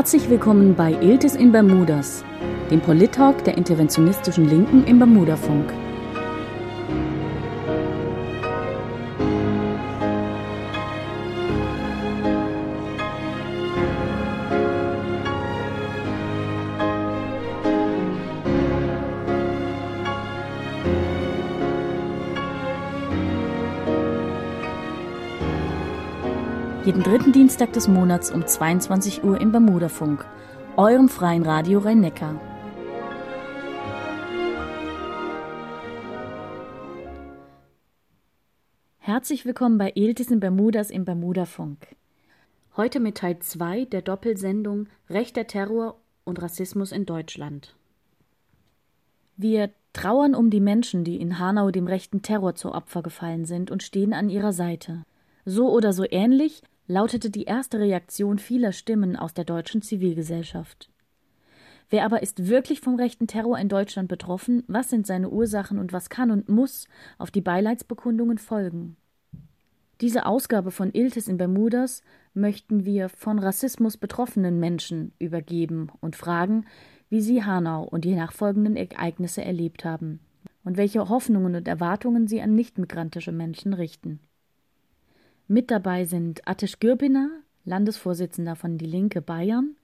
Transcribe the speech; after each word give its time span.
Herzlich 0.00 0.30
willkommen 0.30 0.74
bei 0.74 0.92
Iltis 0.92 1.34
in 1.34 1.52
Bermudas, 1.52 2.24
dem 2.70 2.80
Polit-Talk 2.80 3.44
der 3.44 3.58
interventionistischen 3.58 4.48
Linken 4.48 4.82
im 4.84 4.98
Bermudafunk. 4.98 5.74
Dritten 27.10 27.32
Dienstag 27.32 27.72
des 27.72 27.88
Monats 27.88 28.30
um 28.30 28.46
22 28.46 29.24
Uhr 29.24 29.40
im 29.40 29.50
Bermudafunk, 29.50 30.24
eurem 30.76 31.08
freien 31.08 31.42
Radio 31.42 31.80
Rhein-Neckar. 31.80 32.40
Herzlich 38.98 39.44
willkommen 39.44 39.76
bei 39.76 39.90
Iltis 39.96 40.30
in 40.30 40.38
Bermudas 40.38 40.88
im 40.92 41.04
Bermudafunk. 41.04 41.96
Heute 42.76 43.00
mit 43.00 43.16
Teil 43.16 43.40
2 43.40 43.86
der 43.86 44.02
Doppelsendung 44.02 44.86
Rechter 45.08 45.48
Terror 45.48 45.96
und 46.22 46.40
Rassismus 46.40 46.92
in 46.92 47.06
Deutschland. 47.06 47.74
Wir 49.36 49.70
trauern 49.92 50.36
um 50.36 50.48
die 50.48 50.60
Menschen, 50.60 51.02
die 51.02 51.20
in 51.20 51.40
Hanau 51.40 51.72
dem 51.72 51.88
rechten 51.88 52.22
Terror 52.22 52.54
zu 52.54 52.70
Opfer 52.70 53.02
gefallen 53.02 53.46
sind 53.46 53.72
und 53.72 53.82
stehen 53.82 54.12
an 54.12 54.28
ihrer 54.28 54.52
Seite. 54.52 55.02
So 55.44 55.72
oder 55.72 55.92
so 55.92 56.04
ähnlich 56.08 56.62
lautete 56.90 57.30
die 57.30 57.44
erste 57.44 57.78
Reaktion 57.78 58.38
vieler 58.40 58.72
Stimmen 58.72 59.14
aus 59.14 59.32
der 59.32 59.44
deutschen 59.44 59.80
Zivilgesellschaft. 59.80 60.90
Wer 61.88 62.04
aber 62.04 62.22
ist 62.22 62.48
wirklich 62.48 62.80
vom 62.80 62.96
rechten 62.96 63.28
Terror 63.28 63.58
in 63.58 63.68
Deutschland 63.68 64.08
betroffen? 64.08 64.64
Was 64.66 64.90
sind 64.90 65.06
seine 65.06 65.30
Ursachen 65.30 65.78
und 65.78 65.92
was 65.92 66.10
kann 66.10 66.32
und 66.32 66.48
muss 66.48 66.88
auf 67.16 67.30
die 67.30 67.40
Beileidsbekundungen 67.40 68.38
folgen? 68.38 68.96
Diese 70.00 70.26
Ausgabe 70.26 70.72
von 70.72 70.92
Iltis 70.92 71.28
in 71.28 71.36
Bermudas 71.36 72.02
möchten 72.34 72.84
wir 72.84 73.08
von 73.08 73.38
Rassismus 73.38 73.96
betroffenen 73.96 74.58
Menschen 74.58 75.12
übergeben 75.20 75.92
und 76.00 76.16
fragen, 76.16 76.66
wie 77.08 77.20
sie 77.20 77.44
Hanau 77.44 77.84
und 77.84 78.04
die 78.04 78.16
nachfolgenden 78.16 78.76
Ereignisse 78.76 79.44
erlebt 79.44 79.84
haben 79.84 80.18
und 80.64 80.76
welche 80.76 81.08
Hoffnungen 81.08 81.54
und 81.54 81.68
Erwartungen 81.68 82.26
sie 82.26 82.40
an 82.40 82.56
nichtmigrantische 82.56 83.32
Menschen 83.32 83.74
richten. 83.74 84.18
Mit 85.52 85.72
dabei 85.72 86.04
sind 86.04 86.46
Attisch 86.46 86.78
Gürbiner, 86.78 87.28
Landesvorsitzender 87.64 88.54
von 88.54 88.78
Die 88.78 88.86
Linke 88.86 89.20
Bayern, 89.20 89.74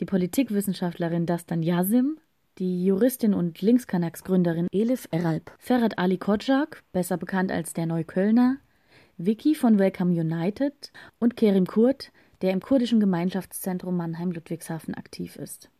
die 0.00 0.04
Politikwissenschaftlerin 0.04 1.24
Dastan 1.24 1.62
Yasim, 1.62 2.18
die 2.58 2.84
Juristin 2.84 3.32
und 3.32 3.62
Linkskanax-Gründerin 3.62 4.66
Elif 4.72 5.06
Eralp, 5.12 5.52
Ferhat 5.60 6.00
Ali 6.00 6.18
Kojak, 6.18 6.82
besser 6.90 7.16
bekannt 7.16 7.52
als 7.52 7.74
der 7.74 7.86
Neuköllner, 7.86 8.56
Vicky 9.18 9.54
von 9.54 9.78
Welcome 9.78 10.20
United 10.20 10.90
und 11.20 11.36
Kerim 11.36 11.68
Kurt, 11.68 12.10
der 12.42 12.50
im 12.50 12.58
kurdischen 12.58 12.98
Gemeinschaftszentrum 12.98 13.96
Mannheim-Ludwigshafen 13.96 14.94
aktiv 14.94 15.36
ist. 15.36 15.70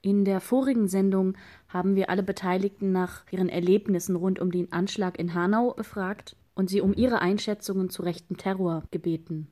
In 0.00 0.24
der 0.24 0.40
vorigen 0.40 0.88
Sendung 0.88 1.36
haben 1.68 1.94
wir 1.94 2.08
alle 2.08 2.22
Beteiligten 2.22 2.90
nach 2.90 3.30
ihren 3.30 3.50
Erlebnissen 3.50 4.16
rund 4.16 4.38
um 4.38 4.50
den 4.50 4.72
Anschlag 4.72 5.18
in 5.18 5.34
Hanau 5.34 5.74
befragt 5.74 6.36
und 6.56 6.68
sie 6.68 6.80
um 6.80 6.92
ihre 6.92 7.20
Einschätzungen 7.20 7.90
zu 7.90 8.02
rechten 8.02 8.36
Terror 8.36 8.82
gebeten. 8.90 9.46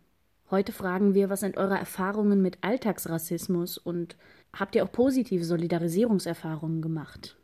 Heute 0.50 0.72
fragen 0.72 1.15
wir, 1.15 1.31
was 1.31 1.41
sind 1.41 1.56
eure 1.56 1.78
Erfahrungen 1.78 2.42
mit 2.42 2.59
Alltagsrassismus 2.62 3.78
und 3.78 4.16
habt 4.53 4.75
ihr 4.75 4.84
auch 4.84 4.91
positive 4.91 5.44
Solidarisierungserfahrungen 5.44 6.82
gemacht? 6.82 7.37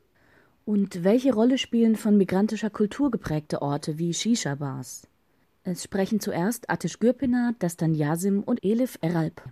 Und 0.64 1.04
welche 1.04 1.32
Rolle 1.32 1.58
spielen 1.58 1.94
von 1.94 2.16
migrantischer 2.16 2.70
Kultur 2.70 3.10
geprägte 3.10 3.62
Orte 3.62 3.98
wie 3.98 4.12
Shisha-Bars? 4.12 5.06
Es 5.62 5.84
sprechen 5.84 6.20
zuerst 6.20 6.68
Atish 6.68 6.98
Gürpina, 6.98 7.54
Dastan 7.58 7.94
Yasim 7.94 8.42
und 8.42 8.64
Elif 8.64 8.98
Eralp 9.00 9.42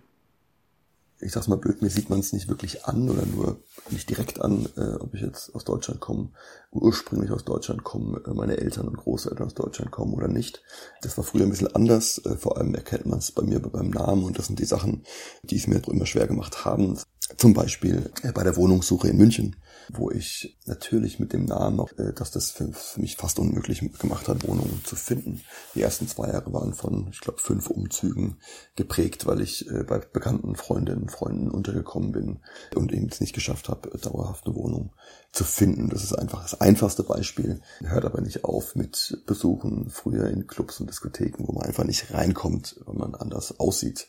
ich 1.21 1.33
sag's 1.33 1.49
mal 1.49 1.57
blöd, 1.57 1.83
mir 1.83 1.91
sieht 1.91 2.11
man 2.11 2.21
es 2.21 2.33
nicht 2.33 2.49
wirklich 2.49 2.85
an 2.85 3.09
oder 3.09 3.27
nur 3.27 3.61
nicht 3.91 4.09
direkt 4.09 4.41
an, 4.41 4.69
äh, 4.77 4.95
ob 4.95 5.15
ich 5.15 5.21
jetzt 5.21 5.55
aus 5.55 5.65
Deutschland 5.65 6.01
komme, 6.01 6.31
ursprünglich 6.71 7.31
aus 7.31 7.45
Deutschland 7.45 7.83
komme, 7.85 8.23
äh, 8.27 8.35
meine 8.35 8.59
Eltern 8.59 8.89
und 8.89 8.97
Großeltern 8.97 9.47
aus 9.47 9.55
Deutschland 9.55 9.91
kommen 9.91 10.15
oder 10.15 10.29
nicht. 10.29 10.63
Das 11.03 11.17
war 11.17 11.25
früher 11.25 11.43
ein 11.43 11.51
bisschen 11.51 11.75
anders, 11.75 12.19
äh, 12.25 12.37
vor 12.37 12.57
allem 12.57 12.75
erkennt 12.75 13.07
man 13.07 13.19
es 13.19 13.33
bei 13.33 13.43
mir 13.43 13.61
beim 13.61 13.91
Namen 13.91 14.25
und 14.25 14.39
das 14.39 14.47
sind 14.47 14.59
die 14.59 14.65
Sachen, 14.65 15.05
die 15.43 15.57
es 15.57 15.67
mir 15.67 15.83
immer 15.89 16.07
schwer 16.07 16.27
gemacht 16.27 16.65
haben. 16.65 16.99
Zum 17.37 17.55
Beispiel 17.55 18.11
äh, 18.23 18.33
bei 18.33 18.43
der 18.43 18.57
Wohnungssuche 18.57 19.09
in 19.09 19.17
München 19.17 19.57
wo 19.93 20.11
ich 20.11 20.59
natürlich 20.67 21.19
mit 21.19 21.33
dem 21.33 21.45
Namen 21.45 21.77
noch, 21.77 21.91
äh, 21.99 22.13
dass 22.13 22.31
das 22.31 22.51
für, 22.51 22.71
mich 22.97 23.17
fast 23.17 23.39
unmöglich 23.39 23.81
gemacht 23.99 24.29
hat, 24.29 24.47
Wohnungen 24.47 24.83
zu 24.85 24.97
finden. 24.97 25.41
Die 25.75 25.83
ersten 25.83 26.09
zwei 26.09 26.29
Jahre 26.29 26.53
waren 26.53 26.75
von, 26.75 27.09
ich 27.11 27.21
glaube, 27.21 27.41
fünf 27.41 27.71
Umzügen 27.71 28.37
geprägt, 28.77 29.27
weil 29.27 29.41
ich 29.41 29.69
äh, 29.71 29.85
bei 29.85 29.99
bekannten 29.99 30.57
Freundinnen 30.57 31.03
und 31.03 31.13
Freunden 31.13 31.51
untergekommen 31.51 32.13
bin 32.13 32.41
und 32.75 32.93
eben 32.93 33.09
es 33.09 33.21
nicht 33.21 33.35
geschafft 33.35 33.69
habe, 33.69 33.97
dauerhaft 33.99 34.47
eine 34.47 34.55
Wohnung 34.55 34.93
zu 35.33 35.45
finden. 35.45 35.89
Das 35.89 36.03
ist 36.03 36.13
einfach 36.13 36.43
das 36.43 36.61
einfachste 36.61 37.03
Beispiel. 37.03 37.61
Hört 37.81 38.05
aber 38.05 38.21
nicht 38.21 38.45
auf 38.45 38.75
mit 38.75 39.23
Besuchen 39.27 39.91
früher 39.91 40.29
in 40.29 40.47
Clubs 40.47 40.81
und 40.81 40.89
Diskotheken, 40.91 41.47
wo 41.47 41.53
man 41.53 41.67
einfach 41.67 41.85
nicht 41.85 42.13
reinkommt, 42.13 42.81
weil 42.85 42.97
man 42.97 43.15
anders 43.15 43.59
aussieht. 43.59 44.09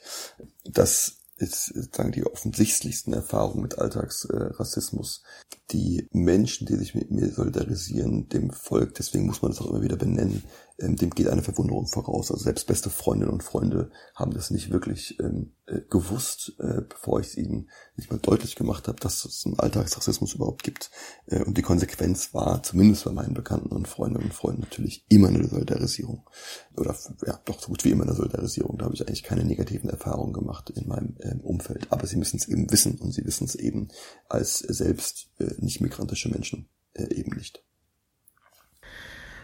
Das 0.66 1.19
ist 1.40 1.74
sozusagen 1.74 2.12
die 2.12 2.26
offensichtlichsten 2.26 3.14
Erfahrungen 3.14 3.64
mit 3.64 3.80
Alltagsrassismus. 3.80 5.24
die 5.72 6.08
Menschen, 6.12 6.66
die 6.66 6.76
sich 6.76 6.96
mit 6.96 7.12
mir 7.12 7.30
solidarisieren, 7.30 8.28
dem 8.30 8.52
Volk, 8.52 8.96
deswegen 8.96 9.28
muss 9.28 9.42
man 9.42 9.52
das 9.52 9.62
auch 9.62 9.70
immer 9.70 9.84
wieder 9.84 9.98
benennen, 9.98 10.44
ähm, 10.80 10.96
dem 10.96 11.10
geht 11.12 11.28
eine 11.28 11.42
Verwunderung 11.42 11.88
voraus. 11.88 12.32
Also 12.32 12.44
selbst 12.44 12.68
beste 12.68 12.90
Freundinnen 12.90 13.32
und 13.32 13.44
Freunde 13.44 13.92
haben 14.16 14.34
das 14.34 14.52
nicht 14.52 14.72
wirklich 14.72 15.20
ähm, 15.20 15.54
äh, 15.66 15.82
gewusst, 15.90 16.54
äh, 16.60 16.82
bevor 16.82 17.20
ich 17.20 17.28
es 17.28 17.38
ihnen 17.38 17.70
nicht 17.96 18.12
mal 18.12 18.20
deutlich 18.20 18.56
gemacht 18.56 18.88
habe, 18.88 19.00
dass 19.00 19.26
es 19.26 19.46
einen 19.46 19.60
Alltagsrassismus 19.60 20.34
überhaupt 20.34 20.64
gibt. 20.64 20.92
Äh, 21.28 21.44
und 21.44 21.58
die 21.58 21.62
Konsequenz 21.62 22.34
war, 22.34 22.64
zumindest 22.64 23.06
bei 23.06 23.12
meinen 23.12 23.34
Bekannten 23.34 23.70
und 23.70 23.88
Freundinnen 23.88 24.26
und 24.26 24.34
Freunden, 24.34 24.62
natürlich 24.62 25.06
immer 25.10 25.28
eine 25.28 25.48
Solidarisierung. 25.48 26.28
Oder 26.76 26.96
ja, 27.26 27.40
doch 27.46 27.62
so 27.62 27.68
gut 27.68 27.84
wie 27.86 27.92
immer 27.92 28.04
eine 28.04 28.16
Solidarisierung. 28.16 28.78
Da 28.78 28.86
habe 28.86 28.96
ich 28.96 29.08
eigentlich 29.08 29.24
keine 29.24 29.44
negativen 29.44 29.90
Erfahrungen 29.90 30.34
gemacht 30.34 30.70
in 30.70 30.88
meinem 30.88 31.16
ähm, 31.22 31.42
Umfeld. 31.42 31.88
Aber 31.92 32.08
sie 32.08 32.18
müssen 32.18 32.38
es 32.38 32.48
eben 32.48 32.72
wissen 32.72 32.98
und 33.00 33.12
sie 33.12 33.26
wissen 33.26 33.46
es 33.46 33.56
eben 33.56 33.90
als 34.28 34.60
selbst 34.60 35.30
äh, 35.40 35.54
nicht 35.60 35.82
migrantische 35.82 36.30
Menschen 36.30 36.70
äh, 36.94 37.14
eben 37.14 37.36
nicht. 37.36 37.64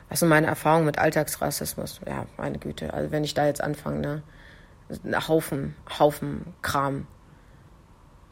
Also 0.10 0.26
meine 0.26 0.48
Erfahrung 0.48 0.86
mit 0.86 1.00
Alltagsrassismus, 1.00 2.02
ja, 2.06 2.26
meine 2.38 2.60
Güte. 2.60 2.94
Also 2.94 3.12
wenn 3.12 3.24
ich 3.24 3.34
da 3.34 3.46
jetzt 3.46 3.62
anfange, 3.62 4.00
ne, 4.00 4.24
ein 5.04 5.28
Haufen, 5.28 5.76
Haufen 6.00 6.54
Kram. 6.62 7.08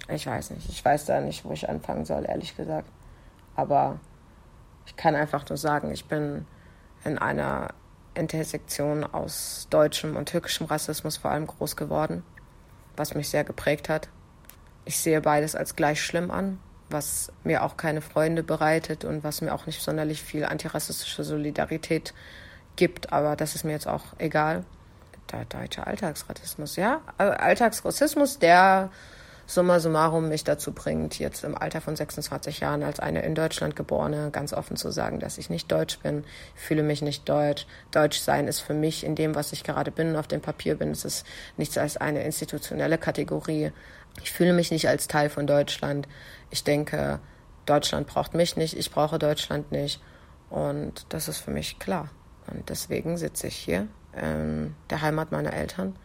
Ich 0.08 0.28
weiß 0.28 0.52
nicht. 0.52 0.70
Ich 0.70 0.84
weiß 0.84 1.06
da 1.06 1.22
nicht, 1.22 1.46
wo 1.46 1.52
ich 1.52 1.70
anfangen 1.70 2.06
soll, 2.06 2.26
ehrlich 2.28 2.56
gesagt. 2.56 2.88
Aber 3.56 4.00
ich 4.86 4.96
kann 4.96 5.16
einfach 5.16 5.48
nur 5.50 5.58
sagen, 5.58 5.92
ich 5.92 6.06
bin 6.06 6.46
in 7.04 7.18
einer 7.18 7.70
Intersektion 8.14 9.04
aus 9.04 9.68
deutschem 9.70 10.16
und 10.16 10.30
türkischem 10.30 10.68
Rassismus 10.68 11.18
vor 11.18 11.32
allem 11.32 11.48
groß 11.48 11.76
geworden, 11.76 12.24
was 12.96 13.16
mich 13.16 13.30
sehr 13.30 13.44
geprägt 13.44 13.90
hat. 13.90 14.10
Ich 14.86 15.00
sehe 15.00 15.22
beides 15.22 15.56
als 15.56 15.76
gleich 15.76 16.02
schlimm 16.02 16.30
an 16.30 16.60
was 16.94 17.32
mir 17.44 17.64
auch 17.64 17.76
keine 17.76 18.02
Freunde 18.02 18.44
bereitet 18.44 19.04
und 19.04 19.24
was 19.24 19.42
mir 19.42 19.54
auch 19.54 19.66
nicht 19.66 19.82
sonderlich 19.82 20.22
viel 20.22 20.46
antirassistische 20.46 21.24
Solidarität 21.24 22.14
gibt. 22.76 23.12
Aber 23.12 23.36
das 23.36 23.56
ist 23.56 23.66
mir 23.66 23.72
jetzt 23.72 23.88
auch 23.88 24.04
egal. 24.20 24.64
Der 25.32 25.46
deutsche 25.46 25.88
Alltagsrassismus, 25.88 26.76
ja. 26.76 27.02
Alltagsrassismus, 27.18 28.40
der 28.40 28.92
summa 29.46 29.80
summarum 29.80 30.30
mich 30.30 30.44
dazu 30.44 30.72
bringt, 30.72 31.20
jetzt 31.20 31.44
im 31.44 31.58
Alter 31.58 31.82
von 31.82 31.96
26 31.96 32.62
Jahren 32.62 32.84
als 32.84 33.00
eine 33.00 33.24
in 33.24 33.36
Deutschland 33.36 33.76
geborene 33.76 34.30
ganz 34.32 34.54
offen 34.54 34.78
zu 34.78 34.92
sagen, 34.92 35.20
dass 35.20 35.38
ich 35.38 35.50
nicht 35.50 35.72
deutsch 35.72 36.00
bin, 36.00 36.24
fühle 36.56 36.84
mich 36.84 37.02
nicht 37.02 37.28
deutsch. 37.28 37.68
Deutsch 37.92 38.20
sein 38.20 38.48
ist 38.48 38.62
für 38.62 38.74
mich 38.74 39.04
in 39.04 39.16
dem, 39.16 39.36
was 39.36 39.52
ich 39.52 39.64
gerade 39.64 39.92
bin, 39.92 40.16
auf 40.16 40.28
dem 40.28 40.42
Papier 40.42 40.76
bin, 40.76 40.92
es 40.92 41.06
ist 41.06 41.26
nichts 41.58 41.78
als 41.78 41.98
eine 41.98 42.24
institutionelle 42.24 42.98
Kategorie. 42.98 43.72
Ich 44.22 44.32
fühle 44.32 44.54
mich 44.54 44.72
nicht 44.72 44.88
als 44.88 45.08
Teil 45.08 45.30
von 45.30 45.48
Deutschland. 45.48 46.08
Ich 46.50 46.64
denke, 46.64 47.20
Deutschland 47.66 48.08
braucht 48.08 48.34
mich 48.34 48.56
nicht, 48.56 48.78
ich 48.78 48.92
brauche 48.92 49.20
Deutschland 49.20 49.72
nicht. 49.72 50.02
Und 50.50 51.06
das 51.10 51.28
ist 51.28 51.40
für 51.40 51.52
mich 51.52 51.80
klar. 51.80 52.10
Und 52.48 52.70
deswegen 52.70 53.18
sitze 53.18 53.48
ich 53.48 53.56
hier 53.56 53.88
in 54.16 54.76
der 54.90 55.02
Heimat 55.02 55.32
meiner 55.32 55.54
Eltern 55.54 55.96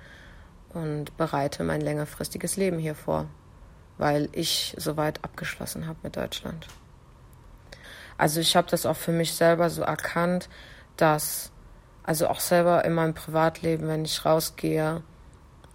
und 0.73 1.17
bereite 1.17 1.65
mein 1.65 1.81
längerfristiges 1.81 2.57
Leben 2.57 2.79
hier 2.79 2.95
vor, 2.95 3.27
weil 3.99 4.29
ich 4.33 4.75
soweit 4.79 5.23
abgeschlossen 5.25 5.87
habe 5.87 5.99
mit 6.03 6.17
Deutschland. 6.17 6.67
Also 8.17 8.41
ich 8.41 8.57
habe 8.57 8.69
das 8.71 8.87
auch 8.87 8.97
für 8.97 9.13
mich 9.13 9.35
selber 9.35 9.71
so 9.71 9.83
erkannt, 9.83 10.49
dass, 10.97 11.53
also 12.03 12.29
auch 12.29 12.41
selber 12.41 12.85
in 12.85 12.95
meinem 12.95 13.15
Privatleben, 13.15 13.87
wenn 13.87 14.05
ich 14.05 14.25
rausgehe, 14.25 15.03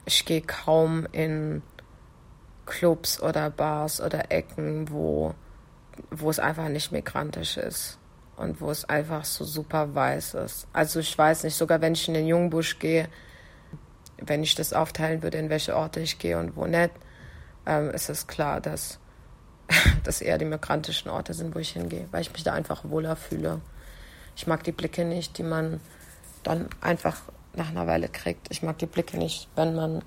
ich 0.05 0.25
gehe 0.25 0.41
kaum 0.41 1.07
in 1.11 1.61
Clubs 2.65 3.21
oder 3.21 3.49
Bars 3.49 4.01
oder 4.01 4.31
Ecken, 4.31 4.89
wo, 4.89 5.33
wo 6.11 6.29
es 6.29 6.39
einfach 6.39 6.69
nicht 6.69 6.91
migrantisch 6.91 7.57
ist 7.57 7.97
und 8.37 8.61
wo 8.61 8.71
es 8.71 8.85
einfach 8.85 9.25
so 9.25 9.45
super 9.45 9.93
weiß 9.93 10.35
ist. 10.35 10.67
Also 10.73 10.99
ich 10.99 11.17
weiß 11.17 11.43
nicht, 11.43 11.55
sogar 11.55 11.81
wenn 11.81 11.93
ich 11.93 12.07
in 12.07 12.13
den 12.13 12.27
Jungbusch 12.27 12.79
gehe, 12.79 13.07
wenn 14.17 14.43
ich 14.43 14.55
das 14.55 14.73
aufteilen 14.73 15.23
würde, 15.23 15.37
in 15.37 15.49
welche 15.49 15.75
Orte 15.75 15.99
ich 15.99 16.17
gehe 16.17 16.37
und 16.37 16.55
wo 16.55 16.65
nicht, 16.65 16.91
ähm, 17.65 17.89
ist 17.91 18.09
es 18.09 18.27
klar, 18.27 18.61
dass 18.61 18.99
das 20.03 20.21
eher 20.21 20.37
die 20.37 20.45
migrantischen 20.45 21.09
Orte 21.09 21.33
sind, 21.33 21.55
wo 21.55 21.59
ich 21.59 21.71
hingehe, 21.71 22.07
weil 22.11 22.21
ich 22.21 22.31
mich 22.31 22.43
da 22.43 22.53
einfach 22.53 22.83
wohler 22.85 23.15
fühle. 23.15 23.61
Ich 24.35 24.47
mag 24.47 24.63
die 24.63 24.71
Blicke 24.71 25.05
nicht, 25.05 25.37
die 25.37 25.43
man 25.43 25.79
dann 26.43 26.67
einfach 26.81 27.21
nach 27.55 27.69
einer 27.69 27.87
Weile 27.87 28.09
kriegt. 28.09 28.47
Ich 28.49 28.63
mag 28.63 28.77
die 28.79 28.85
Blicke 28.85 29.17
nicht, 29.17 29.47
wenn 29.55 29.75
man 29.75 30.03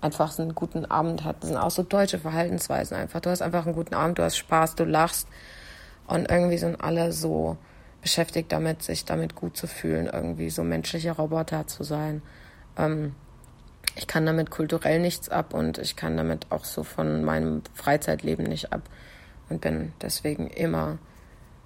einfach 0.00 0.38
einen 0.38 0.54
guten 0.54 0.84
Abend 0.86 1.24
hat. 1.24 1.42
Das 1.42 1.48
sind 1.50 1.58
auch 1.58 1.70
so 1.70 1.82
deutsche 1.82 2.18
Verhaltensweisen 2.18 2.96
einfach. 2.96 3.20
Du 3.20 3.30
hast 3.30 3.42
einfach 3.42 3.66
einen 3.66 3.74
guten 3.74 3.94
Abend, 3.94 4.18
du 4.18 4.22
hast 4.22 4.36
Spaß, 4.36 4.74
du 4.74 4.84
lachst 4.84 5.28
und 6.06 6.30
irgendwie 6.30 6.58
sind 6.58 6.80
alle 6.80 7.12
so 7.12 7.56
beschäftigt 8.00 8.50
damit, 8.50 8.82
sich 8.82 9.04
damit 9.04 9.34
gut 9.34 9.56
zu 9.56 9.66
fühlen, 9.66 10.06
irgendwie 10.06 10.50
so 10.50 10.64
menschliche 10.64 11.12
Roboter 11.12 11.66
zu 11.66 11.84
sein. 11.84 12.22
Ähm, 12.76 13.14
ich 13.96 14.06
kann 14.06 14.24
damit 14.24 14.50
kulturell 14.50 15.00
nichts 15.00 15.28
ab 15.28 15.52
und 15.52 15.78
ich 15.78 15.96
kann 15.96 16.16
damit 16.16 16.46
auch 16.50 16.64
so 16.64 16.82
von 16.82 17.24
meinem 17.24 17.62
Freizeitleben 17.74 18.46
nicht 18.46 18.72
ab 18.72 18.82
und 19.48 19.60
bin 19.60 19.92
deswegen 20.00 20.48
immer, 20.48 20.98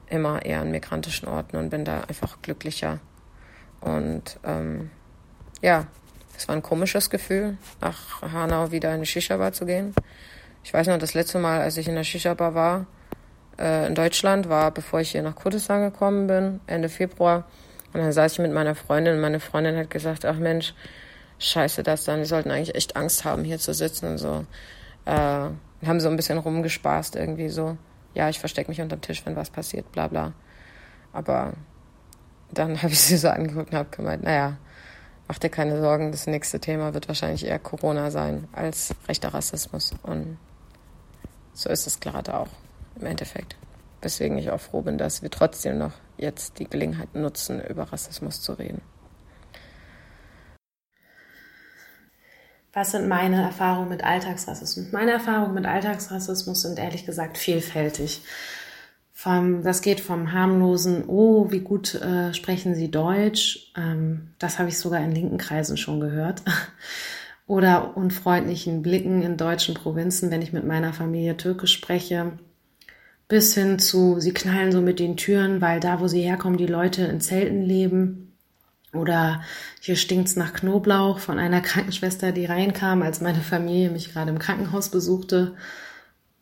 immer 0.09 0.45
eher 0.45 0.61
an 0.63 0.71
migrantischen 0.71 1.29
Orten 1.29 1.57
und 1.57 1.71
bin 1.71 1.85
da 1.85 2.01
einfach 2.03 2.43
glücklicher. 2.43 2.99
Und 3.81 4.41
ähm, 4.43 4.91
ja, 5.61 5.87
es 6.37 6.49
war 6.49 6.57
ein 6.57 6.63
komisches 6.63 7.11
Gefühl, 7.11 7.57
nach 7.81 8.23
Hanau 8.23 8.71
wieder 8.71 8.91
in 8.91 8.97
eine 8.97 9.07
Shisha-Bar 9.07 9.53
zu 9.53 9.67
gehen. 9.67 9.95
Ich 10.63 10.73
weiß 10.73 10.87
noch, 10.87 10.99
das 10.99 11.15
letzte 11.15 11.39
Mal, 11.39 11.61
als 11.61 11.77
ich 11.77 11.89
in 11.89 11.95
der 11.95 12.05
Shisha-Bar 12.05 12.55
war, 12.55 12.87
äh, 13.59 13.87
in 13.87 13.95
Deutschland, 13.95 14.49
war, 14.49 14.71
bevor 14.71 15.01
ich 15.01 15.11
hier 15.11 15.23
nach 15.23 15.37
Kurdistan 15.37 15.83
gekommen 15.83 16.27
bin, 16.27 16.61
Ende 16.67 16.89
Februar. 16.89 17.45
Und 17.93 18.01
dann 18.01 18.13
saß 18.13 18.33
ich 18.33 18.39
mit 18.41 18.53
meiner 18.53 18.75
Freundin 18.75 19.15
und 19.15 19.21
meine 19.21 19.41
Freundin 19.41 19.77
hat 19.77 19.91
gesagt, 19.91 20.25
ach 20.25 20.37
Mensch, 20.37 20.75
scheiße 21.39 21.83
das 21.83 22.05
dann, 22.05 22.21
die 22.21 22.25
sollten 22.25 22.51
eigentlich 22.51 22.75
echt 22.75 22.97
Angst 22.97 23.25
haben, 23.25 23.45
hier 23.45 23.59
zu 23.59 23.73
sitzen 23.73 24.07
und 24.07 24.19
so. 24.19 24.45
Äh, 25.05 25.51
haben 25.87 26.01
so 26.01 26.09
ein 26.09 26.17
bisschen 26.17 26.39
rumgespaßt 26.39 27.17
irgendwie 27.17 27.49
so. 27.49 27.77
Ja, 28.15 28.29
ich 28.29 28.39
verstecke 28.39 28.71
mich 28.71 28.81
unterm 28.81 29.01
Tisch, 29.01 29.25
wenn 29.27 29.37
was 29.37 29.51
passiert, 29.51 29.91
bla 29.93 30.09
bla. 30.09 30.33
Aber 31.13 31.53
dann 32.53 32.79
habe 32.83 32.93
ich 32.93 33.01
sie 33.01 33.17
so 33.17 33.29
angeguckt 33.29 33.71
und 33.71 33.79
habe 33.79 33.89
gemeint, 33.91 34.23
naja, 34.25 34.57
mach 35.29 35.39
dir 35.39 35.51
keine 35.51 35.81
Sorgen, 35.81 36.13
das 36.13 36.27
nächste 36.27 36.61
Thema 36.61 36.95
wird 36.95 37.09
wahrscheinlich 37.09 37.47
eher 37.47 37.59
Corona 37.59 38.11
sein 38.11 38.49
als 38.53 38.95
rechter 39.09 39.33
Rassismus. 39.35 39.93
Und 40.03 40.39
so 41.53 41.71
ist 41.71 41.87
es 41.87 42.01
gerade 42.01 42.35
auch 42.35 42.49
im 42.97 43.07
Endeffekt. 43.07 43.57
Weswegen 44.03 44.37
ich 44.39 44.51
auch 44.51 44.61
froh 44.61 44.83
bin, 44.83 44.99
dass 44.99 45.23
wir 45.23 45.31
trotzdem 45.31 45.79
noch 45.79 45.93
jetzt 46.19 46.59
die 46.59 46.69
Gelegenheit 46.69 47.15
nutzen, 47.15 47.65
über 47.65 47.85
Rassismus 47.85 48.43
zu 48.43 48.53
reden. 48.53 48.83
Was 52.75 52.91
sind 52.91 53.09
meine 53.09 53.41
Erfahrungen 53.41 53.89
mit 53.89 54.03
Alltagsrassismus? 54.03 54.91
Meine 54.91 55.13
Erfahrungen 55.13 55.55
mit 55.55 55.65
Alltagsrassismus 55.65 56.63
sind 56.63 56.79
ehrlich 56.79 57.07
gesagt 57.07 57.39
vielfältig. 57.39 58.23
Vom, 59.25 59.63
das 59.63 59.81
geht 59.81 60.01
vom 60.01 60.33
harmlosen, 60.33 61.05
oh, 61.07 61.51
wie 61.51 61.61
gut 61.61 61.95
äh, 61.95 62.35
sprechen 62.35 62.75
Sie 62.75 62.91
Deutsch, 62.91 63.73
ähm, 63.75 64.35
das 64.39 64.59
habe 64.59 64.69
ich 64.69 64.79
sogar 64.79 65.03
in 65.03 65.13
linken 65.13 65.39
Kreisen 65.39 65.79
schon 65.79 65.99
gehört, 65.99 66.43
oder 67.47 67.97
unfreundlichen 67.97 68.83
Blicken 68.83 69.23
in 69.23 69.39
deutschen 69.39 69.73
Provinzen, 69.75 70.31
wenn 70.31 70.43
ich 70.43 70.53
mit 70.53 70.67
meiner 70.67 70.93
Familie 70.93 71.39
Türkisch 71.39 71.73
spreche, 71.73 72.33
bis 73.27 73.55
hin 73.55 73.79
zu, 73.79 74.21
sie 74.21 74.35
knallen 74.35 74.73
so 74.73 74.83
mit 74.83 74.99
den 74.99 75.17
Türen, 75.17 75.63
weil 75.63 75.81
da, 75.81 76.01
wo 76.01 76.07
sie 76.07 76.21
herkommen, 76.21 76.59
die 76.59 76.67
Leute 76.67 77.05
in 77.05 77.23
Zelten 77.23 77.63
leben. 77.63 78.37
Oder 78.93 79.41
hier 79.81 79.97
stinkt's 79.97 80.37
nach 80.37 80.53
Knoblauch 80.53 81.19
von 81.19 81.39
einer 81.39 81.61
Krankenschwester, 81.63 82.31
die 82.31 82.45
reinkam, 82.45 83.01
als 83.01 83.23
meine 83.23 83.41
Familie 83.41 83.89
mich 83.89 84.13
gerade 84.13 84.31
im 84.31 84.39
Krankenhaus 84.39 84.91
besuchte. 84.91 85.55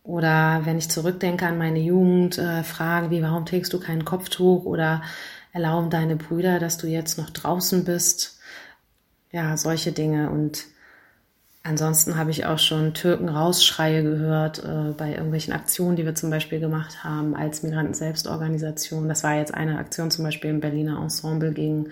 Oder 0.04 0.62
wenn 0.64 0.78
ich 0.78 0.90
zurückdenke 0.90 1.46
an 1.46 1.58
meine 1.58 1.78
Jugend, 1.78 2.38
äh, 2.38 2.64
Fragen 2.64 3.10
wie, 3.10 3.22
warum 3.22 3.46
trägst 3.46 3.72
du 3.72 3.78
kein 3.78 4.04
Kopftuch? 4.04 4.64
Oder 4.64 5.02
erlauben 5.52 5.90
deine 5.90 6.16
Brüder, 6.16 6.58
dass 6.58 6.76
du 6.76 6.88
jetzt 6.88 7.19
noch 7.19 7.31
draußen 7.31 7.84
bist? 7.84 8.40
Ja, 9.31 9.56
solche 9.56 9.93
Dinge. 9.93 10.31
Und 10.31 10.66
ansonsten 11.62 12.16
habe 12.16 12.32
ich 12.32 12.46
auch 12.46 12.58
schon 12.58 12.94
Türken-Rausschreie 12.94 14.02
gehört 14.02 14.64
äh, 14.64 14.93
bei 14.96 15.12
irgendwelchen 15.12 15.54
Aktionen, 15.54 15.96
die 15.96 16.05
wir 16.05 16.16
zum 16.16 16.31
Beispiel 16.31 16.58
gemacht 16.58 17.05
haben 17.05 17.37
als 17.37 17.62
Migranten-Selbstorganisation. 17.62 19.08
Das 19.08 19.22
war 19.22 19.37
jetzt 19.37 19.55
eine 19.55 19.78
Aktion 19.78 20.10
zum 20.10 20.25
Beispiel 20.25 20.50
im 20.50 20.60
Berliner 20.60 21.00
Ensemble 21.00 21.52
gegen 21.52 21.90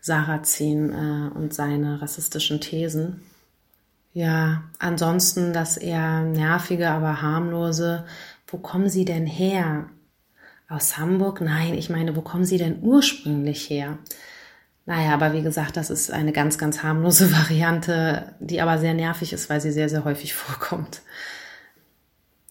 Sarrazin 0.00 0.92
äh, 0.92 1.36
und 1.36 1.52
seine 1.52 2.00
rassistischen 2.00 2.60
Thesen. 2.60 3.27
Ja, 4.12 4.64
ansonsten 4.78 5.52
das 5.52 5.76
eher 5.76 6.22
nervige, 6.22 6.90
aber 6.90 7.22
harmlose. 7.22 8.04
Wo 8.46 8.58
kommen 8.58 8.88
Sie 8.88 9.04
denn 9.04 9.26
her? 9.26 9.86
Aus 10.68 10.98
Hamburg? 10.98 11.40
Nein, 11.40 11.74
ich 11.74 11.88
meine, 11.90 12.16
wo 12.16 12.22
kommen 12.22 12.44
Sie 12.44 12.58
denn 12.58 12.80
ursprünglich 12.82 13.70
her? 13.70 13.98
Naja, 14.88 15.12
aber 15.12 15.34
wie 15.34 15.42
gesagt, 15.42 15.76
das 15.76 15.90
ist 15.90 16.10
eine 16.10 16.32
ganz, 16.32 16.56
ganz 16.56 16.82
harmlose 16.82 17.30
Variante, 17.38 18.34
die 18.40 18.62
aber 18.62 18.78
sehr 18.78 18.94
nervig 18.94 19.34
ist, 19.34 19.50
weil 19.50 19.60
sie 19.60 19.70
sehr, 19.70 19.90
sehr 19.90 20.04
häufig 20.04 20.32
vorkommt. 20.34 21.02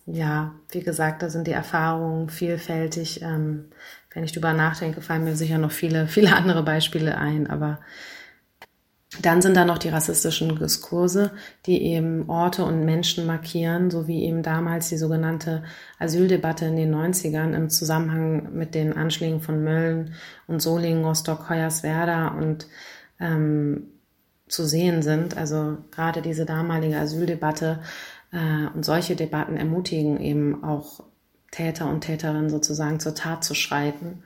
Ja, 0.05 0.53
wie 0.69 0.83
gesagt, 0.83 1.23
da 1.23 1.29
sind 1.31 1.47
die 1.47 1.51
Erfahrungen 1.51 2.29
vielfältig. 2.29 3.23
Ähm, 3.23 3.65
wenn 4.13 4.23
ich 4.23 4.33
drüber 4.33 4.53
nachdenke, 4.53 5.01
fallen 5.01 5.23
mir 5.23 5.35
sicher 5.35 5.57
noch 5.57 5.71
viele, 5.71 6.07
viele 6.07 6.35
andere 6.35 6.61
Beispiele 6.61 7.17
ein, 7.17 7.47
aber 7.47 7.79
dann 9.21 9.41
sind 9.41 9.55
da 9.55 9.63
noch 9.63 9.77
die 9.77 9.89
rassistischen 9.89 10.57
Diskurse, 10.59 11.31
die 11.65 11.81
eben 11.81 12.29
Orte 12.29 12.65
und 12.65 12.83
Menschen 12.83 13.25
markieren, 13.25 13.89
so 13.89 14.05
wie 14.07 14.23
eben 14.23 14.43
damals 14.43 14.89
die 14.89 14.97
sogenannte 14.97 15.63
Asyldebatte 15.97 16.65
in 16.65 16.75
den 16.75 16.93
90ern 16.93 17.53
im 17.53 17.69
Zusammenhang 17.69 18.53
mit 18.53 18.75
den 18.75 18.91
Anschlägen 18.91 19.39
von 19.39 19.63
Mölln 19.63 20.13
und 20.47 20.61
Solingen, 20.61 21.05
Rostock, 21.05 21.49
Hoyerswerda 21.49 22.29
und 22.29 22.67
ähm, 23.21 23.87
zu 24.49 24.65
sehen 24.65 25.01
sind. 25.01 25.37
Also 25.37 25.77
gerade 25.91 26.21
diese 26.21 26.45
damalige 26.45 26.97
Asyldebatte 26.97 27.79
äh, 28.33 28.67
und 28.75 28.83
solche 28.83 29.15
Debatten 29.15 29.55
ermutigen 29.55 30.19
eben 30.19 30.65
auch 30.65 31.05
Täter 31.51 31.89
und 31.89 32.01
Täterinnen 32.01 32.49
sozusagen 32.49 32.99
zur 32.99 33.15
Tat 33.15 33.45
zu 33.45 33.55
schreiten. 33.55 34.23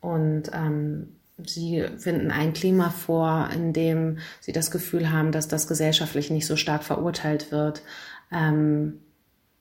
Und 0.00 0.50
ähm, 0.54 1.13
sie 1.38 1.86
finden 1.98 2.30
ein 2.30 2.52
Klima 2.52 2.90
vor, 2.90 3.48
in 3.52 3.72
dem 3.72 4.18
sie 4.40 4.52
das 4.52 4.70
Gefühl 4.70 5.10
haben, 5.10 5.32
dass 5.32 5.48
das 5.48 5.66
gesellschaftlich 5.66 6.30
nicht 6.30 6.46
so 6.46 6.56
stark 6.56 6.84
verurteilt 6.84 7.50
wird. 7.50 7.82
Ähm, 8.30 9.00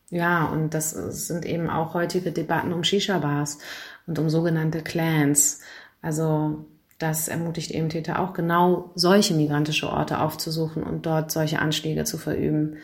ja, 0.09 0.45
und 0.45 0.73
das 0.73 0.91
sind 0.91 1.45
eben 1.45 1.69
auch 1.69 1.95
heutige 1.95 2.31
Debatten 2.31 2.73
um 2.73 2.83
Shisha-Bars 2.83 3.57
und 4.05 4.19
um 4.19 4.29
sogenannte 4.29 4.81
Clans. 4.81 5.61
Also 6.01 6.65
das 6.99 7.27
ermutigt 7.27 7.71
eben 7.71 7.89
Täter 7.89 8.19
auch 8.19 8.33
genau 8.33 8.91
solche 8.95 9.33
migrantische 9.33 9.89
Orte 9.89 10.19
aufzusuchen 10.19 10.83
und 10.83 11.05
dort 11.05 11.31
solche 11.31 11.59
Anschläge 11.59 12.03
zu 12.03 12.17
verüben. 12.17 12.77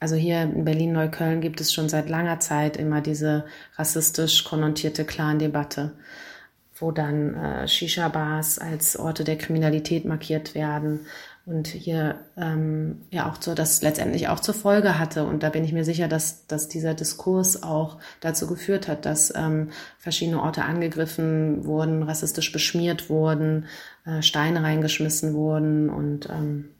Also 0.00 0.16
hier 0.16 0.42
in 0.42 0.64
Berlin-Neukölln 0.64 1.40
gibt 1.40 1.60
es 1.60 1.72
schon 1.72 1.88
seit 1.88 2.08
langer 2.08 2.40
Zeit 2.40 2.76
immer 2.76 3.00
diese 3.00 3.46
rassistisch 3.76 4.44
konnotierte 4.44 5.04
Clan-Debatte, 5.04 5.92
wo 6.80 6.92
dann 6.92 7.34
äh, 7.34 7.68
Shisha-Bars 7.68 8.58
als 8.58 8.96
Orte 8.98 9.24
der 9.24 9.36
Kriminalität 9.36 10.04
markiert 10.04 10.54
werden 10.54 11.06
und 11.48 11.66
hier 11.66 12.16
ähm, 12.36 13.02
ja 13.10 13.30
auch 13.30 13.40
so 13.40 13.54
das 13.54 13.80
letztendlich 13.80 14.28
auch 14.28 14.40
zur 14.40 14.54
Folge 14.54 14.98
hatte. 14.98 15.24
Und 15.24 15.42
da 15.42 15.48
bin 15.48 15.64
ich 15.64 15.72
mir 15.72 15.84
sicher, 15.84 16.06
dass, 16.06 16.46
dass 16.46 16.68
dieser 16.68 16.92
Diskurs 16.92 17.62
auch 17.62 17.96
dazu 18.20 18.46
geführt 18.46 18.86
hat, 18.86 19.06
dass 19.06 19.32
ähm, 19.34 19.70
verschiedene 19.98 20.42
Orte 20.42 20.64
angegriffen 20.64 21.64
wurden, 21.64 22.02
rassistisch 22.02 22.52
beschmiert 22.52 23.08
wurden, 23.08 23.64
äh, 24.04 24.20
Steine 24.20 24.62
reingeschmissen 24.62 25.32
wurden 25.32 25.88
und 25.88 26.28
ähm, 26.28 26.70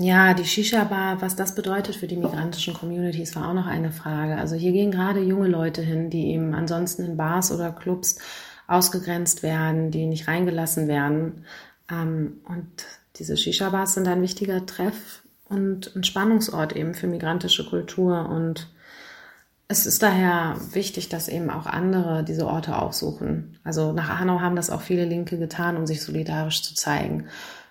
ja, 0.00 0.32
die 0.32 0.44
Shisha-Bar, 0.44 1.20
was 1.22 1.34
das 1.34 1.56
bedeutet 1.56 1.96
für 1.96 2.06
die 2.06 2.16
migrantischen 2.16 2.74
Communities, 2.74 3.34
war 3.34 3.48
auch 3.48 3.54
noch 3.54 3.66
eine 3.66 3.90
Frage. 3.90 4.36
Also 4.36 4.54
hier 4.54 4.70
gehen 4.70 4.92
gerade 4.92 5.20
junge 5.20 5.48
Leute 5.48 5.82
hin, 5.82 6.08
die 6.08 6.28
eben 6.28 6.54
ansonsten 6.54 7.04
in 7.04 7.16
Bars 7.16 7.50
oder 7.50 7.72
Clubs 7.72 8.20
ausgegrenzt 8.68 9.42
werden, 9.42 9.90
die 9.90 10.06
nicht 10.06 10.28
reingelassen 10.28 10.86
werden. 10.86 11.44
Ähm, 11.90 12.40
und 12.46 12.68
diese 13.16 13.36
Shisha-Bars 13.36 13.94
sind 13.94 14.06
ein 14.06 14.22
wichtiger 14.22 14.64
Treff- 14.66 15.22
und 15.48 15.96
Entspannungsort 15.96 16.76
eben 16.76 16.94
für 16.94 17.08
migrantische 17.08 17.68
Kultur. 17.68 18.28
Und 18.28 18.68
es 19.66 19.86
ist 19.86 20.02
daher 20.02 20.56
wichtig, 20.72 21.08
dass 21.08 21.28
eben 21.28 21.50
auch 21.50 21.66
andere 21.66 22.22
diese 22.22 22.46
Orte 22.46 22.78
aufsuchen. 22.78 23.58
Also 23.64 23.92
nach 23.92 24.20
Hanau 24.20 24.40
haben 24.40 24.56
das 24.56 24.70
auch 24.70 24.82
viele 24.82 25.06
Linke 25.06 25.38
getan, 25.38 25.76
um 25.76 25.86
sich 25.86 26.02
solidarisch 26.02 26.62
zu 26.62 26.74
zeigen. 26.74 27.26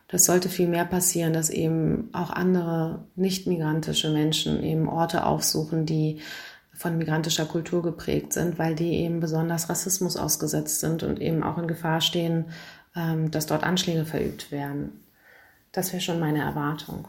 Das 0.08 0.26
sollte 0.26 0.50
viel 0.50 0.68
mehr 0.68 0.86
passieren, 0.86 1.34
dass 1.34 1.50
eben 1.50 2.10
auch 2.14 2.30
andere 2.32 3.06
nicht 3.16 3.46
migrantische 3.46 4.10
Menschen 4.10 4.64
eben 4.64 4.88
Orte 4.88 5.26
aufsuchen, 5.26 5.86
die 5.86 6.22
von 6.78 6.98
migrantischer 6.98 7.46
Kultur 7.46 7.82
geprägt 7.82 8.34
sind, 8.34 8.60
weil 8.60 8.76
die 8.76 8.94
eben 8.98 9.20
besonders 9.20 9.68
Rassismus 9.68 10.16
ausgesetzt 10.16 10.80
sind 10.80 11.02
und 11.02 11.20
eben 11.20 11.42
auch 11.42 11.58
in 11.58 11.68
Gefahr 11.68 12.02
stehen, 12.02 12.46
ähm, 12.96 13.32
dass 13.32 13.48
dort 13.48 13.64
Anschläge 13.64 14.06
verübt 14.06 14.52
werden. 14.52 15.04
Das 15.72 15.92
wäre 15.92 16.02
schon 16.02 16.20
meine 16.20 16.40
Erwartung. 16.40 17.08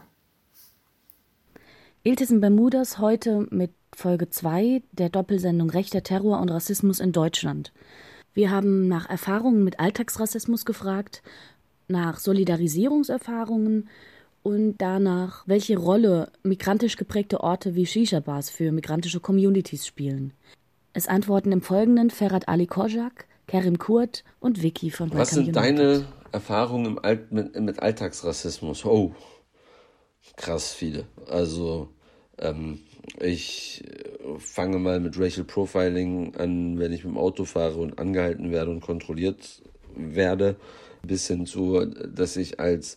Iltisen 2.03 2.41
Bermudas 2.41 2.99
heute 2.99 3.47
mit 3.51 3.73
Folge 3.95 4.31
2 4.31 4.83
der 4.93 5.11
Doppelsendung 5.11 5.69
Rechter 5.69 6.03
Terror 6.03 6.41
und 6.41 6.51
Rassismus 6.51 6.99
in 6.99 7.13
Deutschland. 7.13 7.73
Wir 8.33 8.51
haben 8.51 8.89
nach 8.89 9.09
Erfahrungen 9.11 9.65
mit 9.65 9.81
Alltagsrassismus 9.81 10.65
gefragt, 10.65 11.23
nach 11.89 12.19
Solidarisierungserfahrungen 12.19 13.89
und 14.49 14.79
danach, 14.79 15.43
welche 15.47 15.77
Rolle 15.77 16.33
migrantisch 16.43 16.97
geprägte 16.97 17.41
Orte 17.41 17.75
wie 17.75 17.85
Shisha-Bars 17.85 18.49
für 18.49 18.73
migrantische 18.73 19.21
Communities 19.21 19.87
spielen. 19.87 20.33
Es 20.95 21.07
antworten 21.07 21.53
im 21.53 21.61
Folgenden 21.61 22.09
Ferhat 22.09 22.49
Ali 22.49 22.67
Kojak, 22.67 23.27
Kerim 23.47 23.79
Kurt 23.79 24.25
und 24.41 24.63
Vicky 24.63 24.91
von 24.91 25.13
Was 25.13 25.31
sind 25.31 25.49
United. 25.49 25.57
deine 25.57 26.07
Erfahrungen 26.33 26.99
Alt 26.99 27.31
mit, 27.31 27.61
mit, 27.61 27.83
Alltagsrassismus? 27.83 28.87
Oh, 28.87 29.13
krass 30.37 30.73
viele. 30.73 31.05
Also, 31.29 31.91
ähm, 32.39 32.81
ich 33.21 33.85
fange 34.39 34.79
mal 34.79 34.99
mit 34.99 35.19
Racial 35.19 35.45
Profiling 35.45 36.35
an, 36.37 36.79
wenn 36.79 36.93
ich 36.95 37.05
mit 37.05 37.13
dem 37.13 37.19
Auto 37.19 37.45
fahre 37.45 37.77
und 37.77 37.99
angehalten 37.99 38.51
werde 38.51 38.71
und 38.71 38.81
kontrolliert 38.81 39.61
werde, 39.95 40.57
bis 41.03 41.27
hin 41.27 41.45
zu, 41.45 41.85
dass 41.85 42.39
ich 42.39 42.59
als 42.61 42.97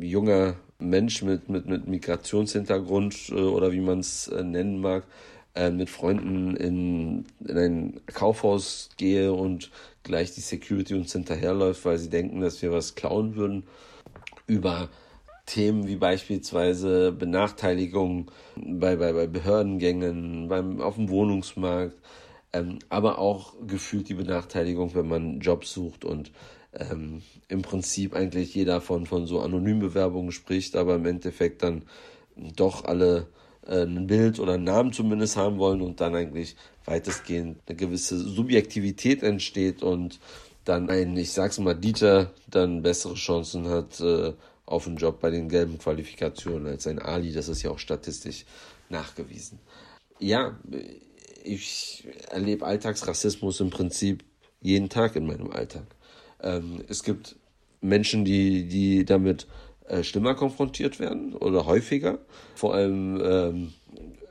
junger 0.00 0.56
Mensch 0.78 1.22
mit, 1.22 1.48
mit, 1.48 1.66
mit 1.66 1.86
Migrationshintergrund 1.86 3.30
äh, 3.30 3.34
oder 3.34 3.72
wie 3.72 3.80
man 3.80 4.00
es 4.00 4.28
äh, 4.28 4.42
nennen 4.42 4.80
mag, 4.80 5.04
äh, 5.54 5.70
mit 5.70 5.90
Freunden 5.90 6.56
in, 6.56 7.26
in 7.46 7.58
ein 7.58 8.00
Kaufhaus 8.06 8.90
gehe 8.96 9.32
und 9.32 9.70
gleich 10.02 10.34
die 10.34 10.40
Security 10.40 10.94
uns 10.94 11.12
hinterherläuft, 11.12 11.84
weil 11.84 11.98
sie 11.98 12.10
denken, 12.10 12.40
dass 12.40 12.62
wir 12.62 12.72
was 12.72 12.94
klauen 12.94 13.36
würden. 13.36 13.64
Über 14.46 14.88
Themen 15.46 15.86
wie 15.86 15.96
beispielsweise 15.96 17.12
Benachteiligung 17.12 18.30
bei, 18.56 18.96
bei, 18.96 19.12
bei 19.12 19.26
Behördengängen, 19.26 20.48
beim, 20.48 20.80
auf 20.80 20.96
dem 20.96 21.08
Wohnungsmarkt, 21.08 21.96
ähm, 22.52 22.78
aber 22.88 23.18
auch 23.18 23.54
gefühlt 23.66 24.08
die 24.08 24.14
Benachteiligung, 24.14 24.94
wenn 24.94 25.08
man 25.08 25.40
Jobs 25.40 25.72
sucht 25.72 26.04
und 26.04 26.32
ähm, 26.74 27.22
im 27.48 27.62
Prinzip 27.62 28.14
eigentlich 28.14 28.54
jeder 28.54 28.80
von, 28.80 29.06
von 29.06 29.26
so 29.26 29.40
Anonymbewerbungen 29.40 30.32
spricht, 30.32 30.76
aber 30.76 30.96
im 30.96 31.06
Endeffekt 31.06 31.62
dann 31.62 31.84
doch 32.36 32.84
alle 32.84 33.28
äh, 33.66 33.82
ein 33.82 34.06
Bild 34.06 34.40
oder 34.40 34.54
einen 34.54 34.64
Namen 34.64 34.92
zumindest 34.92 35.36
haben 35.36 35.58
wollen 35.58 35.82
und 35.82 36.00
dann 36.00 36.14
eigentlich 36.14 36.56
weitestgehend 36.84 37.58
eine 37.66 37.76
gewisse 37.76 38.18
Subjektivität 38.18 39.22
entsteht 39.22 39.82
und 39.82 40.18
dann 40.64 40.90
ein, 40.90 41.16
ich 41.16 41.32
sag's 41.32 41.58
mal, 41.58 41.74
Dieter 41.74 42.32
dann 42.48 42.82
bessere 42.82 43.14
Chancen 43.14 43.68
hat 43.68 44.00
äh, 44.00 44.32
auf 44.64 44.86
einen 44.86 44.96
Job 44.96 45.20
bei 45.20 45.30
den 45.30 45.48
gelben 45.48 45.78
Qualifikationen 45.78 46.66
als 46.68 46.86
ein 46.86 46.98
Ali. 46.98 47.32
Das 47.32 47.48
ist 47.48 47.62
ja 47.62 47.70
auch 47.70 47.78
statistisch 47.78 48.44
nachgewiesen. 48.88 49.58
Ja, 50.18 50.56
ich 51.42 52.06
erlebe 52.30 52.64
Alltagsrassismus 52.64 53.60
im 53.60 53.70
Prinzip 53.70 54.24
jeden 54.60 54.88
Tag 54.88 55.16
in 55.16 55.26
meinem 55.26 55.50
Alltag. 55.50 55.84
Ähm, 56.42 56.82
es 56.88 57.02
gibt 57.02 57.36
Menschen, 57.80 58.24
die, 58.24 58.66
die 58.68 59.04
damit 59.04 59.46
äh, 59.86 60.02
schlimmer 60.02 60.34
konfrontiert 60.34 61.00
werden 61.00 61.34
oder 61.34 61.66
häufiger. 61.66 62.18
Vor 62.54 62.74
allem 62.74 63.72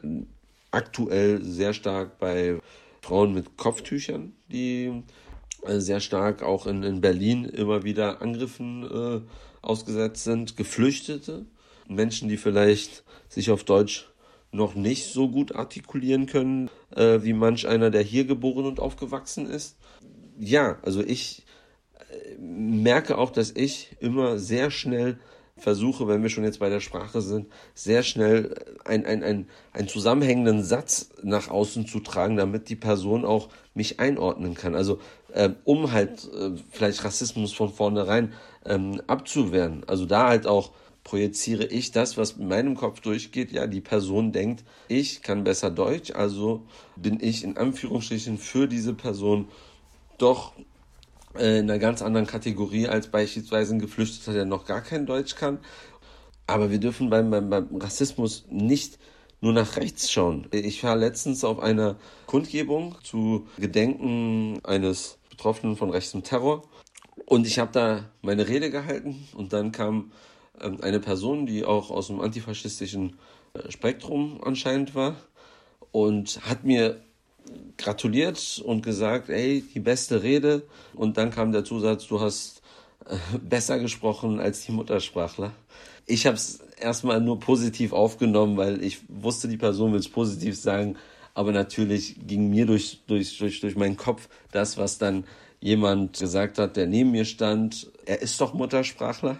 ähm, 0.04 0.28
aktuell 0.72 1.44
sehr 1.44 1.74
stark 1.74 2.20
bei 2.20 2.60
Frauen 3.02 3.34
mit 3.34 3.58
Kopftüchern, 3.58 4.34
die 4.52 5.04
äh, 5.64 5.80
sehr 5.80 6.00
stark 6.00 6.44
auch 6.44 6.68
in, 6.68 6.84
in 6.84 7.02
Berlin 7.02 7.46
immer 7.46 7.84
wieder 7.84 8.22
Angriffen 8.22 8.84
äh, 8.84 9.22
ausgesetzt 9.62 10.24
sind. 10.24 10.58
Geflüchtete, 10.58 11.46
Menschen, 11.88 12.30
die 12.30 12.38
vielleicht 12.38 13.04
sich 13.28 13.52
auf 13.52 13.64
Deutsch 13.64 14.10
noch 14.52 14.76
nicht 14.76 15.06
so 15.06 15.30
gut 15.30 15.56
artikulieren 15.56 16.26
können, 16.26 16.70
äh, 16.96 17.20
wie 17.24 17.34
manch 17.34 17.68
einer, 17.68 17.90
der 17.90 18.02
hier 18.02 18.26
geboren 18.26 18.66
und 18.66 18.80
aufgewachsen 18.80 19.50
ist. 19.50 19.78
Ja, 20.38 20.78
also 20.82 21.02
ich 21.02 21.46
merke 22.40 23.18
auch, 23.18 23.32
dass 23.32 23.52
ich 23.52 23.96
immer 24.00 24.38
sehr 24.38 24.72
schnell 24.72 25.18
versuche, 25.58 26.08
wenn 26.08 26.24
wir 26.24 26.30
schon 26.30 26.44
jetzt 26.44 26.60
bei 26.60 26.70
der 26.70 26.80
Sprache 26.80 27.22
sind, 27.22 27.48
sehr 27.76 28.04
schnell 28.04 28.56
ein, 28.84 29.06
ein, 29.06 29.24
ein, 29.24 29.48
einen 29.74 29.88
zusammenhängenden 29.88 30.64
Satz 30.64 31.10
nach 31.24 31.50
außen 31.50 31.86
zu 31.86 32.00
tragen, 32.00 32.36
damit 32.38 32.70
die 32.70 32.76
Person 32.76 33.26
auch 33.26 33.50
mich 33.74 34.00
einordnen 34.00 34.56
kann. 34.56 34.76
Also 34.76 35.00
äh, 35.34 35.50
um 35.64 35.92
halt 35.92 36.30
äh, 36.34 36.52
vielleicht 36.72 37.04
Rassismus 37.04 37.54
von 37.54 37.72
vornherein 37.72 38.34
ähm, 38.66 39.02
abzuwehren. 39.08 39.84
Also 39.88 40.06
da 40.06 40.28
halt 40.30 40.48
auch 40.48 40.72
projiziere 41.04 41.66
ich 41.66 41.92
das, 41.92 42.18
was 42.18 42.34
in 42.34 42.48
meinem 42.48 42.76
Kopf 42.76 43.00
durchgeht. 43.00 43.52
Ja, 43.52 43.68
die 43.68 43.82
Person 43.82 44.32
denkt, 44.32 44.64
ich 44.88 45.22
kann 45.22 45.44
besser 45.44 45.72
Deutsch, 45.72 46.12
also 46.12 46.64
bin 46.96 47.20
ich 47.22 47.44
in 47.44 47.58
Anführungsstrichen 47.58 48.38
für 48.38 48.68
diese 48.68 48.94
Person 48.94 49.48
doch 50.18 50.54
äh, 51.38 51.60
in 51.60 51.70
einer 51.70 51.80
ganz 51.80 52.02
anderen 52.02 52.28
Kategorie 52.28 52.88
als 52.88 53.08
beispielsweise 53.08 53.76
ein 53.76 53.80
Geflüchteter, 53.80 54.34
der 54.34 54.46
noch 54.46 54.66
gar 54.66 54.82
kein 54.82 55.06
Deutsch 55.06 55.36
kann. 55.36 55.60
Aber 56.48 56.72
wir 56.72 56.80
dürfen 56.80 57.10
beim, 57.10 57.30
beim, 57.30 57.50
beim 57.50 57.76
Rassismus 57.76 58.46
nicht 58.50 59.00
nur 59.42 59.54
nach 59.54 59.76
rechts 59.76 60.12
schauen. 60.12 60.48
Ich 60.52 60.84
war 60.84 60.96
letztens 60.96 61.44
auf 61.44 61.60
einer 61.60 61.98
Kundgebung 62.28 62.96
zu 63.04 63.48
Gedenken 63.58 64.60
eines 64.64 65.18
Betroffenen 65.30 65.76
von 65.76 65.90
rechtem 65.90 66.24
Terror 66.24 66.64
und 67.26 67.48
ich 67.48 67.58
habe 67.60 67.72
da 67.72 68.10
meine 68.22 68.48
Rede 68.48 68.70
gehalten 68.70 69.28
und 69.36 69.54
dann 69.54 69.72
kam 69.72 70.12
ähm, 70.62 70.80
eine 70.82 71.00
Person, 71.00 71.46
die 71.46 71.66
auch 71.66 71.90
aus 71.90 72.08
dem 72.08 72.22
antifaschistischen 72.22 73.18
äh, 73.54 73.72
Spektrum 73.72 74.40
anscheinend 74.44 74.94
war 74.94 75.16
und 75.92 76.40
hat 76.48 76.64
mir 76.64 77.02
gratuliert 77.78 78.62
und 78.66 78.84
gesagt, 78.84 79.30
ey, 79.30 79.64
die 79.74 79.80
beste 79.80 80.24
Rede. 80.24 80.64
Und 80.94 81.18
dann 81.18 81.32
kam 81.32 81.52
der 81.52 81.64
Zusatz, 81.64 82.08
du 82.08 82.20
hast 82.20 82.62
äh, 83.06 83.16
besser 83.40 83.80
gesprochen 83.80 84.40
als 84.40 84.66
die 84.66 84.72
Muttersprachler. 84.72 85.52
Ich 86.06 86.26
habe 86.26 86.36
es 86.36 86.60
erstmal 86.80 87.22
nur 87.22 87.40
positiv 87.40 87.94
aufgenommen, 87.94 88.58
weil 88.58 88.84
ich 88.84 89.00
wusste, 89.08 89.48
die 89.48 89.58
Person 89.58 89.94
will 89.94 90.00
es 90.00 90.10
positiv 90.10 90.60
sagen. 90.60 90.98
Aber 91.34 91.52
natürlich 91.52 92.16
ging 92.28 92.50
mir 92.50 92.66
durch, 92.66 93.02
durch, 93.08 93.38
durch, 93.38 93.62
durch 93.62 93.76
meinen 93.76 93.98
Kopf 93.98 94.28
das, 94.52 94.78
was 94.78 94.98
dann 94.98 95.24
jemand 95.62 96.20
gesagt 96.20 96.58
hat, 96.58 96.76
der 96.76 96.88
neben 96.88 97.12
mir 97.12 97.26
stand, 97.26 97.90
er 98.06 98.22
ist 98.22 98.42
doch 98.42 98.54
Muttersprachler. 98.54 99.38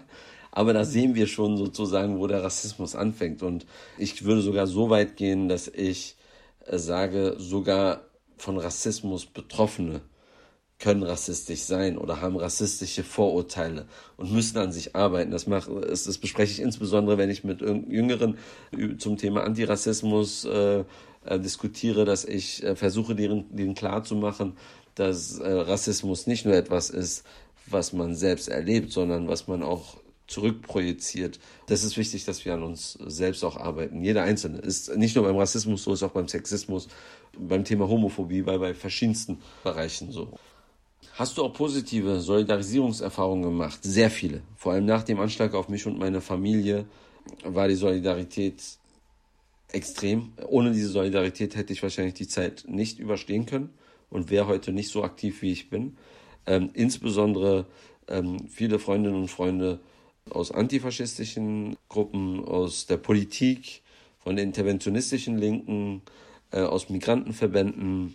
Aber 0.52 0.72
da 0.72 0.84
sehen 0.84 1.14
wir 1.14 1.26
schon 1.26 1.56
sozusagen, 1.56 2.18
wo 2.18 2.26
der 2.26 2.44
Rassismus 2.44 2.94
anfängt. 2.94 3.42
Und 3.42 3.66
ich 3.98 4.24
würde 4.24 4.42
sogar 4.42 4.66
so 4.66 4.90
weit 4.90 5.16
gehen, 5.16 5.48
dass 5.48 5.66
ich 5.68 6.14
sage, 6.70 7.34
sogar 7.38 8.02
von 8.36 8.58
Rassismus 8.58 9.26
Betroffene 9.26 10.02
können 10.82 11.04
rassistisch 11.04 11.60
sein 11.60 11.96
oder 11.96 12.20
haben 12.20 12.36
rassistische 12.36 13.04
Vorurteile 13.04 13.86
und 14.16 14.32
müssen 14.32 14.58
an 14.58 14.72
sich 14.72 14.96
arbeiten. 14.96 15.30
Das, 15.30 15.46
macht, 15.46 15.68
das, 15.68 16.04
das 16.04 16.18
bespreche 16.18 16.52
ich 16.52 16.60
insbesondere, 16.60 17.18
wenn 17.18 17.30
ich 17.30 17.44
mit 17.44 17.60
Jüngeren 17.60 18.36
zum 18.98 19.16
Thema 19.16 19.44
Antirassismus 19.44 20.44
äh, 20.44 20.84
äh, 21.24 21.38
diskutiere, 21.38 22.04
dass 22.04 22.24
ich 22.24 22.64
äh, 22.64 22.74
versuche, 22.74 23.14
denen, 23.14 23.54
denen 23.54 23.76
klarzumachen, 23.76 24.54
dass 24.96 25.38
äh, 25.38 25.48
Rassismus 25.48 26.26
nicht 26.26 26.44
nur 26.44 26.54
etwas 26.54 26.90
ist, 26.90 27.24
was 27.66 27.92
man 27.92 28.16
selbst 28.16 28.48
erlebt, 28.48 28.90
sondern 28.90 29.28
was 29.28 29.46
man 29.46 29.62
auch 29.62 30.01
zurückprojiziert. 30.32 31.38
Das 31.66 31.84
ist 31.84 31.96
wichtig, 31.96 32.24
dass 32.24 32.44
wir 32.44 32.54
an 32.54 32.62
uns 32.62 32.98
selbst 33.06 33.44
auch 33.44 33.56
arbeiten. 33.56 34.02
Jeder 34.02 34.22
Einzelne 34.22 34.58
ist 34.58 34.96
nicht 34.96 35.14
nur 35.14 35.24
beim 35.24 35.36
Rassismus 35.36 35.84
so, 35.84 35.92
ist 35.92 36.02
auch 36.02 36.10
beim 36.10 36.28
Sexismus, 36.28 36.88
beim 37.38 37.64
Thema 37.64 37.88
Homophobie, 37.88 38.42
bei, 38.42 38.58
bei 38.58 38.74
verschiedensten 38.74 39.38
Bereichen 39.62 40.10
so. 40.10 40.38
Hast 41.14 41.36
du 41.36 41.44
auch 41.44 41.52
positive 41.52 42.20
Solidarisierungserfahrungen 42.20 43.44
gemacht? 43.44 43.80
Sehr 43.82 44.10
viele. 44.10 44.42
Vor 44.56 44.72
allem 44.72 44.86
nach 44.86 45.02
dem 45.02 45.20
Anschlag 45.20 45.54
auf 45.54 45.68
mich 45.68 45.86
und 45.86 45.98
meine 45.98 46.20
Familie 46.20 46.86
war 47.44 47.68
die 47.68 47.74
Solidarität 47.74 48.62
extrem. 49.70 50.32
Ohne 50.48 50.72
diese 50.72 50.88
Solidarität 50.88 51.54
hätte 51.54 51.72
ich 51.72 51.82
wahrscheinlich 51.82 52.14
die 52.14 52.28
Zeit 52.28 52.64
nicht 52.66 52.98
überstehen 52.98 53.46
können 53.46 53.70
und 54.10 54.30
wäre 54.30 54.46
heute 54.46 54.72
nicht 54.72 54.90
so 54.90 55.04
aktiv, 55.04 55.42
wie 55.42 55.52
ich 55.52 55.68
bin. 55.68 55.96
Ähm, 56.46 56.70
insbesondere 56.72 57.66
ähm, 58.08 58.48
viele 58.48 58.78
Freundinnen 58.78 59.16
und 59.16 59.28
Freunde 59.28 59.80
aus 60.30 60.50
antifaschistischen 60.50 61.76
Gruppen, 61.88 62.44
aus 62.44 62.86
der 62.86 62.96
Politik, 62.96 63.82
von 64.18 64.36
den 64.36 64.48
interventionistischen 64.48 65.36
Linken, 65.36 66.02
äh, 66.52 66.60
aus 66.60 66.88
Migrantenverbänden, 66.88 68.14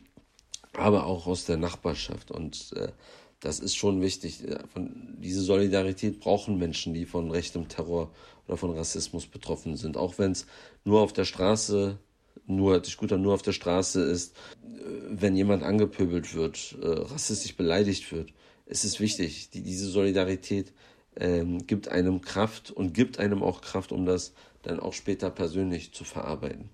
aber 0.73 1.05
auch 1.05 1.27
aus 1.27 1.45
der 1.45 1.57
Nachbarschaft. 1.57 2.31
Und 2.31 2.73
äh, 2.75 2.91
das 3.39 3.59
ist 3.59 3.75
schon 3.75 4.01
wichtig. 4.01 4.43
Von, 4.73 5.17
diese 5.19 5.41
Solidarität 5.41 6.19
brauchen 6.19 6.57
Menschen, 6.57 6.93
die 6.93 7.05
von 7.05 7.29
rechtem 7.29 7.67
Terror 7.67 8.11
oder 8.47 8.57
von 8.57 8.71
Rassismus 8.71 9.27
betroffen 9.27 9.75
sind. 9.75 9.97
Auch 9.97 10.17
wenn 10.17 10.31
es 10.31 10.47
nur 10.85 11.01
auf 11.01 11.13
der 11.13 11.25
Straße, 11.25 11.99
nur 12.45 12.79
die 12.79 12.89
Scooter 12.89 13.17
nur 13.17 13.33
auf 13.33 13.41
der 13.41 13.51
Straße 13.51 14.01
ist, 14.01 14.35
wenn 15.09 15.35
jemand 15.35 15.63
angepöbelt 15.63 16.33
wird, 16.33 16.77
äh, 16.81 16.87
rassistisch 16.87 17.55
beleidigt 17.55 18.11
wird, 18.11 18.31
ist 18.65 18.85
es 18.85 18.99
wichtig. 18.99 19.49
Die, 19.49 19.61
diese 19.61 19.87
Solidarität 19.87 20.73
ähm, 21.19 21.65
gibt 21.67 21.87
einem 21.89 22.21
Kraft 22.21 22.71
und 22.71 22.93
gibt 22.93 23.19
einem 23.19 23.43
auch 23.43 23.61
Kraft, 23.61 23.91
um 23.91 24.05
das 24.05 24.33
dann 24.63 24.79
auch 24.79 24.93
später 24.93 25.29
persönlich 25.29 25.93
zu 25.93 26.03
verarbeiten. 26.03 26.69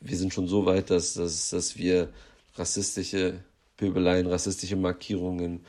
Wir 0.00 0.16
sind 0.16 0.32
schon 0.32 0.46
so 0.46 0.66
weit, 0.66 0.90
dass, 0.90 1.14
dass, 1.14 1.50
dass 1.50 1.76
wir 1.76 2.08
rassistische 2.54 3.40
Pöbeleien, 3.76 4.26
rassistische 4.26 4.76
Markierungen, 4.76 5.60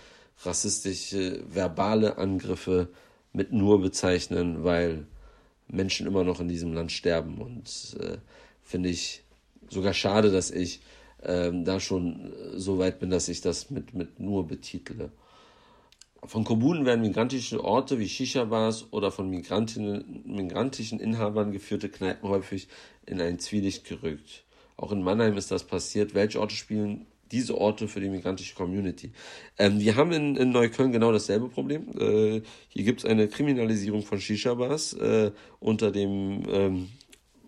rassistische 0.44 1.44
verbale 1.48 2.18
Angriffe 2.18 2.90
mit 3.34 3.52
nur 3.52 3.82
bezeichnen, 3.82 4.64
weil 4.64 5.06
Menschen 5.68 6.08
immer 6.08 6.24
noch 6.24 6.40
in 6.40 6.48
diesem 6.48 6.74
Land 6.74 6.92
sterben. 6.92 7.40
Und 7.40 7.98
äh, 8.00 8.18
finde 8.64 8.90
ich 8.90 9.24
sogar 9.70 9.94
schade, 9.94 10.32
dass 10.32 10.52
ich 10.52 10.82
äh, 11.22 11.52
da 11.64 11.80
schon 11.80 12.34
so 12.56 12.80
weit 12.80 13.00
bin, 13.00 13.10
dass 13.10 13.30
ich 13.30 13.42
das 13.42 13.70
mit, 13.70 13.94
mit 13.94 14.20
nur 14.20 14.48
betitle. 14.48 15.12
Von 16.26 16.44
Kommunen 16.44 16.86
werden 16.86 17.02
migrantische 17.02 17.64
Orte 17.64 17.98
wie 18.00 18.10
Shisha-Bars 18.10 18.88
oder 18.92 19.12
von 19.12 19.30
migrantischen 19.30 21.00
Inhabern 21.00 21.52
geführte 21.52 21.90
Kneipen 21.90 22.30
häufig 22.30 22.68
in 23.06 23.22
ein 23.22 23.40
Zwielicht 23.40 23.86
gerückt. 23.86 24.44
Auch 24.76 24.92
in 24.92 25.02
Mannheim 25.02 25.38
ist 25.38 25.52
das 25.52 25.64
passiert. 25.64 26.14
Welche 26.14 26.40
Orte 26.40 26.56
spielen 26.56 27.06
diese 27.32 27.58
Orte 27.58 27.88
für 27.88 28.00
die 28.00 28.10
migrantische 28.10 28.56
Community. 28.56 29.12
Ähm, 29.58 29.80
wir 29.80 29.96
haben 29.96 30.12
in, 30.12 30.36
in, 30.36 30.52
Neukölln 30.52 30.92
genau 30.92 31.12
dasselbe 31.12 31.48
Problem. 31.48 31.88
Äh, 31.98 32.42
hier 32.70 32.84
gibt 32.84 33.02
es 33.02 33.06
eine 33.06 33.28
Kriminalisierung 33.28 34.02
von 34.02 34.20
Shisha-Bars 34.20 34.94
äh, 34.94 35.32
unter 35.60 35.92
dem 35.92 36.44
ähm, 36.50 36.90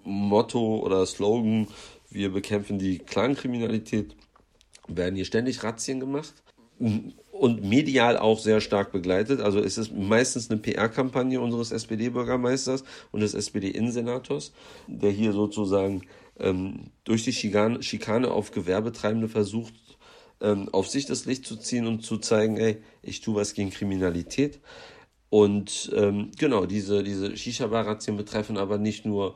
Motto 0.04 0.80
oder 0.80 1.06
Slogan, 1.06 1.68
wir 2.10 2.32
bekämpfen 2.32 2.78
die 2.78 3.00
Clankriminalität, 3.00 4.16
werden 4.88 5.16
hier 5.16 5.26
ständig 5.26 5.64
Razzien 5.64 6.00
gemacht 6.00 6.34
und 7.42 7.64
medial 7.64 8.18
auch 8.18 8.38
sehr 8.38 8.62
stark 8.62 8.92
begleitet. 8.92 9.42
Also 9.42 9.58
es 9.62 9.80
ist 9.80 9.92
meistens 9.92 10.52
eine 10.52 10.60
PR-Kampagne 10.60 11.42
unseres 11.42 11.72
SPD-Bürgermeisters 11.72 12.84
und 13.12 13.22
des 13.22 13.34
SPD-Innensenators, 13.34 14.54
der 14.86 15.10
hier 15.10 15.34
sozusagen 15.34 16.04
ähm, 16.40 16.92
durch 17.04 17.24
die 17.24 17.34
Schikane, 17.34 17.82
Schikane 17.82 18.30
auf 18.30 18.52
Gewerbetreibende 18.52 19.28
versucht, 19.28 19.74
ähm, 20.40 20.70
auf 20.72 20.88
sich 20.88 21.08
das 21.08 21.26
Licht 21.26 21.48
zu 21.48 21.56
ziehen 21.56 21.88
und 21.88 22.06
zu 22.06 22.20
zeigen, 22.20 22.58
ey, 22.58 22.78
ich 23.02 23.22
tue 23.22 23.34
was 23.34 23.56
gegen 23.56 23.72
Kriminalität. 23.72 24.60
Und 25.32 25.92
ähm, 25.96 26.30
genau, 26.38 26.68
diese, 26.68 27.02
diese 27.02 27.36
Shisha-Bar-Razzien 27.36 28.18
betreffen 28.18 28.58
aber 28.58 28.78
nicht 28.78 29.04
nur 29.04 29.34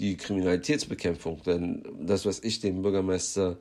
die 0.00 0.16
Kriminalitätsbekämpfung, 0.16 1.42
denn 1.46 1.84
das, 2.00 2.26
was 2.26 2.42
ich 2.42 2.58
dem 2.58 2.82
Bürgermeister 2.82 3.58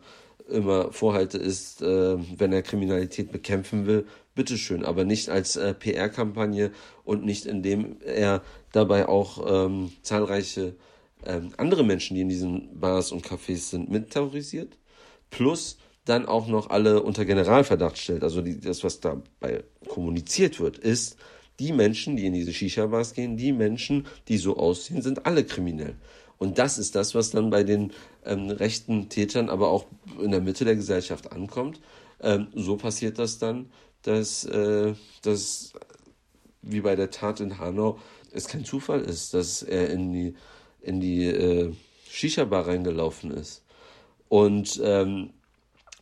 immer 0.50 0.92
vorhalte, 0.92 1.38
ist, 1.38 1.82
äh, 1.82 2.18
wenn 2.38 2.54
er 2.54 2.62
Kriminalität 2.62 3.32
bekämpfen 3.32 3.86
will, 3.86 4.06
bitteschön, 4.36 4.84
aber 4.84 5.06
nicht 5.06 5.30
als 5.30 5.56
äh, 5.56 5.74
PR-Kampagne 5.74 6.72
und 7.04 7.26
nicht 7.26 7.46
indem 7.46 7.98
er 8.02 8.42
dabei 8.72 9.08
auch 9.08 9.66
ähm, 9.66 9.92
zahlreiche 10.02 10.76
ähm, 11.26 11.52
andere 11.58 11.84
Menschen, 11.84 12.16
die 12.16 12.22
in 12.22 12.30
diesen 12.30 12.80
Bars 12.80 13.12
und 13.12 13.26
Cafés 13.26 13.70
sind, 13.70 13.90
mit 13.90 14.12
terrorisiert, 14.12 14.78
plus 15.30 15.78
dann 16.06 16.26
auch 16.26 16.48
noch 16.48 16.70
alle 16.70 17.02
unter 17.02 17.26
Generalverdacht 17.26 17.98
stellt. 17.98 18.24
Also 18.24 18.42
die, 18.42 18.60
das, 18.60 18.84
was 18.84 19.00
dabei 19.00 19.64
kommuniziert 19.88 20.60
wird, 20.60 20.78
ist, 20.78 21.18
die 21.60 21.72
Menschen, 21.72 22.18
die 22.18 22.26
in 22.26 22.34
diese 22.34 22.52
Shisha-Bars 22.52 23.14
gehen, 23.14 23.38
die 23.38 23.52
Menschen, 23.52 24.08
die 24.28 24.38
so 24.38 24.58
aussehen, 24.58 25.02
sind 25.02 25.26
alle 25.26 25.44
kriminell. 25.44 25.96
Und 26.44 26.58
das 26.58 26.78
ist 26.78 26.96
das, 26.96 27.16
was 27.16 27.32
dann 27.32 27.50
bei 27.50 27.64
den 27.64 27.94
ähm, 28.26 28.50
rechten 28.50 29.08
Tätern, 29.08 29.50
aber 29.50 29.70
auch 29.70 29.86
in 30.20 30.32
der 30.32 30.42
Mitte 30.42 30.66
der 30.66 30.76
Gesellschaft 30.76 31.32
ankommt. 31.32 31.80
Ähm, 32.20 32.48
so 32.54 32.76
passiert 32.76 33.18
das 33.18 33.40
dann, 33.40 33.72
dass, 34.02 34.44
äh, 34.44 34.94
dass 35.22 35.72
wie 36.62 36.82
bei 36.82 36.98
der 36.98 37.12
Tat 37.12 37.40
in 37.40 37.60
Hanau 37.60 37.98
es 38.34 38.50
kein 38.50 38.66
Zufall 38.66 39.00
ist, 39.00 39.34
dass 39.34 39.64
er 39.64 39.90
in 39.90 40.12
die 40.12 40.36
in 40.82 41.00
die 41.00 41.28
äh, 41.28 41.72
Shisha-Bar 42.10 42.68
reingelaufen 42.68 43.32
ist. 43.32 43.64
Und 44.28 44.82
ähm, 44.84 45.30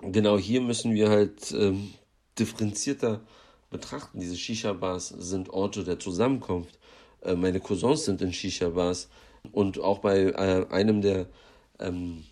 genau 0.01 0.39
hier 0.39 0.61
müssen 0.61 0.95
wir 0.95 1.09
halt 1.11 1.51
ähm, 1.51 1.93
differenzierter 2.39 3.21
betrachten. 3.69 4.19
Diese 4.19 4.37
Shisha-Bars 4.37 5.09
sind 5.09 5.51
Orte 5.51 5.83
der 5.83 5.99
Zusammenkunft. 5.99 6.79
Äh, 7.21 7.35
meine 7.35 7.59
Cousins 7.59 8.05
sind 8.05 8.23
in 8.23 8.33
Shisha-Bars. 8.33 9.07
Und 9.51 9.79
auch 9.79 9.99
bei 9.99 10.19
äh, 10.19 10.65
einem 10.69 11.01
der 11.01 11.27
ähm, 11.79 12.23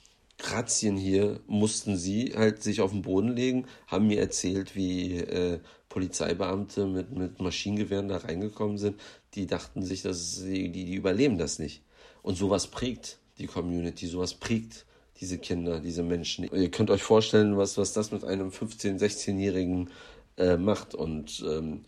Razzien 0.41 0.95
hier 0.97 1.39
mussten 1.47 1.97
sie 1.97 2.33
halt 2.35 2.63
sich 2.63 2.81
auf 2.81 2.91
den 2.91 3.01
Boden 3.01 3.35
legen, 3.35 3.65
haben 3.87 4.07
mir 4.07 4.19
erzählt, 4.19 4.75
wie 4.75 5.17
äh, 5.17 5.59
Polizeibeamte 5.89 6.85
mit, 6.85 7.11
mit 7.11 7.41
Maschinengewehren 7.41 8.07
da 8.07 8.17
reingekommen 8.17 8.77
sind. 8.77 8.99
Die 9.33 9.47
dachten 9.47 9.83
sich, 9.83 10.01
dass 10.01 10.35
sie, 10.35 10.71
die, 10.71 10.85
die 10.85 10.95
überleben 10.95 11.37
das 11.37 11.59
nicht. 11.59 11.81
Und 12.21 12.35
sowas 12.35 12.67
prägt 12.67 13.17
die 13.37 13.47
Community, 13.47 14.07
sowas 14.07 14.33
prägt 14.33 14.85
diese 15.19 15.37
Kinder, 15.37 15.81
diese 15.81 16.03
Menschen. 16.03 16.49
Ihr 16.53 16.71
könnt 16.71 16.89
euch 16.89 17.03
vorstellen, 17.03 17.57
was, 17.57 17.77
was 17.77 17.91
das 17.93 18.11
mit 18.11 18.23
einem 18.23 18.49
15-, 18.49 18.99
16-Jährigen 18.99 19.89
äh, 20.37 20.55
macht 20.55 20.95
und 20.95 21.43
ähm, 21.45 21.83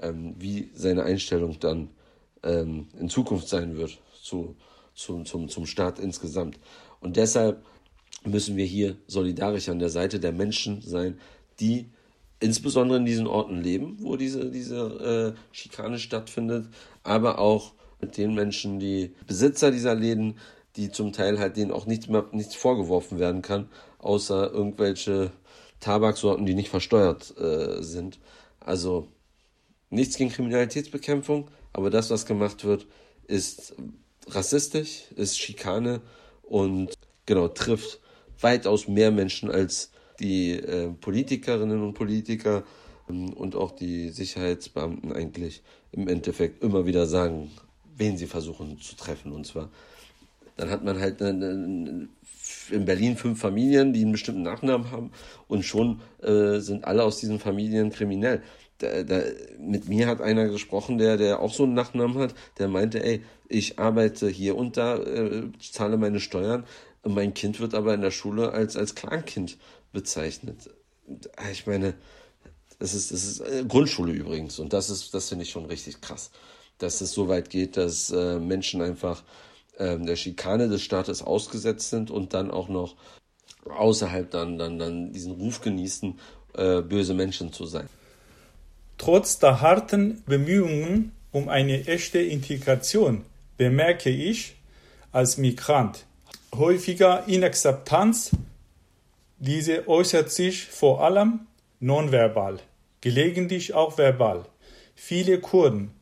ähm, 0.00 0.34
wie 0.38 0.70
seine 0.74 1.04
Einstellung 1.04 1.60
dann 1.60 1.90
ähm, 2.42 2.88
in 2.98 3.08
Zukunft 3.08 3.48
sein 3.48 3.76
wird 3.76 3.98
zu, 4.22 4.56
zu, 4.94 5.22
zum, 5.24 5.48
zum 5.48 5.66
Staat 5.66 5.98
insgesamt. 5.98 6.58
Und 7.00 7.16
deshalb 7.16 7.64
müssen 8.24 8.56
wir 8.56 8.64
hier 8.64 8.96
solidarisch 9.06 9.68
an 9.68 9.78
der 9.78 9.90
Seite 9.90 10.20
der 10.20 10.32
Menschen 10.32 10.80
sein, 10.80 11.18
die 11.60 11.90
insbesondere 12.40 12.98
in 12.98 13.04
diesen 13.04 13.26
Orten 13.26 13.60
leben, 13.60 13.98
wo 14.00 14.16
diese, 14.16 14.50
diese 14.50 15.34
äh, 15.36 15.54
Schikane 15.54 15.98
stattfindet, 15.98 16.68
aber 17.02 17.38
auch 17.38 17.74
mit 18.00 18.16
den 18.16 18.34
Menschen, 18.34 18.78
die 18.80 19.14
Besitzer 19.26 19.70
dieser 19.70 19.94
Läden, 19.94 20.38
die 20.76 20.90
zum 20.90 21.12
Teil 21.12 21.38
halt 21.38 21.56
denen 21.56 21.70
auch 21.70 21.86
nichts 21.86 22.08
mehr, 22.08 22.26
nichts 22.32 22.54
vorgeworfen 22.54 23.18
werden 23.18 23.42
kann, 23.42 23.68
außer 23.98 24.52
irgendwelche 24.52 25.30
Tabaksorten, 25.80 26.46
die 26.46 26.54
nicht 26.54 26.68
versteuert 26.68 27.36
äh, 27.38 27.82
sind. 27.82 28.18
Also 28.58 29.08
nichts 29.90 30.16
gegen 30.16 30.30
Kriminalitätsbekämpfung, 30.30 31.50
aber 31.72 31.90
das, 31.90 32.10
was 32.10 32.26
gemacht 32.26 32.64
wird, 32.64 32.86
ist 33.26 33.74
rassistisch, 34.28 35.04
ist 35.16 35.38
Schikane 35.38 36.00
und 36.42 36.92
genau 37.26 37.48
trifft 37.48 38.00
weitaus 38.40 38.88
mehr 38.88 39.10
Menschen 39.10 39.50
als 39.50 39.90
die 40.20 40.52
äh, 40.52 40.88
Politikerinnen 40.88 41.82
und 41.82 41.94
Politiker 41.94 42.64
ähm, 43.08 43.32
und 43.32 43.56
auch 43.56 43.72
die 43.72 44.10
Sicherheitsbeamten 44.10 45.12
eigentlich 45.12 45.62
im 45.92 46.08
Endeffekt 46.08 46.62
immer 46.62 46.86
wieder 46.86 47.06
sagen 47.06 47.50
wen 47.96 48.16
sie 48.16 48.26
versuchen 48.26 48.80
zu 48.80 48.96
treffen. 48.96 49.32
Und 49.32 49.46
zwar, 49.46 49.70
dann 50.56 50.70
hat 50.70 50.84
man 50.84 51.00
halt 51.00 51.22
eine, 51.22 51.50
eine, 51.50 52.08
in 52.70 52.84
Berlin 52.84 53.16
fünf 53.16 53.40
Familien, 53.40 53.92
die 53.92 54.02
einen 54.02 54.12
bestimmten 54.12 54.42
Nachnamen 54.42 54.90
haben 54.90 55.10
und 55.48 55.64
schon 55.64 56.00
äh, 56.22 56.58
sind 56.58 56.84
alle 56.84 57.04
aus 57.04 57.18
diesen 57.18 57.38
Familien 57.38 57.90
kriminell. 57.90 58.42
Da, 58.78 59.02
da, 59.04 59.20
mit 59.58 59.88
mir 59.88 60.08
hat 60.08 60.20
einer 60.20 60.48
gesprochen, 60.48 60.98
der, 60.98 61.16
der 61.16 61.40
auch 61.40 61.52
so 61.52 61.62
einen 61.62 61.74
Nachnamen 61.74 62.18
hat, 62.18 62.34
der 62.58 62.68
meinte, 62.68 63.04
ey, 63.04 63.22
ich 63.52 63.78
arbeite 63.78 64.28
hier 64.28 64.56
und 64.56 64.76
da, 64.76 64.96
äh, 64.96 65.44
zahle 65.60 65.96
meine 65.96 66.20
Steuern, 66.20 66.64
mein 67.04 67.34
Kind 67.34 67.60
wird 67.60 67.74
aber 67.74 67.94
in 67.94 68.00
der 68.00 68.10
Schule 68.10 68.52
als, 68.52 68.76
als 68.76 68.94
Kleinkind 68.94 69.58
bezeichnet. 69.92 70.70
Ich 71.50 71.66
meine, 71.66 71.94
das 72.78 72.94
ist, 72.94 73.12
das 73.12 73.24
ist 73.24 73.40
äh, 73.40 73.64
Grundschule 73.66 74.12
übrigens 74.12 74.58
und 74.58 74.72
das 74.72 74.90
ist, 74.90 75.12
das 75.14 75.28
finde 75.28 75.44
ich 75.44 75.50
schon 75.50 75.66
richtig 75.66 76.00
krass 76.00 76.30
dass 76.82 77.00
es 77.00 77.12
so 77.12 77.28
weit 77.28 77.50
geht, 77.50 77.76
dass 77.76 78.10
äh, 78.10 78.38
Menschen 78.38 78.82
einfach 78.82 79.22
äh, 79.78 79.98
der 79.98 80.16
Schikane 80.16 80.68
des 80.68 80.82
Staates 80.82 81.22
ausgesetzt 81.22 81.90
sind 81.90 82.10
und 82.10 82.34
dann 82.34 82.50
auch 82.50 82.68
noch 82.68 82.96
außerhalb 83.64 84.30
dann, 84.30 84.58
dann, 84.58 84.78
dann 84.78 85.12
diesen 85.12 85.32
Ruf 85.32 85.60
genießen, 85.60 86.18
äh, 86.54 86.82
böse 86.82 87.14
Menschen 87.14 87.52
zu 87.52 87.66
sein. 87.66 87.88
Trotz 88.98 89.38
der 89.38 89.60
harten 89.60 90.22
Bemühungen 90.26 91.12
um 91.30 91.48
eine 91.48 91.86
echte 91.86 92.18
Integration 92.18 93.24
bemerke 93.62 94.10
ich 94.10 94.56
als 95.12 95.36
Migrant 95.36 96.04
häufiger 96.52 97.28
Inakzeptanz. 97.28 98.32
Diese 99.38 99.86
äußert 99.86 100.32
sich 100.32 100.66
vor 100.66 101.04
allem 101.04 101.46
nonverbal, 101.78 102.58
gelegentlich 103.00 103.72
auch 103.72 103.98
verbal. 103.98 104.46
Viele 104.96 105.38
Kurden 105.38 105.92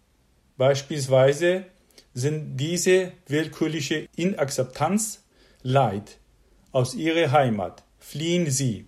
Beispielsweise 0.57 1.66
sind 2.14 2.57
diese 2.57 3.12
willkürliche 3.27 4.09
Inakzeptanz 4.16 5.23
Leid 5.62 6.16
aus 6.73 6.94
ihrer 6.94 7.31
Heimat, 7.31 7.83
fliehen 7.99 8.51
sie, 8.51 8.87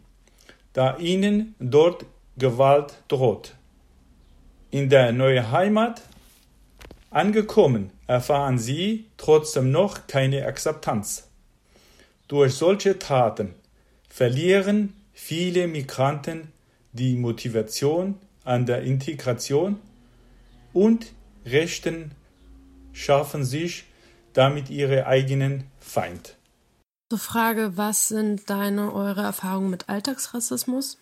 da 0.72 0.96
ihnen 0.96 1.54
dort 1.58 2.06
Gewalt 2.38 2.94
droht. 3.08 3.54
in 4.70 4.88
der 4.88 5.12
neuen 5.12 5.50
Heimat 5.50 6.00
angekommen, 7.12 7.90
erfahren 8.06 8.58
sie 8.58 9.06
trotzdem 9.16 9.70
noch 9.70 10.06
keine 10.06 10.46
Akzeptanz. 10.46 11.28
Durch 12.28 12.54
solche 12.54 12.98
Taten 12.98 13.54
verlieren 14.08 14.94
viele 15.12 15.68
Migranten 15.68 16.52
die 16.92 17.16
Motivation 17.16 18.18
an 18.44 18.66
der 18.66 18.82
Integration 18.82 19.78
und 20.72 21.12
Rechten 21.44 22.12
schaffen 22.92 23.44
sich 23.44 23.84
damit 24.32 24.70
ihre 24.70 25.06
eigenen 25.06 25.64
Feind. 25.80 26.36
Zur 27.10 27.18
Frage, 27.18 27.76
was 27.76 28.08
sind 28.08 28.48
deine, 28.48 28.92
eure 28.94 29.22
Erfahrungen 29.22 29.70
mit 29.70 29.88
Alltagsrassismus? 29.88 30.98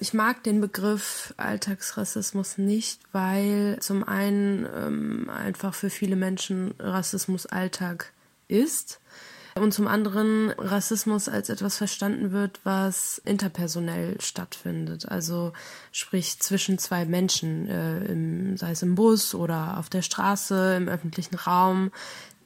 Ich 0.00 0.14
mag 0.14 0.42
den 0.42 0.60
Begriff 0.60 1.34
Alltagsrassismus 1.36 2.58
nicht, 2.58 3.00
weil 3.12 3.78
zum 3.80 4.02
einen 4.04 4.66
ähm, 4.74 5.30
einfach 5.30 5.74
für 5.74 5.90
viele 5.90 6.16
Menschen 6.16 6.74
Rassismus 6.78 7.46
Alltag 7.46 8.12
ist 8.48 9.00
und 9.54 9.72
zum 9.72 9.86
anderen 9.86 10.50
Rassismus 10.50 11.28
als 11.28 11.50
etwas 11.50 11.76
verstanden 11.76 12.32
wird, 12.32 12.60
was 12.64 13.20
interpersonell 13.24 14.20
stattfindet. 14.20 15.08
Also 15.08 15.52
sprich 15.92 16.40
zwischen 16.40 16.78
zwei 16.78 17.04
Menschen, 17.04 17.68
äh, 17.68 18.04
im, 18.06 18.56
sei 18.56 18.70
es 18.70 18.82
im 18.82 18.94
Bus 18.94 19.34
oder 19.34 19.78
auf 19.78 19.90
der 19.90 20.02
Straße, 20.02 20.74
im 20.76 20.88
öffentlichen 20.88 21.34
Raum, 21.34 21.92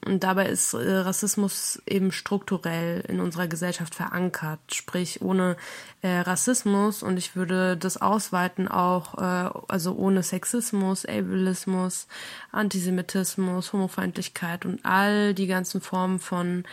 und 0.06 0.22
dabei 0.22 0.46
ist 0.46 0.72
äh, 0.72 0.98
Rassismus 0.98 1.82
eben 1.86 2.12
strukturell 2.12 3.04
in 3.08 3.20
unserer 3.20 3.48
Gesellschaft 3.48 3.94
verankert. 3.94 4.60
Sprich, 4.72 5.20
ohne 5.20 5.56
äh, 6.00 6.18
Rassismus 6.18 7.02
und 7.02 7.16
ich 7.16 7.34
würde 7.34 7.76
das 7.76 8.00
ausweiten 8.00 8.68
auch, 8.68 9.18
äh, 9.18 9.50
also 9.68 9.96
ohne 9.96 10.22
Sexismus, 10.22 11.04
Ableismus, 11.04 12.06
Antisemitismus, 12.52 13.72
Homofeindlichkeit 13.72 14.64
und 14.64 14.84
all 14.84 15.34
die 15.34 15.48
ganzen 15.48 15.80
Formen 15.80 16.20
von 16.20 16.64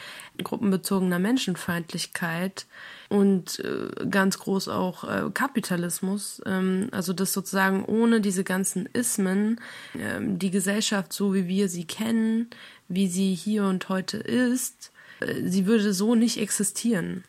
gruppenbezogener 0.42 1.20
Menschenfeindlichkeit 1.20 2.68
und 3.10 3.60
äh, 3.60 4.06
ganz 4.10 4.38
groß 4.40 4.70
auch 4.70 5.34
Kapitalismus. 5.34 6.42
Ähm, 6.46 6.90
also 6.92 7.14
dass 7.14 7.34
sozusagen 7.34 7.86
ohne 7.86 8.22
diese 8.22 8.44
ganzen 8.44 8.86
Ismen 8.88 9.60
äh, 9.94 10.20
die 10.22 10.52
Gesellschaft, 10.52 11.14
so 11.14 11.34
wie 11.34 11.48
wir 11.48 11.68
sie 11.70 11.86
kennen, 11.86 12.50
wie 12.88 13.08
sie 13.08 13.34
hier 13.34 13.66
und 13.66 13.90
heute 13.90 14.18
ist, 14.18 14.92
äh, 15.20 15.48
sie 15.48 15.66
würde 15.66 15.94
so 15.94 16.16
nicht 16.16 16.40
existieren. 16.40 17.24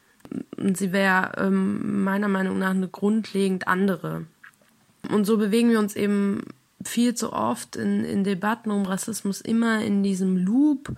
Und 0.57 0.77
sie 0.77 0.93
wäre 0.93 1.33
ähm, 1.37 2.03
meiner 2.03 2.29
Meinung 2.29 2.59
nach 2.59 2.71
eine 2.71 2.89
grundlegend 2.89 3.69
andere. 3.69 4.27
Und 5.11 5.27
so 5.27 5.37
bewegen 5.37 5.71
wir 5.71 5.79
uns 5.79 5.97
eben 5.97 6.43
viel 6.83 7.15
zu 7.15 7.33
oft 7.33 7.77
in, 7.77 8.05
in 8.05 8.25
Debatten 8.25 8.71
um 8.71 8.85
Rassismus 8.85 9.41
immer 9.41 9.83
in 9.83 10.03
diesem 10.03 10.37
Loop, 10.37 10.95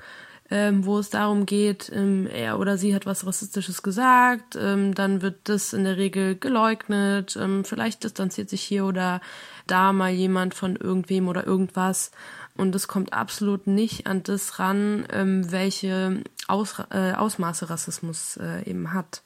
ähm, 0.51 0.87
wo 0.87 0.99
es 0.99 1.11
darum 1.11 1.45
geht, 1.45 1.91
ähm, 1.93 2.29
er 2.33 2.61
oder 2.61 2.79
sie 2.79 2.95
hat 2.95 3.05
was 3.05 3.27
Rassistisches 3.27 3.83
gesagt, 3.83 4.57
ähm, 4.61 4.95
dann 4.95 5.23
wird 5.23 5.41
das 5.45 5.73
in 5.73 5.85
der 5.85 5.97
Regel 5.97 6.37
geleugnet, 6.37 7.37
ähm, 7.41 7.65
vielleicht 7.65 8.05
distanziert 8.05 8.49
sich 8.49 8.63
hier 8.63 8.85
oder 8.85 9.21
da 9.67 9.93
mal 9.93 10.13
jemand 10.13 10.55
von 10.55 10.77
irgendwem 10.77 11.27
oder 11.27 11.45
irgendwas 11.47 12.13
und 12.57 12.75
es 12.75 12.89
kommt 12.89 13.13
absolut 13.13 13.67
nicht 13.67 14.07
an 14.07 14.23
das 14.23 14.59
ran, 14.59 15.07
ähm, 15.13 15.51
welche 15.51 16.23
Aus, 16.49 16.77
äh, 16.91 17.13
Ausmaße 17.13 17.71
Rassismus 17.71 18.37
äh, 18.39 18.69
eben 18.69 18.93
hat. 18.93 19.23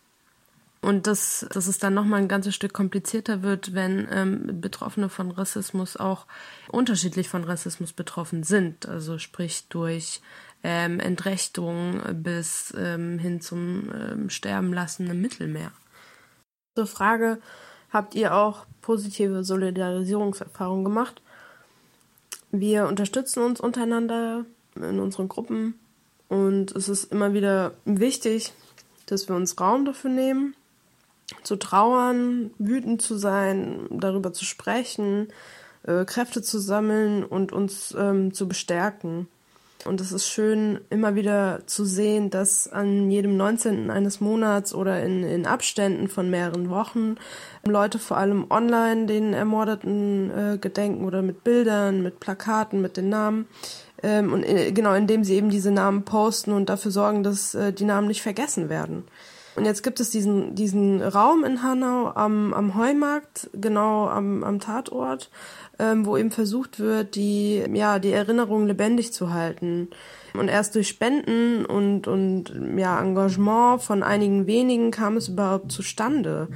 Und 0.82 1.06
dass, 1.06 1.46
dass 1.52 1.66
es 1.66 1.78
dann 1.78 1.92
nochmal 1.92 2.20
ein 2.20 2.28
ganzes 2.28 2.54
Stück 2.54 2.72
komplizierter 2.72 3.42
wird, 3.42 3.74
wenn 3.74 4.08
ähm, 4.10 4.60
Betroffene 4.60 5.10
von 5.10 5.30
Rassismus 5.30 5.98
auch 5.98 6.26
unterschiedlich 6.68 7.28
von 7.28 7.44
Rassismus 7.44 7.92
betroffen 7.92 8.44
sind. 8.44 8.88
Also 8.88 9.18
sprich 9.18 9.68
durch 9.68 10.22
ähm, 10.62 10.98
Entrechtung 10.98 12.00
bis 12.22 12.72
ähm, 12.76 13.18
hin 13.18 13.42
zum 13.42 13.90
ähm, 13.94 14.30
Sterben 14.30 14.72
lassen 14.72 15.08
im 15.10 15.20
Mittelmeer. 15.20 15.70
Zur 16.76 16.86
Frage, 16.86 17.40
habt 17.90 18.14
ihr 18.14 18.34
auch 18.34 18.64
positive 18.80 19.44
Solidarisierungserfahrungen 19.44 20.84
gemacht? 20.84 21.20
Wir 22.52 22.86
unterstützen 22.86 23.42
uns 23.42 23.60
untereinander 23.60 24.44
in 24.74 24.98
unseren 24.98 25.28
Gruppen 25.28 25.78
und 26.28 26.74
es 26.76 26.88
ist 26.88 27.12
immer 27.12 27.32
wieder 27.32 27.74
wichtig, 27.84 28.52
dass 29.06 29.28
wir 29.28 29.36
uns 29.36 29.60
Raum 29.60 29.84
dafür 29.84 30.10
nehmen, 30.10 30.54
zu 31.42 31.56
trauern, 31.56 32.50
wütend 32.58 33.02
zu 33.02 33.16
sein, 33.16 33.86
darüber 33.90 34.32
zu 34.32 34.44
sprechen, 34.44 35.28
äh, 35.84 36.04
Kräfte 36.04 36.42
zu 36.42 36.58
sammeln 36.58 37.24
und 37.24 37.52
uns 37.52 37.94
ähm, 37.98 38.34
zu 38.34 38.48
bestärken. 38.48 39.28
Und 39.86 40.00
es 40.00 40.12
ist 40.12 40.28
schön, 40.28 40.80
immer 40.90 41.14
wieder 41.14 41.60
zu 41.66 41.84
sehen, 41.84 42.28
dass 42.28 42.68
an 42.68 43.10
jedem 43.10 43.36
19. 43.36 43.90
eines 43.90 44.20
Monats 44.20 44.74
oder 44.74 45.02
in, 45.02 45.22
in 45.22 45.46
Abständen 45.46 46.08
von 46.08 46.28
mehreren 46.28 46.68
Wochen 46.68 47.16
Leute 47.64 47.98
vor 47.98 48.18
allem 48.18 48.50
online 48.50 49.06
den 49.06 49.32
Ermordeten 49.32 50.30
äh, 50.30 50.58
gedenken 50.58 51.04
oder 51.06 51.22
mit 51.22 51.44
Bildern, 51.44 52.02
mit 52.02 52.20
Plakaten, 52.20 52.82
mit 52.82 52.96
den 52.98 53.08
Namen. 53.08 53.46
Ähm, 54.02 54.32
und 54.32 54.42
äh, 54.44 54.72
genau, 54.72 54.94
indem 54.94 55.24
sie 55.24 55.34
eben 55.34 55.50
diese 55.50 55.70
Namen 55.70 56.04
posten 56.04 56.52
und 56.52 56.68
dafür 56.68 56.90
sorgen, 56.90 57.22
dass 57.22 57.54
äh, 57.54 57.72
die 57.72 57.84
Namen 57.84 58.08
nicht 58.08 58.22
vergessen 58.22 58.68
werden. 58.68 59.04
Und 59.60 59.66
jetzt 59.66 59.82
gibt 59.82 60.00
es 60.00 60.08
diesen, 60.08 60.54
diesen 60.54 61.02
Raum 61.02 61.44
in 61.44 61.62
Hanau 61.62 62.12
am, 62.14 62.54
am 62.54 62.76
Heumarkt, 62.76 63.50
genau 63.52 64.08
am, 64.08 64.42
am 64.42 64.58
Tatort, 64.58 65.30
ähm, 65.78 66.06
wo 66.06 66.16
eben 66.16 66.30
versucht 66.30 66.80
wird, 66.80 67.14
die, 67.14 67.62
ja, 67.74 67.98
die 67.98 68.10
Erinnerung 68.10 68.66
lebendig 68.66 69.12
zu 69.12 69.34
halten. 69.34 69.90
Und 70.32 70.48
erst 70.48 70.76
durch 70.76 70.88
Spenden 70.88 71.66
und, 71.66 72.08
und 72.08 72.58
ja, 72.78 72.98
Engagement 73.02 73.82
von 73.82 74.02
einigen 74.02 74.46
wenigen 74.46 74.92
kam 74.92 75.18
es 75.18 75.28
überhaupt 75.28 75.70
zustande. 75.70 76.48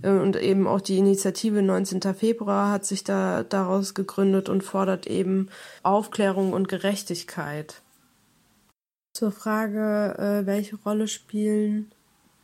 Äh, 0.00 0.12
und 0.12 0.36
eben 0.36 0.66
auch 0.66 0.80
die 0.80 0.96
Initiative 0.96 1.60
19. 1.60 2.00
Februar 2.14 2.72
hat 2.72 2.86
sich 2.86 3.04
da 3.04 3.42
daraus 3.42 3.92
gegründet 3.92 4.48
und 4.48 4.64
fordert 4.64 5.06
eben 5.06 5.50
Aufklärung 5.82 6.54
und 6.54 6.68
Gerechtigkeit. 6.68 7.82
Zur 9.12 9.30
Frage, 9.30 10.16
äh, 10.18 10.46
welche 10.46 10.76
Rolle 10.76 11.06
spielen 11.06 11.92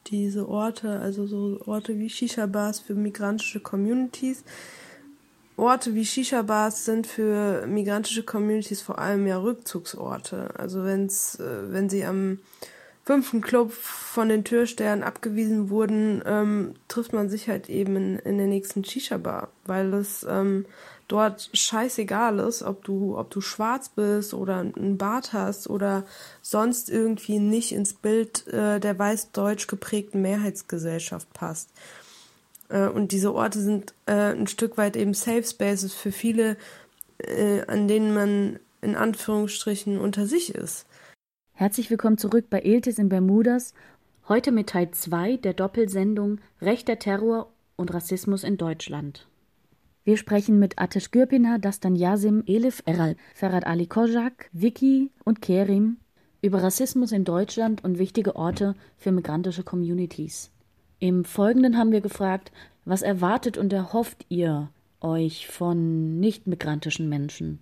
diese 0.07 0.49
Orte, 0.49 1.01
also 1.01 1.27
so 1.27 1.61
Orte 1.67 1.99
wie 1.99 2.11
Shisha-Bars 2.11 2.81
für 2.81 2.95
migrantische 2.95 3.61
Communities. 3.61 4.45
Orte 5.57 5.95
wie 5.95 6.05
Shisha-Bars 6.05 6.85
sind 6.85 7.07
für 7.07 7.67
migrantische 7.67 8.23
Communities 8.23 8.83
vor 8.83 8.99
allem 8.99 9.27
ja 9.27 9.39
Rückzugsorte. 9.39 10.51
Also 10.59 10.85
wenn's, 10.85 11.37
äh, 11.37 11.73
wenn 11.73 11.89
sie 11.89 12.05
am 12.05 12.39
fünften 13.05 13.41
Club 13.41 13.73
von 13.73 14.29
den 14.29 14.45
Türstern 14.45 15.03
abgewiesen 15.03 15.71
wurden, 15.71 16.23
ähm, 16.25 16.75
trifft 16.89 17.13
man 17.13 17.29
sich 17.29 17.49
halt 17.49 17.69
eben 17.69 17.97
in, 17.97 18.19
in 18.21 18.39
der 18.39 18.47
nächsten 18.47 18.85
Shisha-Bar, 18.85 19.49
weil 19.67 19.93
es 19.95 20.27
ähm, 20.29 20.67
dort 21.13 21.51
scheißegal 21.53 22.39
ist, 22.39 22.63
ob 22.63 22.85
du, 22.85 23.19
ob 23.19 23.31
du 23.31 23.43
schwarz 23.43 23.91
bist 23.91 24.33
oder 24.33 24.57
einen 24.57 24.97
Bart 24.97 25.35
hast 25.35 25.69
oder 25.69 26.05
sonst 26.41 26.89
irgendwie 26.89 27.39
nicht 27.39 27.73
ins 27.73 27.93
Bild 27.93 28.47
äh, 28.49 28.81
der 28.81 28.99
weiß-deutsch 28.99 29.67
geprägten 29.67 30.23
Mehrheitsgesellschaft 30.23 31.31
passt. 31.35 31.69
Äh, 32.71 32.89
und 32.89 33.13
diese 33.13 33.35
Orte 33.35 33.61
sind 33.61 33.93
äh, 34.07 34.33
ein 34.33 34.47
Stück 34.47 34.79
weit 34.79 34.97
eben 34.97 35.13
Safe 35.13 35.45
Spaces 35.45 35.93
für 35.93 36.13
viele, 36.13 36.57
äh, 37.19 37.61
an 37.67 37.89
denen 37.89 38.15
man 38.15 38.59
in 38.81 38.97
Anführungsstrichen 38.97 39.99
unter 39.99 40.27
sich 40.27 40.55
ist. 40.55 40.87
Herzlich 41.53 41.91
willkommen 41.91 42.17
zurück 42.17 42.47
bei 42.49 42.63
Iltis 42.63 42.99
in 42.99 43.11
Bermudas. 43.11 43.75
Heute 44.29 44.51
mit 44.51 44.71
Teil 44.71 44.91
2 44.91 45.37
der 45.37 45.53
Doppelsendung 45.53 46.41
Rechter 46.63 46.99
Terror 46.99 47.53
und 47.77 47.93
Rassismus 47.93 48.45
in 48.45 48.57
Deutschland. 48.57 49.27
Wir 50.05 50.17
sprechen 50.17 50.59
mit 50.59 50.81
Atesh 50.81 51.13
Gürpina, 51.13 51.59
Dastan 51.59 51.95
Yasim, 51.95 52.43
Elif 52.47 52.83
Eral, 52.87 53.17
Ferhat 53.35 53.67
Ali 53.67 53.87
Kojak, 53.87 54.51
Vicky 54.53 55.13
und 55.25 55.41
Kerim 55.41 55.99
über 56.41 56.61
Rassismus 56.61 57.13
in 57.13 57.25
Deutschland 57.25 57.85
und 57.85 57.99
wichtige 57.99 58.35
Orte 58.35 58.75
für 58.97 59.13
migrantische 59.13 59.63
Communities. 59.63 60.51
Im 60.99 61.25
Folgenden 61.25 61.79
haben 61.79 61.93
wir 61.93 62.01
gefragt, 62.01 62.51
was 62.85 63.03
erwartet 63.03 63.57
und 63.59 63.73
erhofft 63.73 64.27
ihr 64.29 64.71
euch 65.01 65.47
von 65.47 66.19
nicht-migrantischen 66.19 67.09
Menschen? 67.09 67.61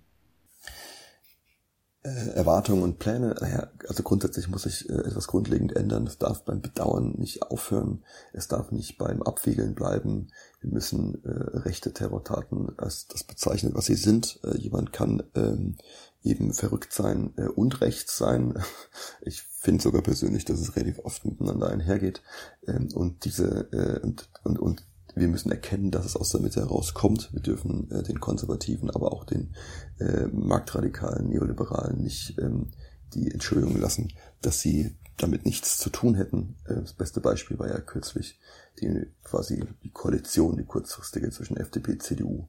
äh, 2.03 2.29
Erwartungen 2.31 2.83
und 2.83 2.99
Pläne, 2.99 3.35
naja, 3.39 3.67
also 3.87 4.03
grundsätzlich 4.03 4.47
muss 4.47 4.63
sich 4.63 4.89
äh, 4.89 4.93
etwas 4.93 5.27
grundlegend 5.27 5.75
ändern. 5.75 6.07
Es 6.07 6.17
darf 6.17 6.43
beim 6.43 6.61
Bedauern 6.61 7.13
nicht 7.17 7.43
aufhören. 7.43 8.03
Es 8.33 8.47
darf 8.47 8.71
nicht 8.71 8.97
beim 8.97 9.21
Abwiegeln 9.21 9.75
bleiben. 9.75 10.27
Wir 10.61 10.71
müssen 10.71 11.23
äh, 11.23 11.57
rechte 11.59 11.91
Terrortaten 11.91 12.69
als 12.77 13.07
das 13.07 13.23
bezeichnen, 13.23 13.73
was 13.73 13.85
sie 13.85 13.95
sind. 13.95 14.39
Äh, 14.43 14.57
jemand 14.57 14.93
kann 14.93 15.23
ähm, 15.35 15.77
eben 16.23 16.53
verrückt 16.53 16.93
sein 16.93 17.33
äh, 17.37 17.47
und 17.47 17.81
rechts 17.81 18.17
sein. 18.17 18.53
Ich 19.23 19.41
finde 19.41 19.83
sogar 19.83 20.01
persönlich, 20.01 20.45
dass 20.45 20.59
es 20.59 20.75
relativ 20.75 20.99
oft 20.99 21.25
miteinander 21.25 21.69
einhergeht. 21.69 22.21
Ähm, 22.67 22.89
und 22.93 23.25
diese 23.25 23.71
äh, 23.71 23.99
und, 24.01 24.29
und, 24.43 24.59
und 24.59 24.83
wir 25.15 25.27
müssen 25.27 25.51
erkennen, 25.51 25.91
dass 25.91 26.05
es 26.05 26.15
aus 26.15 26.29
der 26.29 26.41
Mitte 26.41 26.61
herauskommt. 26.61 27.33
Wir 27.33 27.41
dürfen 27.41 27.89
äh, 27.91 28.03
den 28.03 28.19
Konservativen, 28.19 28.89
aber 28.89 29.11
auch 29.13 29.25
den 29.25 29.55
äh, 29.99 30.27
Marktradikalen, 30.27 31.29
Neoliberalen 31.29 32.01
nicht 32.01 32.37
ähm, 32.39 32.71
die 33.13 33.29
Entschuldigung 33.31 33.79
lassen, 33.79 34.13
dass 34.41 34.61
sie 34.61 34.95
damit 35.21 35.45
nichts 35.45 35.77
zu 35.77 35.89
tun 35.89 36.15
hätten. 36.15 36.55
Äh, 36.65 36.75
das 36.75 36.93
beste 36.93 37.21
Beispiel 37.21 37.59
war 37.59 37.67
ja 37.67 37.79
kürzlich 37.79 38.39
die 38.79 39.07
quasi 39.23 39.63
die 39.83 39.91
Koalition, 39.91 40.57
die 40.57 40.65
kurzfristige 40.65 41.29
zwischen 41.31 41.57
FDP, 41.57 41.97
CDU 41.97 42.47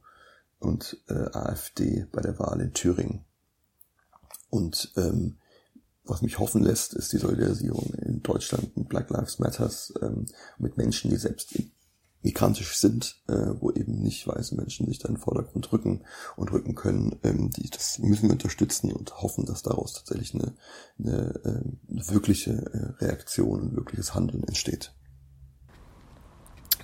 und 0.58 0.98
äh, 1.08 1.14
AfD 1.32 2.06
bei 2.12 2.20
der 2.22 2.38
Wahl 2.38 2.60
in 2.60 2.72
Thüringen. 2.72 3.24
Und 4.50 4.92
ähm, 4.96 5.38
was 6.04 6.22
mich 6.22 6.38
hoffen 6.38 6.62
lässt, 6.62 6.94
ist 6.94 7.12
die 7.12 7.18
Solidarisierung 7.18 7.94
in 7.94 8.22
Deutschland 8.22 8.76
mit 8.76 8.88
Black 8.88 9.10
Lives 9.10 9.38
Matters, 9.38 9.92
ähm, 10.02 10.26
mit 10.58 10.76
Menschen, 10.76 11.10
die 11.10 11.16
selbst 11.16 11.54
migrantisch 12.22 12.76
sind, 12.76 13.20
äh, 13.28 13.32
wo 13.58 13.70
eben 13.72 14.00
nicht 14.00 14.26
weiße 14.26 14.54
Menschen 14.54 14.86
sich 14.86 14.98
da 14.98 15.08
in 15.08 15.14
den 15.14 15.20
Vordergrund 15.20 15.72
rücken 15.72 16.04
und 16.36 16.52
rücken 16.52 16.74
können, 16.74 17.18
ähm, 17.22 17.50
die, 17.50 17.68
das 17.68 17.98
müssen 17.98 18.24
wir 18.24 18.32
unterstützen 18.32 18.92
und 18.92 19.22
hoffen, 19.22 19.44
dass 19.44 19.62
daraus 19.62 19.92
tatsächlich 19.94 20.34
eine, 20.34 20.54
eine, 20.98 21.40
äh, 21.44 21.90
eine 21.90 22.08
wirkliche 22.08 22.52
äh, 22.52 23.04
Reaktion, 23.04 23.68
ein 23.68 23.76
wirkliches 23.76 24.14
Handeln 24.14 24.44
entsteht. 24.44 24.92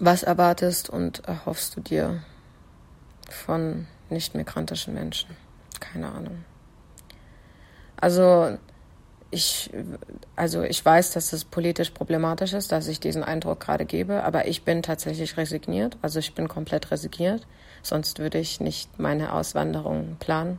Was 0.01 0.23
erwartest 0.23 0.91
und 0.91 1.21
erhoffst 1.25 1.77
du 1.77 1.81
dir 1.81 2.23
von 3.29 3.87
nicht-migrantischen 4.11 4.95
Menschen? 4.95 5.31
Keine 5.81 6.11
Ahnung. 6.13 6.45
Also 7.97 8.59
ich, 9.31 9.71
also 10.37 10.63
ich 10.63 10.83
weiß, 10.83 11.13
dass 11.13 11.33
es 11.33 11.45
politisch 11.45 11.91
problematisch 11.91 12.55
ist, 12.55 12.73
dass 12.73 12.89
ich 12.89 12.99
diesen 12.99 13.23
Eindruck 13.23 13.61
gerade 13.61 13.85
gebe, 13.85 14.25
aber 14.25 14.49
ich 14.49 14.65
bin 14.65 14.83
tatsächlich 14.83 15.37
resigniert. 15.37 15.99
Also 16.01 16.19
ich 16.19 16.35
bin 16.35 16.49
komplett 16.49 16.91
resigniert. 16.91 17.47
Sonst 17.83 18.19
würde 18.19 18.39
ich 18.39 18.61
nicht 18.61 18.99
meine 18.99 19.33
Auswanderung 19.33 20.17
planen. 20.19 20.59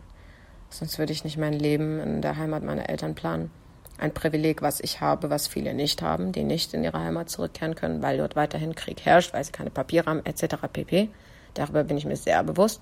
Sonst 0.69 0.99
würde 0.99 1.13
ich 1.13 1.23
nicht 1.23 1.38
mein 1.38 1.53
Leben 1.53 1.99
in 1.99 2.21
der 2.21 2.38
Heimat 2.38 2.63
meiner 2.63 2.89
Eltern 2.89 3.15
planen. 3.15 3.49
Ein 3.97 4.13
Privileg, 4.13 4.62
was 4.62 4.79
ich 4.79 5.01
habe, 5.01 5.29
was 5.29 5.47
viele 5.47 5.73
nicht 5.73 6.01
haben, 6.01 6.32
die 6.32 6.43
nicht 6.43 6.73
in 6.73 6.84
ihre 6.84 6.99
Heimat 6.99 7.29
zurückkehren 7.29 7.75
können, 7.75 8.01
weil 8.01 8.17
dort 8.17 8.36
weiterhin 8.36 8.75
Krieg 8.75 9.01
herrscht, 9.03 9.34
weil 9.34 9.43
sie 9.43 9.51
keine 9.51 9.71
Papiere 9.71 10.05
haben, 10.05 10.25
etc. 10.25 10.55
pp. 10.71 11.10
Darüber 11.55 11.84
bin 11.84 11.97
ich 11.97 12.05
mir 12.05 12.15
sehr 12.15 12.43
bewusst. 12.43 12.82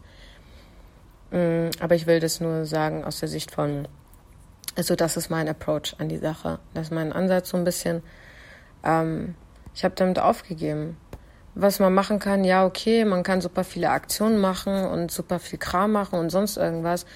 Mm, 1.32 1.70
aber 1.80 1.96
ich 1.96 2.06
will 2.06 2.20
das 2.20 2.42
nur 2.42 2.66
sagen 2.66 3.04
aus 3.04 3.20
der 3.20 3.30
Sicht 3.30 3.52
von 3.52 3.88
also 4.78 4.96
das 4.96 5.18
ist 5.18 5.30
mein 5.30 5.50
Approach 5.50 5.96
an 5.98 6.08
die 6.08 6.20
Sache. 6.20 6.60
Das 6.76 6.88
ist 6.88 6.94
mein 6.94 7.12
Ansatz 7.12 7.50
so 7.50 7.58
ein 7.58 7.64
bisschen. 7.64 8.04
Ähm, 8.84 9.34
ich 9.74 9.84
habe 9.84 9.96
damit 9.96 10.20
aufgegeben. 10.20 10.98
Was 11.56 11.80
man 11.80 11.94
machen 11.96 12.20
kann, 12.20 12.44
ja, 12.44 12.64
okay, 12.64 13.04
man 13.04 13.24
kann 13.24 13.42
super 13.42 13.64
viele 13.64 13.90
Aktionen 13.90 14.38
machen 14.38 14.86
und 14.86 15.12
super 15.12 15.40
viel 15.40 15.58
Kram 15.58 15.92
machen 15.92 16.20
und 16.20 16.30
sonst 16.30 16.58
irgendwas. 16.58 17.08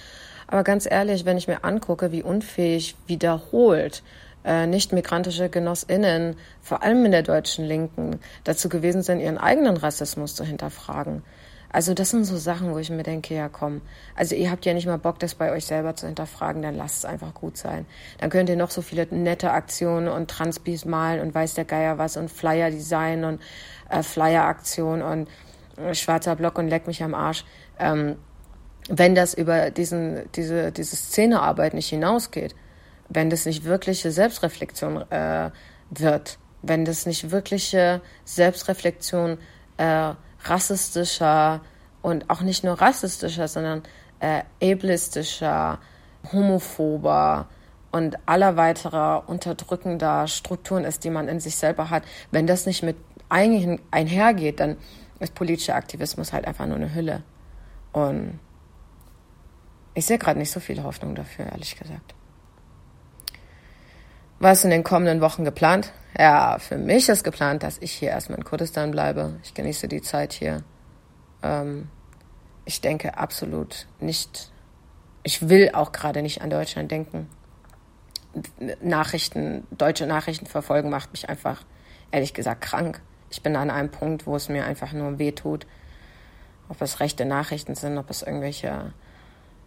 Aber 0.48 0.64
ganz 0.64 0.90
ehrlich, 0.90 1.24
wenn 1.24 1.38
ich 1.38 1.46
mir 1.46 1.62
angucke, 1.62 2.10
wie 2.10 2.24
unfähig 2.24 2.96
wiederholt 3.06 4.02
äh, 4.44 4.66
nicht-migrantische 4.66 5.48
GenossInnen, 5.48 6.34
vor 6.60 6.82
allem 6.82 7.04
in 7.04 7.12
der 7.12 7.22
deutschen 7.22 7.64
Linken, 7.64 8.18
dazu 8.42 8.68
gewesen 8.68 9.02
sind, 9.02 9.20
ihren 9.20 9.38
eigenen 9.38 9.76
Rassismus 9.76 10.34
zu 10.34 10.44
hinterfragen. 10.44 11.22
Also 11.72 11.94
das 11.94 12.10
sind 12.10 12.24
so 12.24 12.36
Sachen, 12.36 12.72
wo 12.72 12.78
ich 12.78 12.90
mir 12.90 13.02
denke, 13.02 13.34
ja 13.34 13.48
komm, 13.48 13.80
also 14.14 14.34
ihr 14.34 14.50
habt 14.50 14.66
ja 14.66 14.74
nicht 14.74 14.86
mal 14.86 14.98
Bock, 14.98 15.18
das 15.18 15.34
bei 15.34 15.50
euch 15.50 15.64
selber 15.64 15.96
zu 15.96 16.06
hinterfragen, 16.06 16.60
dann 16.60 16.76
lasst 16.76 16.98
es 16.98 17.04
einfach 17.06 17.32
gut 17.32 17.56
sein. 17.56 17.86
Dann 18.18 18.28
könnt 18.28 18.50
ihr 18.50 18.56
noch 18.56 18.70
so 18.70 18.82
viele 18.82 19.06
nette 19.10 19.50
Aktionen 19.50 20.08
und 20.08 20.30
Transpis 20.30 20.84
malen 20.84 21.20
und 21.20 21.34
weiß 21.34 21.54
der 21.54 21.64
Geier 21.64 21.96
was 21.96 22.18
und 22.18 22.30
Flyer 22.30 22.70
Design 22.70 23.24
und 23.24 23.40
äh, 23.88 24.02
Flyer 24.02 24.44
Aktion 24.44 25.00
und 25.00 25.28
äh, 25.78 25.94
schwarzer 25.94 26.36
Block 26.36 26.58
und 26.58 26.68
leck 26.68 26.86
mich 26.86 27.02
am 27.02 27.14
Arsch. 27.14 27.44
Ähm, 27.78 28.16
wenn 28.88 29.14
das 29.14 29.32
über 29.32 29.70
diesen, 29.70 30.30
diese, 30.34 30.72
diese 30.72 30.96
Szenearbeit 30.96 31.72
nicht 31.72 31.88
hinausgeht, 31.88 32.54
wenn 33.08 33.30
das 33.30 33.46
nicht 33.46 33.64
wirkliche 33.64 34.10
Selbstreflexion 34.10 35.10
äh, 35.10 35.50
wird, 35.90 36.38
wenn 36.62 36.84
das 36.84 37.06
nicht 37.06 37.30
wirkliche 37.30 38.00
Selbstreflexion 38.24 39.38
äh, 39.76 40.14
rassistischer 40.44 41.60
und 42.02 42.30
auch 42.30 42.42
nicht 42.42 42.64
nur 42.64 42.80
rassistischer, 42.80 43.48
sondern 43.48 43.82
äh, 44.20 44.42
ableistischer, 44.62 45.78
homophober 46.32 47.48
und 47.90 48.16
aller 48.26 48.56
weiterer 48.56 49.24
unterdrückender 49.26 50.26
Strukturen 50.26 50.84
ist, 50.84 51.04
die 51.04 51.10
man 51.10 51.28
in 51.28 51.40
sich 51.40 51.56
selber 51.56 51.90
hat. 51.90 52.04
Wenn 52.30 52.46
das 52.46 52.66
nicht 52.66 52.82
mit 52.82 52.96
einhergeht, 53.28 54.60
dann 54.60 54.76
ist 55.20 55.34
politischer 55.34 55.76
Aktivismus 55.76 56.32
halt 56.32 56.46
einfach 56.46 56.66
nur 56.66 56.76
eine 56.76 56.94
Hülle. 56.94 57.22
Und 57.92 58.38
ich 59.94 60.06
sehe 60.06 60.18
gerade 60.18 60.38
nicht 60.38 60.50
so 60.50 60.60
viel 60.60 60.82
Hoffnung 60.82 61.14
dafür, 61.14 61.46
ehrlich 61.46 61.76
gesagt. 61.76 62.14
Was 64.42 64.64
in 64.64 64.70
den 64.70 64.82
kommenden 64.82 65.20
Wochen 65.20 65.44
geplant? 65.44 65.92
Ja, 66.18 66.58
für 66.58 66.76
mich 66.76 67.08
ist 67.08 67.22
geplant, 67.22 67.62
dass 67.62 67.78
ich 67.78 67.92
hier 67.92 68.08
erstmal 68.08 68.38
in 68.38 68.44
Kurdistan 68.44 68.90
bleibe. 68.90 69.38
Ich 69.44 69.54
genieße 69.54 69.86
die 69.86 70.02
Zeit 70.02 70.32
hier. 70.32 70.64
Ähm, 71.44 71.88
ich 72.64 72.80
denke 72.80 73.16
absolut 73.16 73.86
nicht, 74.00 74.50
ich 75.22 75.48
will 75.48 75.70
auch 75.74 75.92
gerade 75.92 76.22
nicht 76.22 76.42
an 76.42 76.50
Deutschland 76.50 76.90
denken. 76.90 77.30
Nachrichten, 78.80 79.64
deutsche 79.70 80.08
Nachrichten 80.08 80.46
verfolgen 80.46 80.90
macht 80.90 81.12
mich 81.12 81.28
einfach, 81.28 81.62
ehrlich 82.10 82.34
gesagt, 82.34 82.62
krank. 82.62 83.00
Ich 83.30 83.44
bin 83.44 83.54
an 83.54 83.70
einem 83.70 83.92
Punkt, 83.92 84.26
wo 84.26 84.34
es 84.34 84.48
mir 84.48 84.64
einfach 84.64 84.92
nur 84.92 85.20
weh 85.20 85.30
tut. 85.30 85.68
Ob 86.68 86.82
es 86.82 86.98
rechte 86.98 87.26
Nachrichten 87.26 87.76
sind, 87.76 87.96
ob 87.96 88.10
es 88.10 88.22
irgendwelche 88.22 88.92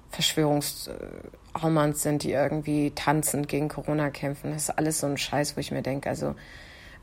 Verschwörungshaumans 0.09 2.01
sind, 2.01 2.23
die 2.23 2.31
irgendwie 2.31 2.91
tanzend 2.91 3.47
gegen 3.47 3.67
Corona 3.67 4.09
kämpfen. 4.09 4.51
Das 4.51 4.63
ist 4.63 4.77
alles 4.77 4.99
so 4.99 5.07
ein 5.07 5.17
Scheiß, 5.17 5.55
wo 5.55 5.59
ich 5.59 5.71
mir 5.71 5.81
denke, 5.81 6.09
also, 6.09 6.35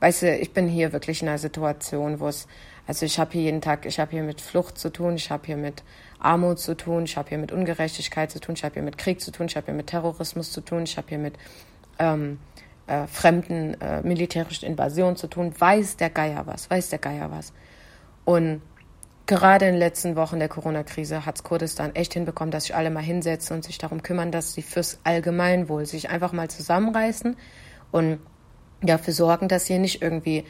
weißt 0.00 0.22
du, 0.22 0.36
ich 0.36 0.52
bin 0.52 0.68
hier 0.68 0.92
wirklich 0.92 1.22
in 1.22 1.28
einer 1.28 1.38
Situation, 1.38 2.20
wo 2.20 2.28
es, 2.28 2.48
also 2.86 3.06
ich 3.06 3.18
habe 3.18 3.32
hier 3.32 3.42
jeden 3.42 3.60
Tag, 3.60 3.86
ich 3.86 4.00
habe 4.00 4.10
hier 4.10 4.22
mit 4.22 4.40
Flucht 4.40 4.78
zu 4.78 4.90
tun, 4.90 5.14
ich 5.14 5.30
habe 5.30 5.46
hier 5.46 5.56
mit 5.56 5.82
Armut 6.18 6.58
zu 6.58 6.76
tun, 6.76 7.04
ich 7.04 7.16
habe 7.16 7.28
hier 7.28 7.38
mit 7.38 7.52
Ungerechtigkeit 7.52 8.30
zu 8.30 8.40
tun, 8.40 8.54
ich 8.54 8.64
habe 8.64 8.74
hier 8.74 8.82
mit 8.82 8.98
Krieg 8.98 9.20
zu 9.20 9.30
tun, 9.30 9.46
ich 9.46 9.56
habe 9.56 9.66
hier 9.66 9.74
mit 9.74 9.88
Terrorismus 9.88 10.50
zu 10.52 10.60
tun, 10.60 10.84
ich 10.84 10.96
habe 10.96 11.08
hier 11.08 11.18
mit 11.18 11.34
ähm, 11.98 12.38
äh, 12.86 13.06
fremden 13.06 13.80
äh, 13.80 14.02
militärischen 14.02 14.66
Invasionen 14.66 15.16
zu 15.16 15.28
tun, 15.28 15.54
weiß 15.56 15.96
der 15.96 16.10
Geier 16.10 16.46
was, 16.46 16.68
weiß 16.70 16.90
der 16.90 16.98
Geier 16.98 17.30
was. 17.30 17.52
Und 18.24 18.62
gerade 19.32 19.66
in 19.66 19.72
den 19.72 19.78
letzten 19.78 20.14
Wochen 20.14 20.38
der 20.38 20.48
Corona-Krise 20.48 21.24
hat 21.24 21.42
Kurdistan 21.42 21.94
echt 21.94 22.12
hinbekommen, 22.12 22.50
dass 22.50 22.64
sich 22.64 22.74
alle 22.74 22.90
mal 22.90 23.02
hinsetzen 23.02 23.56
und 23.56 23.64
sich 23.64 23.78
darum 23.78 24.02
kümmern, 24.02 24.30
dass 24.30 24.52
sie 24.52 24.60
fürs 24.60 24.98
Allgemeinwohl 25.04 25.86
sich 25.86 26.10
einfach 26.10 26.32
mal 26.32 26.50
zusammenreißen 26.50 27.36
und 27.90 28.18
dafür 28.82 29.14
sorgen, 29.14 29.48
dass 29.48 29.66
hier 29.66 29.78
nicht 29.78 30.02
irgendwie 30.02 30.44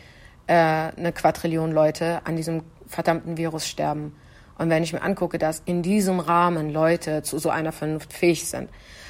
äh, 0.48 0.54
eine 0.54 1.12
Quadrillion 1.12 1.70
Leute 1.70 2.20
an 2.24 2.34
diesem 2.36 2.64
verdammten 2.88 3.36
Virus 3.36 3.68
sterben. 3.68 4.16
Und 4.58 4.68
wenn 4.68 4.82
ich 4.82 4.92
mir 4.92 5.02
angucke, 5.02 5.38
dass 5.38 5.62
in 5.64 5.82
diesem 5.82 6.18
Rahmen 6.20 6.70
Leute 6.70 7.22
zu 7.22 7.38
so 7.38 7.50
einer 7.50 7.72
Vernunft 7.72 8.12
fähig 8.12 8.48
sind, 8.48 8.68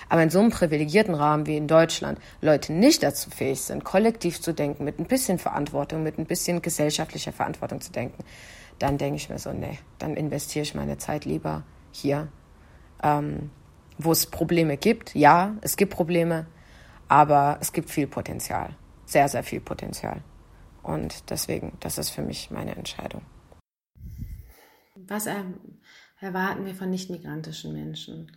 aber 0.08 0.22
in 0.22 0.30
so 0.30 0.40
einem 0.40 0.50
privilegierten 0.50 1.14
Rahmen 1.14 1.46
wie 1.46 1.56
in 1.56 1.66
Deutschland 1.66 2.18
Leute 2.42 2.74
nicht 2.74 3.02
dazu 3.02 3.30
fähig 3.30 3.62
sind, 3.62 3.82
kollektiv 3.82 4.42
zu 4.42 4.52
denken, 4.52 4.84
mit 4.84 4.98
ein 4.98 5.06
bisschen 5.06 5.38
Verantwortung, 5.38 6.02
mit 6.02 6.18
ein 6.18 6.26
bisschen 6.26 6.60
gesellschaftlicher 6.60 7.32
Verantwortung 7.32 7.80
zu 7.80 7.92
denken, 7.92 8.22
dann 8.78 8.98
denke 8.98 9.16
ich 9.16 9.28
mir 9.28 9.38
so, 9.38 9.52
nee, 9.52 9.78
dann 9.98 10.14
investiere 10.14 10.62
ich 10.62 10.74
meine 10.74 10.98
Zeit 10.98 11.24
lieber 11.24 11.64
hier, 11.92 12.28
ähm, 13.02 13.50
wo 13.98 14.12
es 14.12 14.26
Probleme 14.26 14.76
gibt. 14.76 15.14
Ja, 15.14 15.56
es 15.60 15.76
gibt 15.76 15.92
Probleme, 15.92 16.46
aber 17.08 17.58
es 17.60 17.72
gibt 17.72 17.90
viel 17.90 18.06
Potenzial, 18.06 18.76
sehr, 19.04 19.28
sehr 19.28 19.42
viel 19.42 19.60
Potenzial. 19.60 20.22
Und 20.82 21.30
deswegen, 21.30 21.76
das 21.80 21.98
ist 21.98 22.10
für 22.10 22.22
mich 22.22 22.50
meine 22.50 22.74
Entscheidung. 22.74 23.22
Was 24.96 25.28
erwarten 26.20 26.66
wir 26.66 26.74
von 26.74 26.90
nicht-migrantischen 26.90 27.72
Menschen? 27.72 28.32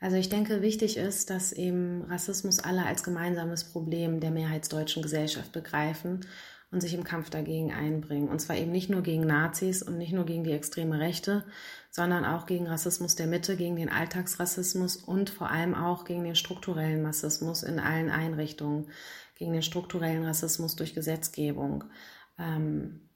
Also 0.00 0.16
ich 0.16 0.28
denke, 0.28 0.60
wichtig 0.60 0.96
ist, 0.96 1.30
dass 1.30 1.52
eben 1.52 2.02
Rassismus 2.02 2.58
alle 2.60 2.84
als 2.84 3.02
gemeinsames 3.04 3.64
Problem 3.64 4.20
der 4.20 4.30
mehrheitsdeutschen 4.30 5.02
Gesellschaft 5.02 5.52
begreifen 5.52 6.26
und 6.74 6.80
sich 6.80 6.92
im 6.92 7.04
Kampf 7.04 7.30
dagegen 7.30 7.72
einbringen. 7.72 8.28
Und 8.28 8.40
zwar 8.40 8.56
eben 8.56 8.72
nicht 8.72 8.90
nur 8.90 9.02
gegen 9.02 9.26
Nazis 9.26 9.82
und 9.82 9.96
nicht 9.96 10.12
nur 10.12 10.26
gegen 10.26 10.42
die 10.42 10.52
extreme 10.52 10.98
Rechte, 10.98 11.44
sondern 11.90 12.24
auch 12.24 12.46
gegen 12.46 12.66
Rassismus 12.66 13.14
der 13.14 13.28
Mitte, 13.28 13.56
gegen 13.56 13.76
den 13.76 13.88
Alltagsrassismus 13.88 14.96
und 14.96 15.30
vor 15.30 15.50
allem 15.50 15.74
auch 15.74 16.04
gegen 16.04 16.24
den 16.24 16.34
strukturellen 16.34 17.06
Rassismus 17.06 17.62
in 17.62 17.78
allen 17.78 18.10
Einrichtungen, 18.10 18.90
gegen 19.36 19.52
den 19.52 19.62
strukturellen 19.62 20.24
Rassismus 20.24 20.74
durch 20.74 20.94
Gesetzgebung. 20.94 21.84
Ähm, 22.38 23.08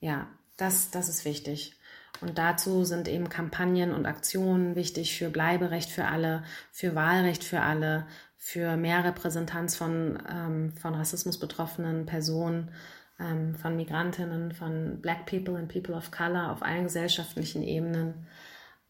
ja, 0.00 0.28
das, 0.58 0.90
das 0.90 1.08
ist 1.08 1.24
wichtig. 1.24 1.74
Und 2.20 2.36
dazu 2.36 2.84
sind 2.84 3.08
eben 3.08 3.30
Kampagnen 3.30 3.94
und 3.94 4.04
Aktionen 4.04 4.74
wichtig 4.74 5.16
für 5.16 5.30
Bleiberecht 5.30 5.88
für 5.88 6.04
alle, 6.04 6.44
für 6.70 6.94
Wahlrecht 6.94 7.44
für 7.44 7.62
alle, 7.62 8.06
für 8.38 8.76
mehr 8.76 9.04
Repräsentanz 9.04 9.76
von, 9.76 10.22
ähm, 10.30 10.72
von 10.76 10.94
Rassismus 10.94 11.38
betroffenen 11.38 12.06
Personen, 12.06 12.70
ähm, 13.18 13.56
von 13.56 13.76
Migrantinnen, 13.76 14.52
von 14.52 15.00
Black 15.00 15.26
People 15.26 15.56
and 15.56 15.70
People 15.70 15.94
of 15.94 16.12
Color 16.12 16.52
auf 16.52 16.62
allen 16.62 16.84
gesellschaftlichen 16.84 17.62
Ebenen. 17.62 18.26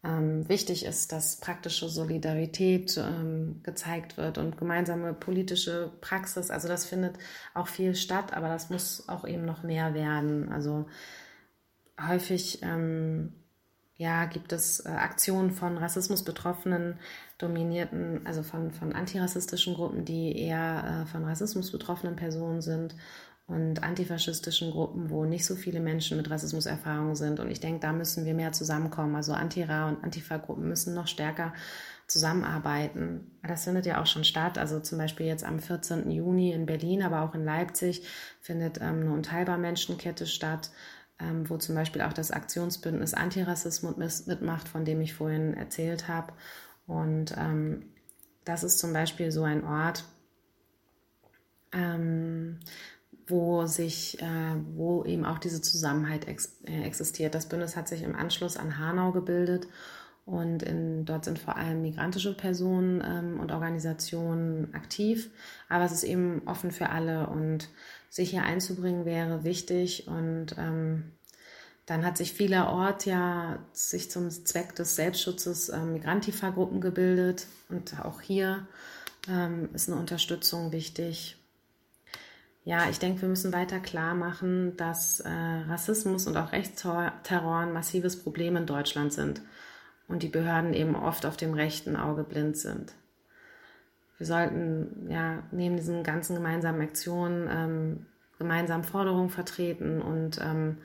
Ähm, 0.05 0.49
wichtig 0.49 0.85
ist, 0.85 1.11
dass 1.11 1.41
praktische 1.41 1.89
Solidarität 1.89 2.97
ähm, 2.99 3.61
gezeigt 3.65 4.17
wird 4.17 4.39
und 4.39 4.57
gemeinsame 4.59 5.13
politische 5.15 5.91
Praxis. 6.03 6.51
Also 6.51 6.69
das 6.69 6.85
findet 6.85 7.19
auch 7.55 7.67
viel 7.67 7.97
statt, 7.97 8.33
aber 8.35 8.49
das 8.49 8.71
muss 8.71 9.09
auch 9.09 9.27
eben 9.27 9.45
noch 9.45 9.65
mehr 9.65 9.95
werden. 9.95 10.53
Also 10.53 10.87
häufig 12.01 12.61
ähm, 12.63 13.33
ja, 13.99 14.27
gibt 14.27 14.53
es 14.53 14.81
äh, 14.87 14.91
Aktionen 14.91 15.51
von 15.51 15.77
Rassismusbetroffenen, 15.77 16.99
dominierten, 17.37 18.25
also 18.25 18.45
von, 18.45 18.71
von 18.71 18.93
antirassistischen 18.93 19.75
Gruppen, 19.75 20.05
die 20.05 20.39
eher 20.39 21.03
äh, 21.03 21.07
von 21.11 21.25
Rassismus 21.25 21.73
betroffenen 21.73 22.15
Personen 22.15 22.63
sind 22.63 22.95
und 23.49 23.83
antifaschistischen 23.83 24.71
Gruppen, 24.71 25.11
wo 25.11 25.25
nicht 25.25 25.45
so 25.45 25.57
viele 25.57 25.81
Menschen 25.81 26.17
mit 26.17 26.31
Rassismuserfahrung 26.31 27.17
sind. 27.17 27.41
Und 27.41 27.51
ich 27.51 27.59
denke, 27.59 27.81
da 27.81 27.93
müssen 27.93 28.25
wir 28.25 28.35
mehr 28.35 28.53
zusammenkommen. 28.53 29.17
Also 29.17 29.33
Antira 29.33 29.89
und 29.89 30.05
Antifa-Gruppen 30.05 30.69
müssen 30.69 30.95
noch 30.95 31.09
stärker 31.09 31.53
zusammenarbeiten. 32.07 33.33
Das 33.43 33.65
findet 33.65 33.85
ja 33.87 34.01
auch 34.01 34.07
schon 34.07 34.25
statt. 34.25 34.59
Also 34.59 34.79
zum 34.79 34.99
Beispiel 34.99 35.27
jetzt 35.27 35.45
am 35.45 35.59
14. 35.59 36.09
Juni 36.11 36.53
in 36.53 36.67
Berlin, 36.67 37.03
aber 37.03 37.23
auch 37.23 37.35
in 37.35 37.45
Leipzig 37.45 38.07
findet 38.41 38.79
ähm, 38.81 39.01
eine 39.01 39.13
unteilbar 39.13 39.59
Menschenkette 39.59 40.27
statt 40.27 40.71
ähm, 41.21 41.49
wo 41.49 41.57
zum 41.57 41.75
Beispiel 41.75 42.03
auch 42.03 42.13
das 42.13 42.31
Aktionsbündnis 42.31 43.15
Antirassismus 43.15 44.27
mitmacht, 44.27 44.69
von 44.69 44.85
dem 44.85 45.01
ich 45.01 45.15
vorhin 45.15 45.55
erzählt 45.55 46.09
habe. 46.09 46.33
Und 46.87 47.35
ähm, 47.37 47.87
das 48.45 48.65
ist 48.65 48.79
zum 48.79 48.93
Beispiel 48.93 49.31
so 49.31 49.43
ein 49.43 49.65
Ort, 49.65 50.05
ähm, 51.73 52.61
wo 53.27 53.67
sich, 53.67 54.23
äh, 54.23 54.55
wo 54.75 55.05
eben 55.05 55.27
auch 55.27 55.39
diese 55.39 55.61
Zusammenhalt 55.61 56.27
ex 56.27 56.57
äh, 56.65 56.83
existiert. 56.83 57.35
Das 57.35 57.47
Bündnis 57.47 57.77
hat 57.77 57.89
sich 57.89 58.03
im 58.03 58.17
Anschluss 58.17 58.57
an 58.57 58.79
Hanau 58.79 59.13
gebildet 59.13 59.69
und 60.29 60.63
in, 60.63 61.07
dort 61.07 61.25
sind 61.25 61.39
vor 61.39 61.57
allem 61.57 61.81
migrantische 61.81 62.35
Personen 62.35 63.03
ähm, 63.03 63.41
und 63.41 63.51
Organisationen 63.51 64.75
aktiv, 64.75 65.31
aber 65.71 65.87
es 65.87 65.93
ist 65.93 66.05
eben 66.05 66.43
offen 66.45 66.71
für 66.71 66.91
alle. 66.91 67.29
Und 67.29 67.71
sich 68.11 68.31
hier 68.31 68.43
einzubringen 68.43 69.07
wäre 69.07 69.43
wichtig. 69.45 70.07
Und 70.07 70.55
ähm, 70.59 71.13
dann 71.87 72.05
hat 72.05 72.19
sich 72.19 72.35
vielerorts 72.35 73.07
ja 73.07 73.59
sich 73.73 74.11
zum 74.11 74.29
Zweck 74.29 74.75
des 74.75 74.97
Selbstschutzes 74.97 75.71
ähm, 75.71 75.95
Migrantifa-Gruppen 75.95 76.83
gebildet. 76.83 77.47
Und 77.71 77.99
auch 78.05 78.21
hier 78.21 78.67
ähm, 79.31 79.71
ist 79.73 79.89
eine 79.89 79.99
Unterstützung 79.99 80.73
wichtig. 80.73 81.39
Ja, 82.65 82.91
ich 82.91 82.99
denke, 82.99 83.23
wir 83.23 83.31
müssen 83.31 83.55
weiter 83.55 83.81
klar 83.81 84.15
machen, 84.15 84.77
dass 84.77 85.21
äh, 85.21 85.31
Rassismus 85.31 86.27
und 86.27 86.37
auch 86.37 86.53
Rechtsterror 86.53 87.57
ein 87.57 87.73
massives 87.73 88.23
Problem 88.23 88.57
in 88.57 88.67
Deutschland 88.67 89.15
sind 89.15 89.41
und 90.09 90.23
die 90.23 90.29
Behörden 90.29 90.75
eben 90.75 90.97
oft 90.97 91.27
auf 91.27 91.37
dem 91.37 91.55
rechten 91.55 91.95
Auge 91.95 92.25
blind 92.25 92.57
sind 92.57 92.95
wir 94.19 94.27
sollten 94.27 95.09
ja 95.09 95.45
neben 95.53 95.77
diesen 95.77 96.03
ganzen 96.03 96.35
gemeinsamen 96.35 96.83
Aktionen 96.83 97.49
ähm, 97.51 98.07
gemeinsam 98.39 98.85
Forderungen 98.85 99.31
vertreten 99.31 100.03
und 100.03 100.39
ähm, 100.43 100.79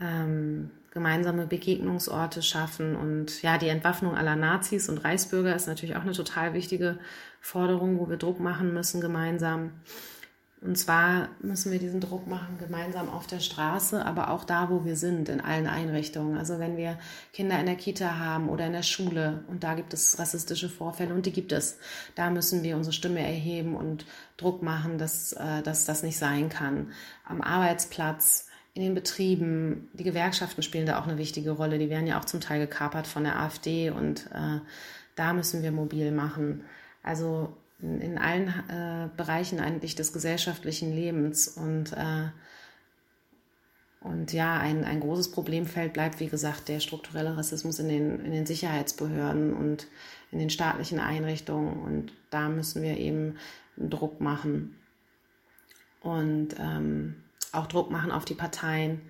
ähm, 0.00 0.70
gemeinsame 0.92 1.46
Begegnungsorte 1.46 2.42
schaffen. 2.42 2.96
Und 2.96 3.42
ja, 3.42 3.58
die 3.58 3.68
Entwaffnung 3.68 4.16
aller 4.16 4.36
Nazis 4.36 4.88
und 4.88 4.98
Reichsbürger 4.98 5.54
ist 5.54 5.66
natürlich 5.66 5.96
auch 5.96 6.02
eine 6.02 6.12
total 6.12 6.54
wichtige 6.54 6.98
Forderung, 7.40 7.98
wo 7.98 8.08
wir 8.08 8.16
Druck 8.16 8.40
machen 8.40 8.72
müssen 8.72 9.00
gemeinsam. 9.00 9.72
Und 10.62 10.76
zwar 10.76 11.28
müssen 11.40 11.70
wir 11.70 11.78
diesen 11.78 12.00
Druck 12.00 12.26
machen 12.26 12.56
gemeinsam 12.58 13.10
auf 13.10 13.26
der 13.26 13.40
Straße, 13.40 14.04
aber 14.04 14.30
auch 14.30 14.42
da, 14.42 14.70
wo 14.70 14.84
wir 14.84 14.96
sind, 14.96 15.28
in 15.28 15.40
allen 15.40 15.66
Einrichtungen. 15.66 16.38
Also 16.38 16.58
wenn 16.58 16.78
wir 16.78 16.98
Kinder 17.34 17.60
in 17.60 17.66
der 17.66 17.76
Kita 17.76 18.18
haben 18.18 18.48
oder 18.48 18.66
in 18.66 18.72
der 18.72 18.82
Schule 18.82 19.44
und 19.48 19.64
da 19.64 19.74
gibt 19.74 19.92
es 19.92 20.18
rassistische 20.18 20.70
Vorfälle 20.70 21.14
und 21.14 21.26
die 21.26 21.32
gibt 21.32 21.52
es, 21.52 21.78
da 22.14 22.30
müssen 22.30 22.62
wir 22.62 22.76
unsere 22.76 22.94
Stimme 22.94 23.20
erheben 23.20 23.76
und 23.76 24.06
Druck 24.38 24.62
machen, 24.62 24.96
dass, 24.96 25.34
äh, 25.34 25.62
dass 25.62 25.84
das 25.84 26.02
nicht 26.02 26.16
sein 26.16 26.48
kann. 26.48 26.90
Am 27.24 27.42
Arbeitsplatz, 27.42 28.48
in 28.72 28.82
den 28.82 28.94
Betrieben, 28.94 29.88
die 29.94 30.04
Gewerkschaften 30.04 30.62
spielen 30.62 30.86
da 30.86 30.98
auch 30.98 31.06
eine 31.06 31.16
wichtige 31.16 31.50
Rolle. 31.50 31.78
Die 31.78 31.88
werden 31.90 32.06
ja 32.06 32.18
auch 32.18 32.26
zum 32.26 32.40
Teil 32.40 32.60
gekapert 32.60 33.06
von 33.06 33.24
der 33.24 33.38
AfD 33.38 33.90
und 33.90 34.26
äh, 34.34 34.60
da 35.14 35.32
müssen 35.32 35.62
wir 35.62 35.72
mobil 35.72 36.12
machen. 36.12 36.64
Also 37.02 37.56
in, 37.78 38.18
allen 38.18 38.48
äh, 38.68 39.08
Bereichen 39.16 39.60
eigentlich 39.60 39.94
des 39.94 40.12
gesellschaftlichen 40.12 40.92
Lebens. 40.92 41.48
Und, 41.48 41.92
äh, 41.92 42.28
und 44.00 44.32
ja, 44.32 44.58
ein, 44.58 44.84
ein 44.84 45.00
großes 45.00 45.32
Problemfeld 45.32 45.92
bleibt, 45.92 46.20
wie 46.20 46.28
gesagt, 46.28 46.68
der 46.68 46.80
strukturelle 46.80 47.36
Rassismus 47.36 47.78
in 47.78 47.88
den, 47.88 48.24
in 48.24 48.32
den 48.32 48.46
Sicherheitsbehörden 48.46 49.52
und 49.52 49.88
in 50.32 50.38
den 50.38 50.50
staatlichen 50.50 51.00
Einrichtungen. 51.00 51.82
Und 51.82 52.12
da 52.30 52.48
müssen 52.48 52.82
wir 52.82 52.96
eben 52.96 53.36
Druck 53.76 54.20
machen. 54.20 54.76
Und 56.00 56.56
ähm, 56.58 57.16
auch 57.52 57.66
Druck 57.66 57.90
machen 57.90 58.10
auf 58.10 58.24
die 58.24 58.34
Parteien 58.34 59.02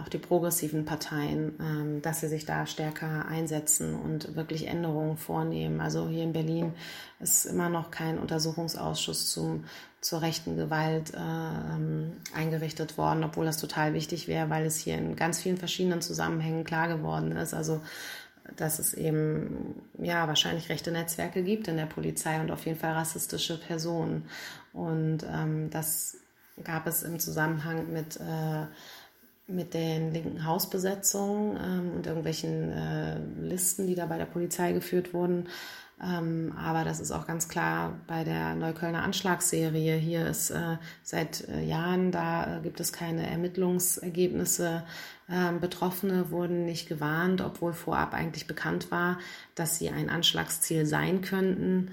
auch 0.00 0.08
die 0.08 0.18
progressiven 0.18 0.84
Parteien, 0.84 1.54
ähm, 1.60 2.02
dass 2.02 2.20
sie 2.20 2.28
sich 2.28 2.44
da 2.46 2.66
stärker 2.66 3.26
einsetzen 3.26 3.94
und 3.94 4.36
wirklich 4.36 4.66
Änderungen 4.66 5.16
vornehmen. 5.16 5.80
Also 5.80 6.08
hier 6.08 6.24
in 6.24 6.32
Berlin 6.32 6.72
ist 7.20 7.46
immer 7.46 7.68
noch 7.68 7.90
kein 7.90 8.18
Untersuchungsausschuss 8.18 9.30
zum, 9.30 9.64
zur 10.00 10.22
rechten 10.22 10.56
Gewalt 10.56 11.12
äh, 11.14 12.36
eingerichtet 12.36 12.98
worden, 12.98 13.24
obwohl 13.24 13.44
das 13.44 13.58
total 13.58 13.94
wichtig 13.94 14.28
wäre, 14.28 14.50
weil 14.50 14.64
es 14.64 14.76
hier 14.78 14.96
in 14.96 15.16
ganz 15.16 15.40
vielen 15.40 15.56
verschiedenen 15.56 16.00
Zusammenhängen 16.00 16.64
klar 16.64 16.88
geworden 16.88 17.32
ist. 17.32 17.54
Also 17.54 17.80
dass 18.56 18.78
es 18.78 18.94
eben 18.94 19.80
ja 19.98 20.26
wahrscheinlich 20.26 20.68
rechte 20.70 20.90
Netzwerke 20.90 21.42
gibt 21.42 21.68
in 21.68 21.76
der 21.76 21.86
Polizei 21.86 22.40
und 22.40 22.50
auf 22.50 22.66
jeden 22.66 22.78
Fall 22.78 22.92
rassistische 22.92 23.58
Personen. 23.58 24.28
Und 24.72 25.24
ähm, 25.30 25.70
das 25.70 26.16
gab 26.64 26.86
es 26.86 27.02
im 27.02 27.18
Zusammenhang 27.18 27.92
mit 27.92 28.16
äh, 28.16 28.66
mit 29.50 29.74
den 29.74 30.12
linken 30.12 30.44
Hausbesetzungen 30.44 31.56
ähm, 31.56 31.92
und 31.96 32.06
irgendwelchen 32.06 32.72
äh, 32.72 33.18
Listen, 33.40 33.86
die 33.86 33.94
da 33.94 34.06
bei 34.06 34.18
der 34.18 34.26
Polizei 34.26 34.72
geführt 34.72 35.12
wurden. 35.12 35.48
Ähm, 36.02 36.54
aber 36.56 36.84
das 36.84 36.98
ist 36.98 37.10
auch 37.10 37.26
ganz 37.26 37.48
klar 37.48 38.00
bei 38.06 38.24
der 38.24 38.54
Neuköllner 38.54 39.02
Anschlagsserie. 39.02 39.96
Hier 39.96 40.26
ist 40.26 40.50
äh, 40.50 40.78
seit 41.02 41.46
äh, 41.48 41.62
Jahren, 41.62 42.10
da 42.10 42.56
äh, 42.56 42.60
gibt 42.62 42.80
es 42.80 42.92
keine 42.92 43.28
Ermittlungsergebnisse. 43.28 44.84
Ähm, 45.28 45.60
Betroffene 45.60 46.30
wurden 46.30 46.64
nicht 46.64 46.88
gewarnt, 46.88 47.42
obwohl 47.42 47.74
vorab 47.74 48.14
eigentlich 48.14 48.46
bekannt 48.46 48.90
war, 48.90 49.18
dass 49.54 49.78
sie 49.78 49.90
ein 49.90 50.08
Anschlagsziel 50.08 50.86
sein 50.86 51.20
könnten. 51.20 51.90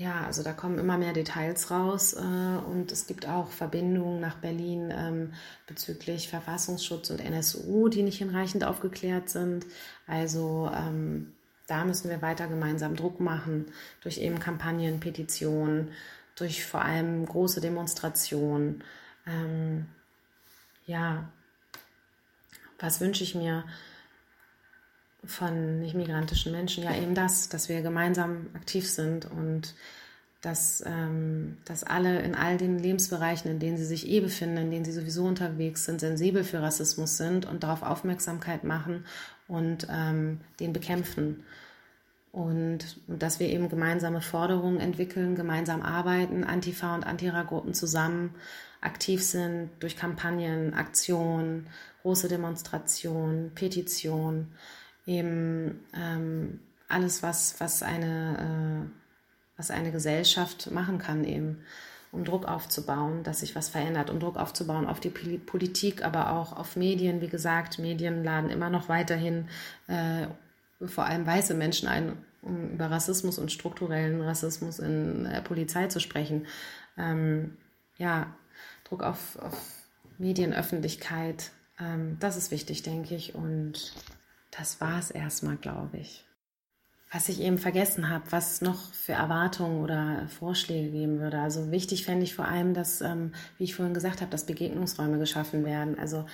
Ja, 0.00 0.24
also 0.24 0.42
da 0.42 0.54
kommen 0.54 0.78
immer 0.78 0.96
mehr 0.96 1.12
Details 1.12 1.70
raus 1.70 2.14
äh, 2.14 2.16
und 2.16 2.90
es 2.90 3.06
gibt 3.06 3.28
auch 3.28 3.50
Verbindungen 3.50 4.18
nach 4.18 4.36
Berlin 4.36 4.90
ähm, 4.90 5.34
bezüglich 5.66 6.30
Verfassungsschutz 6.30 7.10
und 7.10 7.20
NSU, 7.20 7.90
die 7.90 8.02
nicht 8.02 8.16
hinreichend 8.16 8.64
aufgeklärt 8.64 9.28
sind. 9.28 9.66
Also 10.06 10.70
ähm, 10.74 11.34
da 11.66 11.84
müssen 11.84 12.08
wir 12.08 12.22
weiter 12.22 12.46
gemeinsam 12.46 12.96
Druck 12.96 13.20
machen 13.20 13.66
durch 14.00 14.16
eben 14.16 14.38
Kampagnen, 14.38 15.00
Petitionen, 15.00 15.90
durch 16.34 16.64
vor 16.64 16.80
allem 16.80 17.26
große 17.26 17.60
Demonstrationen. 17.60 18.82
Ähm, 19.26 19.86
ja, 20.86 21.28
was 22.78 23.02
wünsche 23.02 23.22
ich 23.22 23.34
mir? 23.34 23.64
von 25.24 25.80
nicht-migrantischen 25.80 26.52
Menschen 26.52 26.84
ja 26.84 26.94
eben 26.96 27.14
das, 27.14 27.48
dass 27.48 27.68
wir 27.68 27.82
gemeinsam 27.82 28.46
aktiv 28.54 28.88
sind 28.88 29.30
und 29.30 29.74
dass, 30.40 30.82
ähm, 30.86 31.58
dass 31.64 31.84
alle 31.84 32.20
in 32.20 32.34
all 32.34 32.56
den 32.56 32.78
Lebensbereichen, 32.78 33.50
in 33.50 33.58
denen 33.58 33.76
sie 33.76 33.84
sich 33.84 34.08
eh 34.08 34.20
befinden, 34.20 34.56
in 34.56 34.70
denen 34.70 34.84
sie 34.84 34.92
sowieso 34.92 35.24
unterwegs 35.24 35.84
sind, 35.84 36.00
sensibel 36.00 36.44
für 36.44 36.62
Rassismus 36.62 37.16
sind 37.16 37.46
und 37.46 37.62
darauf 37.62 37.82
Aufmerksamkeit 37.82 38.64
machen 38.64 39.04
und 39.48 39.86
ähm, 39.90 40.40
den 40.58 40.72
bekämpfen. 40.72 41.44
Und, 42.32 42.96
und 43.08 43.22
dass 43.22 43.40
wir 43.40 43.48
eben 43.48 43.68
gemeinsame 43.68 44.20
Forderungen 44.20 44.78
entwickeln, 44.78 45.34
gemeinsam 45.34 45.82
arbeiten, 45.82 46.44
Antifa 46.44 46.94
und 46.94 47.04
Antira-Gruppen 47.04 47.74
zusammen 47.74 48.34
aktiv 48.80 49.22
sind 49.22 49.70
durch 49.80 49.96
Kampagnen, 49.96 50.72
Aktionen, 50.74 51.66
große 52.02 52.28
Demonstrationen, 52.28 53.52
Petitionen 53.54 54.52
eben 55.06 55.80
ähm, 55.94 56.60
alles, 56.88 57.22
was, 57.22 57.60
was, 57.60 57.82
eine, 57.82 58.86
äh, 58.86 58.99
was 59.60 59.70
eine 59.70 59.92
Gesellschaft 59.92 60.70
machen 60.70 60.98
kann, 60.98 61.22
eben 61.22 61.58
um 62.12 62.24
Druck 62.24 62.46
aufzubauen, 62.46 63.22
dass 63.24 63.40
sich 63.40 63.54
was 63.54 63.68
verändert, 63.68 64.08
um 64.08 64.18
Druck 64.18 64.38
aufzubauen 64.38 64.86
auf 64.86 65.00
die 65.00 65.10
Politik, 65.10 66.02
aber 66.02 66.32
auch 66.32 66.56
auf 66.56 66.76
Medien. 66.76 67.20
Wie 67.20 67.28
gesagt, 67.28 67.78
Medien 67.78 68.24
laden 68.24 68.48
immer 68.48 68.70
noch 68.70 68.88
weiterhin 68.88 69.48
äh, 69.86 70.28
vor 70.86 71.04
allem 71.04 71.26
weiße 71.26 71.52
Menschen 71.52 71.88
ein, 71.88 72.16
um 72.40 72.70
über 72.70 72.90
Rassismus 72.90 73.38
und 73.38 73.52
strukturellen 73.52 74.22
Rassismus 74.22 74.78
in 74.78 75.24
der 75.24 75.42
Polizei 75.42 75.88
zu 75.88 76.00
sprechen. 76.00 76.46
Ähm, 76.96 77.58
ja, 77.98 78.34
Druck 78.84 79.02
auf, 79.02 79.38
auf 79.40 79.60
Medienöffentlichkeit. 80.16 81.50
Ähm, 81.78 82.16
das 82.18 82.38
ist 82.38 82.50
wichtig, 82.50 82.82
denke 82.82 83.14
ich. 83.14 83.34
Und 83.34 83.92
das 84.50 84.80
war 84.80 84.98
es 84.98 85.10
erstmal, 85.10 85.56
glaube 85.56 85.98
ich. 85.98 86.24
Was 87.12 87.28
ich 87.28 87.40
eben 87.40 87.58
vergessen 87.58 88.08
habe, 88.08 88.24
was 88.30 88.60
noch 88.60 88.92
für 88.92 89.12
Erwartungen 89.12 89.82
oder 89.82 90.28
Vorschläge 90.28 90.90
geben 90.90 91.18
würde. 91.18 91.40
Also 91.40 91.72
wichtig 91.72 92.04
fände 92.04 92.22
ich 92.22 92.34
vor 92.34 92.46
allem, 92.46 92.72
dass, 92.72 93.00
ähm, 93.00 93.32
wie 93.58 93.64
ich 93.64 93.74
vorhin 93.74 93.94
gesagt 93.94 94.20
habe, 94.20 94.30
dass 94.30 94.46
Begegnungsräume 94.46 95.18
geschaffen 95.18 95.64
werden. 95.64 95.98
Also 95.98 96.24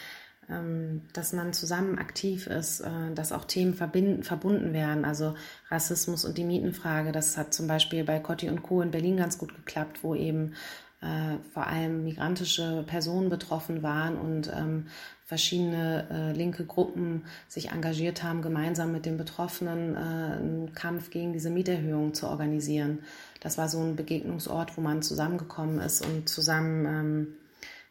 ähm, 0.49 1.03
dass 1.13 1.33
man 1.33 1.53
zusammen 1.53 1.99
aktiv 1.99 2.47
ist, 2.47 2.81
äh, 2.81 3.13
dass 3.15 3.33
auch 3.33 3.45
Themen 3.45 3.75
verbinden, 3.75 4.23
verbunden 4.23 4.73
werden. 4.73 5.05
Also 5.05 5.35
Rassismus 5.71 6.25
und 6.25 6.39
die 6.39 6.45
Mietenfrage, 6.45 7.11
das 7.11 7.37
hat 7.37 7.53
zum 7.53 7.67
Beispiel 7.67 8.05
bei 8.05 8.21
Cotti 8.21 8.49
und 8.49 8.63
Co. 8.63 8.81
in 8.81 8.93
Berlin 8.93 9.17
ganz 9.17 9.39
gut 9.39 9.55
geklappt, 9.57 10.03
wo 10.03 10.15
eben 10.15 10.55
äh, 11.01 11.37
vor 11.53 11.67
allem 11.67 12.05
migrantische 12.05 12.85
Personen 12.87 13.29
betroffen 13.29 13.83
waren 13.83 14.17
und 14.17 14.53
ähm, 14.55 14.87
verschiedene 15.27 16.07
äh, 16.09 16.33
linke 16.33 16.65
Gruppen 16.65 17.25
sich 17.49 17.73
engagiert 17.73 18.23
haben, 18.23 18.43
gemeinsam 18.43 18.93
mit 18.93 19.07
den 19.07 19.17
Betroffenen 19.17 19.97
äh, 19.97 19.99
einen 19.99 20.73
Kampf 20.73 21.11
gegen 21.11 21.33
diese 21.33 21.51
Mieterhöhung 21.51 22.15
zu 22.15 22.29
organisieren. 22.29 23.01
Das 23.41 23.59
war 23.59 23.69
so 23.69 23.81
ein 23.81 23.97
Begegnungsort, 23.97 24.77
wo 24.77 24.81
man 24.81 25.03
zusammengekommen 25.03 25.81
ist 25.81 26.07
und 26.07 26.29
zusammen 26.29 26.87
ähm, 26.87 27.27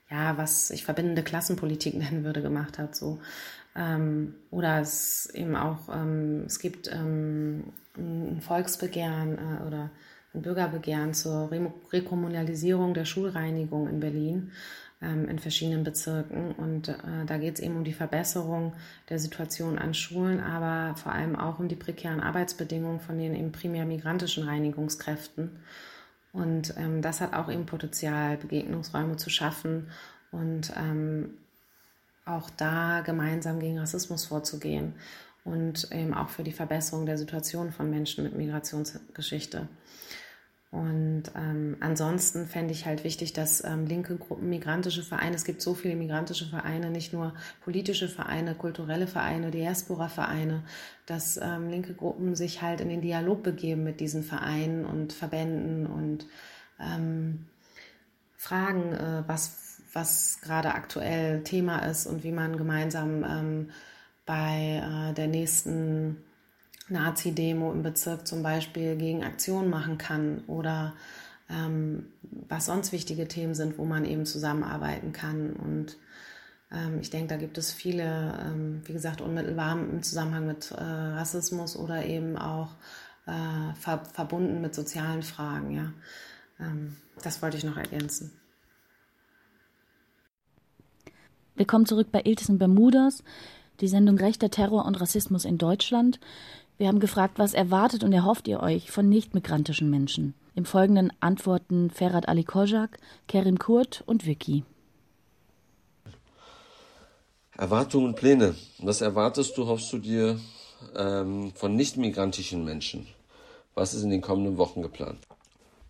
ja, 0.09 0.37
was 0.37 0.69
ich 0.69 0.85
verbindende 0.85 1.23
Klassenpolitik 1.23 1.95
nennen 1.97 2.23
würde, 2.23 2.41
gemacht 2.41 2.79
hat. 2.79 2.95
So. 2.95 3.19
Ähm, 3.75 4.35
oder 4.49 4.79
es 4.79 5.29
eben 5.33 5.57
auch, 5.57 5.89
ähm, 5.93 6.43
es 6.45 6.59
gibt 6.59 6.89
ähm, 6.89 7.73
ein 7.97 8.39
Volksbegehren 8.39 9.37
äh, 9.37 9.67
oder 9.67 9.89
ein 10.33 10.41
Bürgerbegehren 10.41 11.13
zur 11.13 11.51
Re 11.51 11.73
Rekommunalisierung 11.91 12.93
der 12.93 13.05
Schulreinigung 13.05 13.89
in 13.89 13.99
Berlin 13.99 14.51
in 15.05 15.39
verschiedenen 15.39 15.83
Bezirken. 15.83 16.51
Und 16.51 16.89
äh, 16.89 16.95
da 17.25 17.37
geht 17.37 17.55
es 17.55 17.61
eben 17.61 17.75
um 17.75 17.83
die 17.83 17.93
Verbesserung 17.93 18.73
der 19.09 19.19
Situation 19.19 19.77
an 19.77 19.93
Schulen, 19.93 20.39
aber 20.39 20.95
vor 20.95 21.11
allem 21.11 21.35
auch 21.35 21.59
um 21.59 21.67
die 21.67 21.75
prekären 21.75 22.19
Arbeitsbedingungen 22.19 22.99
von 22.99 23.17
den 23.17 23.35
eben 23.35 23.51
primär 23.51 23.85
migrantischen 23.85 24.43
Reinigungskräften. 24.43 25.51
Und 26.33 26.75
ähm, 26.77 27.01
das 27.01 27.21
hat 27.21 27.33
auch 27.33 27.49
eben 27.49 27.65
Potenzial, 27.65 28.37
Begegnungsräume 28.37 29.15
zu 29.15 29.29
schaffen 29.29 29.89
und 30.31 30.73
ähm, 30.75 31.29
auch 32.25 32.49
da 32.49 33.01
gemeinsam 33.01 33.59
gegen 33.59 33.79
Rassismus 33.79 34.25
vorzugehen 34.25 34.95
und 35.45 35.91
eben 35.91 36.13
auch 36.13 36.29
für 36.29 36.43
die 36.43 36.51
Verbesserung 36.51 37.05
der 37.05 37.17
Situation 37.17 37.71
von 37.71 37.89
Menschen 37.89 38.23
mit 38.23 38.35
Migrationsgeschichte. 38.35 39.69
Und 40.75 41.23
ähm, 41.37 41.77
ansonsten 41.79 42.47
fände 42.47 42.73
ich 42.73 42.85
halt 42.85 43.05
wichtig, 43.05 43.31
dass 43.31 43.63
ähm, 43.63 43.85
linke 43.85 44.17
Gruppen, 44.17 44.49
migrantische 44.49 45.03
Vereine, 45.03 45.37
es 45.37 45.45
gibt 45.45 45.61
so 45.61 45.73
viele 45.73 45.95
migrantische 45.95 46.47
Vereine, 46.47 46.89
nicht 46.89 47.13
nur 47.13 47.33
politische 47.63 48.09
Vereine, 48.09 48.55
kulturelle 48.55 49.07
Vereine, 49.07 49.51
Diaspora-Vereine, 49.51 50.63
dass 51.05 51.37
ähm, 51.37 51.69
linke 51.69 51.93
Gruppen 51.93 52.35
sich 52.35 52.61
halt 52.61 52.81
in 52.81 52.89
den 52.89 52.99
Dialog 52.99 53.41
begeben 53.41 53.85
mit 53.85 54.01
diesen 54.01 54.21
Vereinen 54.21 54.85
und 54.85 55.13
Verbänden 55.13 55.87
und 55.87 56.27
ähm, 56.81 57.45
fragen, 58.35 58.91
äh, 58.91 59.23
was, 59.27 59.81
was 59.93 60.41
gerade 60.41 60.73
aktuell 60.73 61.41
Thema 61.43 61.85
ist 61.85 62.05
und 62.05 62.25
wie 62.25 62.33
man 62.33 62.57
gemeinsam 62.57 63.23
ähm, 63.23 63.69
bei 64.25 64.83
äh, 64.83 65.13
der 65.13 65.27
nächsten 65.27 66.17
Nazi-Demo 66.89 67.71
im 67.71 67.83
Bezirk 67.83 68.27
zum 68.27 68.43
Beispiel 68.43 68.95
gegen 68.95 69.23
Aktionen 69.23 69.69
machen 69.69 69.97
kann 69.97 70.43
oder 70.47 70.93
ähm, 71.49 72.07
was 72.47 72.67
sonst 72.67 72.91
wichtige 72.91 73.27
Themen 73.27 73.55
sind, 73.55 73.77
wo 73.77 73.85
man 73.85 74.05
eben 74.05 74.25
zusammenarbeiten 74.25 75.11
kann. 75.11 75.53
Und 75.53 75.97
ähm, 76.71 76.99
ich 76.99 77.09
denke, 77.09 77.27
da 77.27 77.37
gibt 77.37 77.57
es 77.57 77.71
viele, 77.71 78.37
ähm, 78.41 78.81
wie 78.85 78.93
gesagt, 78.93 79.21
unmittelbar 79.21 79.73
im 79.73 80.03
Zusammenhang 80.03 80.47
mit 80.47 80.71
äh, 80.71 80.83
Rassismus 80.83 81.75
oder 81.75 82.05
eben 82.05 82.37
auch 82.37 82.75
äh, 83.25 83.73
ver 83.75 84.03
verbunden 84.13 84.61
mit 84.61 84.75
sozialen 84.75 85.23
Fragen. 85.23 85.71
Ja, 85.71 85.93
ähm, 86.59 86.97
das 87.23 87.41
wollte 87.41 87.57
ich 87.57 87.63
noch 87.63 87.77
ergänzen. 87.77 88.31
Willkommen 91.55 91.85
zurück 91.85 92.09
bei 92.11 92.21
Iltis 92.25 92.49
und 92.49 92.57
Bermudas, 92.57 93.23
die 93.79 93.87
Sendung 93.87 94.17
Rechter 94.17 94.49
Terror 94.49 94.85
und 94.85 94.99
Rassismus 94.99 95.45
in 95.45 95.57
Deutschland. 95.57 96.19
Wir 96.77 96.89
haben 96.89 96.99
gefragt, 96.99 97.39
was 97.39 97.53
erwartet 97.53 98.03
und 98.03 98.11
erhofft 98.11 98.47
ihr 98.49 98.59
euch 98.59 98.91
von 98.91 99.07
nicht-migrantischen 99.07 99.89
Menschen? 99.89 100.33
Im 100.55 100.65
Folgenden 100.65 101.13
antworten 101.21 101.89
Ferhat 101.89 102.27
Ali 102.27 102.43
Kojak, 102.43 102.97
Kerim 103.27 103.59
Kurt 103.59 104.03
und 104.05 104.25
Vicky. 104.25 104.63
Erwartungen 107.57 108.07
und 108.07 108.15
Pläne. 108.17 108.55
Was 108.79 108.99
erwartest 108.99 109.57
du, 109.57 109.67
hoffst 109.67 109.91
du 109.93 109.99
dir 109.99 110.37
ähm, 110.97 111.53
von 111.55 111.75
nicht-migrantischen 111.77 112.65
Menschen? 112.65 113.07
Was 113.73 113.93
ist 113.93 114.03
in 114.03 114.09
den 114.09 114.21
kommenden 114.21 114.57
Wochen 114.57 114.81
geplant? 114.81 115.19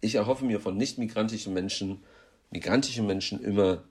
Ich 0.02 0.16
erhoffe 0.16 0.46
mir 0.46 0.60
von 0.60 0.78
nicht-migrantischen 0.78 1.52
Menschen, 1.54 2.04
migrantischen 2.52 3.08
Menschen 3.08 3.44
immer 3.44 3.84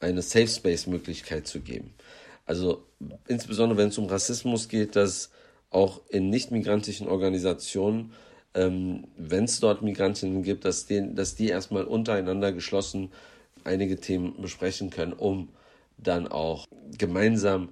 eine 0.00 0.22
Safe 0.22 0.48
Space 0.48 0.86
Möglichkeit 0.86 1.46
zu 1.46 1.60
geben. 1.60 1.92
Also 2.46 2.86
insbesondere 3.28 3.76
wenn 3.78 3.88
es 3.88 3.98
um 3.98 4.06
Rassismus 4.06 4.68
geht, 4.68 4.96
dass 4.96 5.30
auch 5.72 6.00
in 6.08 6.30
nicht-migrantischen 6.30 7.08
Organisationen, 7.08 8.12
ähm, 8.54 9.04
wenn 9.16 9.44
es 9.44 9.60
dort 9.60 9.82
Migrantinnen 9.82 10.42
gibt, 10.42 10.64
dass, 10.64 10.86
den, 10.86 11.16
dass 11.16 11.34
die 11.34 11.48
erstmal 11.48 11.84
untereinander 11.84 12.52
geschlossen 12.52 13.10
einige 13.64 13.98
Themen 13.98 14.40
besprechen 14.40 14.90
können, 14.90 15.12
um 15.12 15.48
dann 15.98 16.28
auch 16.28 16.66
gemeinsam 16.98 17.70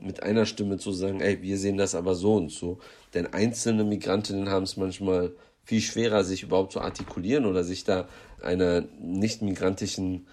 mit 0.00 0.22
einer 0.22 0.46
Stimme 0.46 0.78
zu 0.78 0.92
sagen, 0.92 1.20
ey, 1.20 1.42
wir 1.42 1.58
sehen 1.58 1.76
das 1.76 1.94
aber 1.94 2.14
so 2.14 2.36
und 2.36 2.50
so. 2.50 2.78
Denn 3.14 3.32
einzelne 3.32 3.84
Migrantinnen 3.84 4.48
haben 4.48 4.64
es 4.64 4.76
manchmal 4.76 5.32
viel 5.64 5.80
schwerer, 5.80 6.24
sich 6.24 6.42
überhaupt 6.42 6.72
zu 6.72 6.80
artikulieren 6.80 7.46
oder 7.46 7.64
sich 7.64 7.84
da 7.84 8.08
einer 8.42 8.84
nicht-migrantischen 9.00 10.26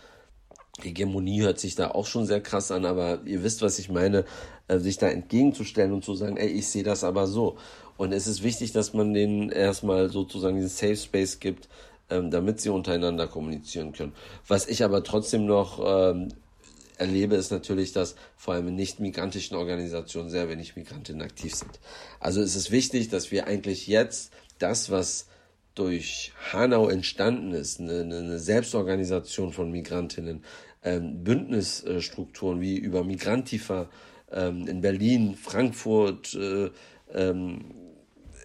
Hegemonie 0.82 1.42
hört 1.42 1.60
sich 1.60 1.76
da 1.76 1.92
auch 1.92 2.06
schon 2.06 2.26
sehr 2.26 2.42
krass 2.42 2.72
an, 2.72 2.86
aber 2.86 3.22
ihr 3.26 3.44
wisst, 3.44 3.62
was 3.62 3.80
ich 3.80 3.90
meine, 3.90 4.26
sich 4.68 4.98
da 4.98 5.08
entgegenzustellen 5.08 5.94
und 5.94 6.04
zu 6.04 6.16
sagen, 6.16 6.38
ey, 6.38 6.48
ich 6.48 6.68
sehe 6.68 6.84
das 6.84 7.04
aber 7.04 7.28
so. 7.28 7.58
Und 7.98 8.12
es 8.12 8.28
ist 8.28 8.44
wichtig, 8.44 8.72
dass 8.72 8.94
man 8.94 9.14
denen 9.14 9.50
erstmal 9.50 10.10
sozusagen 10.10 10.56
diesen 10.56 10.70
Safe 10.70 10.98
Space 10.98 11.40
gibt, 11.40 11.70
ähm, 12.10 12.32
damit 12.32 12.60
sie 12.60 12.70
untereinander 12.70 13.28
kommunizieren 13.28 13.94
können. 13.94 14.14
Was 14.48 14.68
ich 14.68 14.84
aber 14.84 15.04
trotzdem 15.04 15.46
noch 15.46 15.80
ähm, 15.86 16.30
erlebe, 16.98 17.36
ist 17.36 17.52
natürlich, 17.52 17.94
dass 17.94 18.16
vor 18.36 18.54
allem 18.54 18.68
in 18.70 18.76
nicht-migrantischen 18.76 19.56
Organisationen 19.56 20.30
sehr 20.30 20.50
wenig 20.50 20.76
Migrantinnen 20.76 21.22
aktiv 21.22 21.56
sind. 21.56 21.80
Also 22.20 22.42
es 22.42 22.56
ist 22.56 22.72
wichtig, 22.72 23.10
dass 23.10 23.32
wir 23.32 23.48
eigentlich 23.48 23.88
jetzt 23.88 24.32
das, 24.60 24.90
was 24.92 25.28
durch 25.74 26.32
Hanau 26.54 26.88
entstanden 26.88 27.54
ist, 27.54 27.80
eine, 27.80 28.02
eine 28.02 28.40
Selbstorganisation 28.40 29.52
von 29.52 29.72
Migrantinnen, 29.72 30.44
ähm, 30.84 31.24
Bündnisstrukturen 31.24 32.62
wie 32.62 32.78
über 32.78 33.04
Migrantifa 33.04 33.90
ähm, 34.32 34.68
in 34.68 34.82
Berlin, 34.82 35.36
Frankfurt, 35.36 36.34
äh, 36.34 36.70
ähm, 37.14 37.66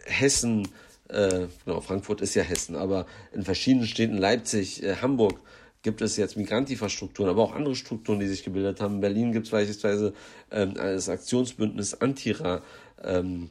Hessen, 0.04 0.68
äh, 1.08 1.46
genau, 1.64 1.80
Frankfurt 1.80 2.20
ist 2.20 2.34
ja 2.34 2.42
Hessen, 2.42 2.76
aber 2.76 3.06
in 3.32 3.42
verschiedenen 3.42 3.86
Städten, 3.86 4.16
Leipzig, 4.16 4.82
äh, 4.82 4.96
Hamburg, 4.96 5.40
gibt 5.82 6.02
es 6.02 6.16
jetzt 6.16 6.36
Migrantifa-Strukturen, 6.36 7.30
aber 7.30 7.42
auch 7.42 7.54
andere 7.54 7.74
Strukturen, 7.74 8.20
die 8.20 8.26
sich 8.26 8.44
gebildet 8.44 8.80
haben. 8.80 8.96
In 8.96 9.00
Berlin 9.00 9.32
gibt 9.32 9.46
es 9.46 9.52
beispielsweise 9.52 10.12
ähm, 10.50 10.74
das 10.74 11.08
Aktionsbündnis 11.08 11.94
Antira, 11.94 12.62
ähm, 13.02 13.50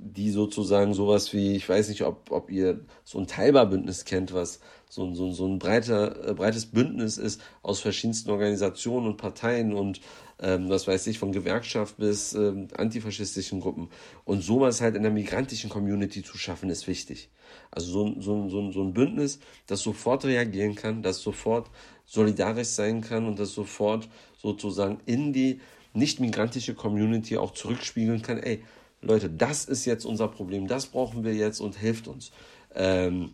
die 0.00 0.30
sozusagen 0.30 0.94
sowas 0.94 1.34
wie, 1.34 1.54
ich 1.54 1.68
weiß 1.68 1.90
nicht, 1.90 2.02
ob, 2.02 2.30
ob 2.30 2.50
ihr 2.50 2.80
so 3.04 3.18
ein 3.18 3.26
Teilbarbündnis 3.26 4.06
kennt, 4.06 4.32
was 4.32 4.60
so, 4.88 5.12
so, 5.14 5.32
so 5.32 5.46
ein 5.46 5.58
breiter, 5.58 6.30
äh, 6.30 6.32
breites 6.32 6.66
Bündnis 6.66 7.18
ist 7.18 7.42
aus 7.62 7.80
verschiedensten 7.80 8.30
Organisationen 8.30 9.06
und 9.06 9.18
Parteien 9.18 9.74
und 9.74 10.00
ähm, 10.40 10.68
was 10.68 10.86
weiß 10.86 11.06
ich, 11.06 11.18
von 11.18 11.32
Gewerkschaft 11.32 11.96
bis 11.96 12.34
ähm, 12.34 12.68
antifaschistischen 12.76 13.60
Gruppen. 13.60 13.88
Und 14.24 14.42
sowas 14.42 14.80
halt 14.80 14.96
in 14.96 15.02
der 15.02 15.12
migrantischen 15.12 15.70
Community 15.70 16.22
zu 16.22 16.36
schaffen, 16.36 16.70
ist 16.70 16.86
wichtig. 16.86 17.30
Also 17.70 17.92
so, 17.92 18.20
so, 18.20 18.48
so, 18.48 18.72
so 18.72 18.82
ein 18.82 18.92
Bündnis, 18.92 19.38
das 19.66 19.80
sofort 19.80 20.24
reagieren 20.24 20.74
kann, 20.74 21.02
das 21.02 21.20
sofort 21.20 21.70
solidarisch 22.04 22.68
sein 22.68 23.00
kann 23.00 23.26
und 23.26 23.38
das 23.38 23.52
sofort 23.52 24.08
sozusagen 24.36 25.00
in 25.06 25.32
die 25.32 25.60
nicht-migrantische 25.94 26.74
Community 26.74 27.36
auch 27.36 27.52
zurückspiegeln 27.52 28.22
kann, 28.22 28.38
ey, 28.38 28.62
Leute, 29.00 29.30
das 29.30 29.64
ist 29.64 29.84
jetzt 29.84 30.04
unser 30.04 30.28
Problem, 30.28 30.66
das 30.66 30.86
brauchen 30.86 31.24
wir 31.24 31.34
jetzt 31.34 31.60
und 31.60 31.76
hilft 31.76 32.08
uns. 32.08 32.32
Ähm, 32.74 33.32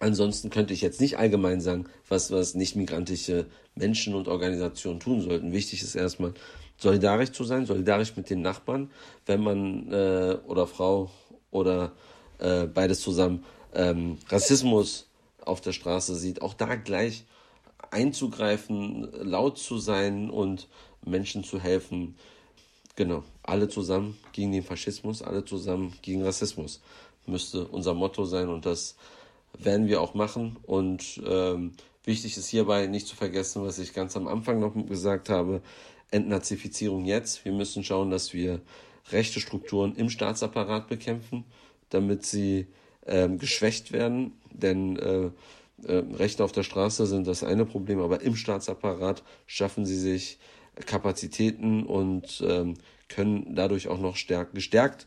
ansonsten 0.00 0.50
könnte 0.50 0.74
ich 0.74 0.80
jetzt 0.80 1.00
nicht 1.00 1.18
allgemein 1.18 1.60
sagen, 1.60 1.86
was, 2.08 2.30
was 2.30 2.54
nicht 2.54 2.76
migrantische 2.76 3.46
Menschen 3.74 4.14
und 4.14 4.28
Organisationen 4.28 5.00
tun 5.00 5.20
sollten. 5.20 5.52
Wichtig 5.52 5.82
ist 5.82 5.94
erstmal, 5.94 6.34
solidarisch 6.78 7.32
zu 7.32 7.44
sein, 7.44 7.66
solidarisch 7.66 8.16
mit 8.16 8.30
den 8.30 8.40
Nachbarn, 8.40 8.90
wenn 9.26 9.42
man 9.42 9.92
äh, 9.92 10.38
oder 10.46 10.66
Frau 10.66 11.10
oder 11.50 11.92
äh, 12.38 12.66
beides 12.66 13.00
zusammen 13.00 13.44
ähm, 13.74 14.18
Rassismus 14.28 15.08
auf 15.44 15.60
der 15.60 15.72
Straße 15.72 16.14
sieht, 16.14 16.40
auch 16.40 16.54
da 16.54 16.76
gleich 16.76 17.24
einzugreifen, 17.90 19.08
laut 19.12 19.58
zu 19.58 19.78
sein 19.78 20.30
und 20.30 20.68
Menschen 21.04 21.42
zu 21.42 21.60
helfen. 21.60 22.16
Genau, 22.96 23.24
alle 23.42 23.68
zusammen 23.68 24.16
gegen 24.32 24.52
den 24.52 24.62
Faschismus, 24.62 25.22
alle 25.22 25.44
zusammen 25.44 25.94
gegen 26.02 26.22
Rassismus 26.22 26.80
müsste 27.28 27.66
unser 27.66 27.94
Motto 27.94 28.24
sein 28.24 28.48
und 28.48 28.66
das 28.66 28.96
werden 29.56 29.86
wir 29.86 30.00
auch 30.00 30.14
machen. 30.14 30.56
Und 30.62 31.20
ähm, 31.26 31.72
wichtig 32.04 32.36
ist 32.36 32.48
hierbei 32.48 32.86
nicht 32.86 33.06
zu 33.06 33.16
vergessen, 33.16 33.62
was 33.62 33.78
ich 33.78 33.92
ganz 33.92 34.16
am 34.16 34.28
Anfang 34.28 34.60
noch 34.60 34.74
gesagt 34.86 35.28
habe, 35.28 35.62
Entnazifizierung 36.10 37.04
jetzt. 37.04 37.44
Wir 37.44 37.52
müssen 37.52 37.84
schauen, 37.84 38.10
dass 38.10 38.32
wir 38.32 38.60
rechte 39.10 39.40
Strukturen 39.40 39.94
im 39.94 40.10
Staatsapparat 40.10 40.88
bekämpfen, 40.88 41.44
damit 41.90 42.24
sie 42.24 42.66
ähm, 43.06 43.38
geschwächt 43.38 43.92
werden. 43.92 44.32
Denn 44.50 44.96
äh, 44.96 45.30
äh, 45.84 46.02
Rechte 46.14 46.44
auf 46.44 46.52
der 46.52 46.62
Straße 46.62 47.06
sind 47.06 47.26
das 47.26 47.44
eine 47.44 47.64
Problem, 47.64 48.00
aber 48.00 48.22
im 48.22 48.36
Staatsapparat 48.36 49.22
schaffen 49.46 49.86
sie 49.86 49.98
sich 49.98 50.38
Kapazitäten 50.86 51.84
und 51.84 52.42
ähm, 52.46 52.74
können 53.08 53.54
dadurch 53.54 53.88
auch 53.88 53.98
noch 53.98 54.16
stärk, 54.16 54.54
gestärkt 54.54 55.06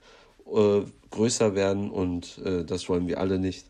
äh, 0.54 0.82
größer 1.10 1.56
werden 1.56 1.90
und 1.90 2.40
äh, 2.40 2.64
das 2.66 2.90
wollen 2.90 3.08
wir 3.08 3.20
alle 3.20 3.40
nicht. 3.40 3.66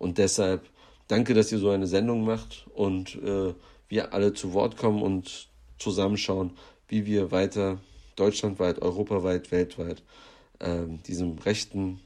Und 0.00 0.16
deshalb 0.16 0.62
danke, 1.08 1.34
dass 1.34 1.52
ihr 1.52 1.58
so 1.58 1.68
eine 1.68 1.86
Sendung 1.86 2.24
macht 2.24 2.66
und 2.74 3.16
äh, 3.22 3.52
wir 3.88 4.14
alle 4.14 4.32
zu 4.32 4.54
Wort 4.54 4.78
kommen 4.78 5.02
und 5.02 5.48
zusammenschauen, 5.78 6.52
wie 6.88 7.04
wir 7.04 7.30
weiter 7.30 7.78
deutschlandweit, 8.16 8.80
europaweit, 8.80 9.52
weltweit 9.52 10.02
äh, 10.58 10.86
diesem 11.06 11.36
rechten, 11.38 12.00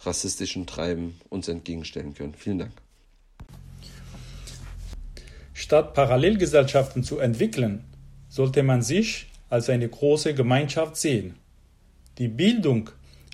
rassistischen 0.00 0.66
Treiben 0.66 1.20
uns 1.28 1.48
entgegenstellen 1.48 2.14
können. 2.14 2.32
Vielen 2.34 2.60
Dank. 2.60 2.72
Statt 5.52 5.92
Parallelgesellschaften 5.92 7.04
zu 7.04 7.18
entwickeln, 7.18 7.84
sollte 8.30 8.62
man 8.62 8.80
sich 8.80 9.26
als 9.50 9.68
eine 9.68 9.88
große 9.88 10.32
Gemeinschaft 10.32 10.96
sehen. 10.96 11.34
Die 12.16 12.28
Bildung 12.28 12.88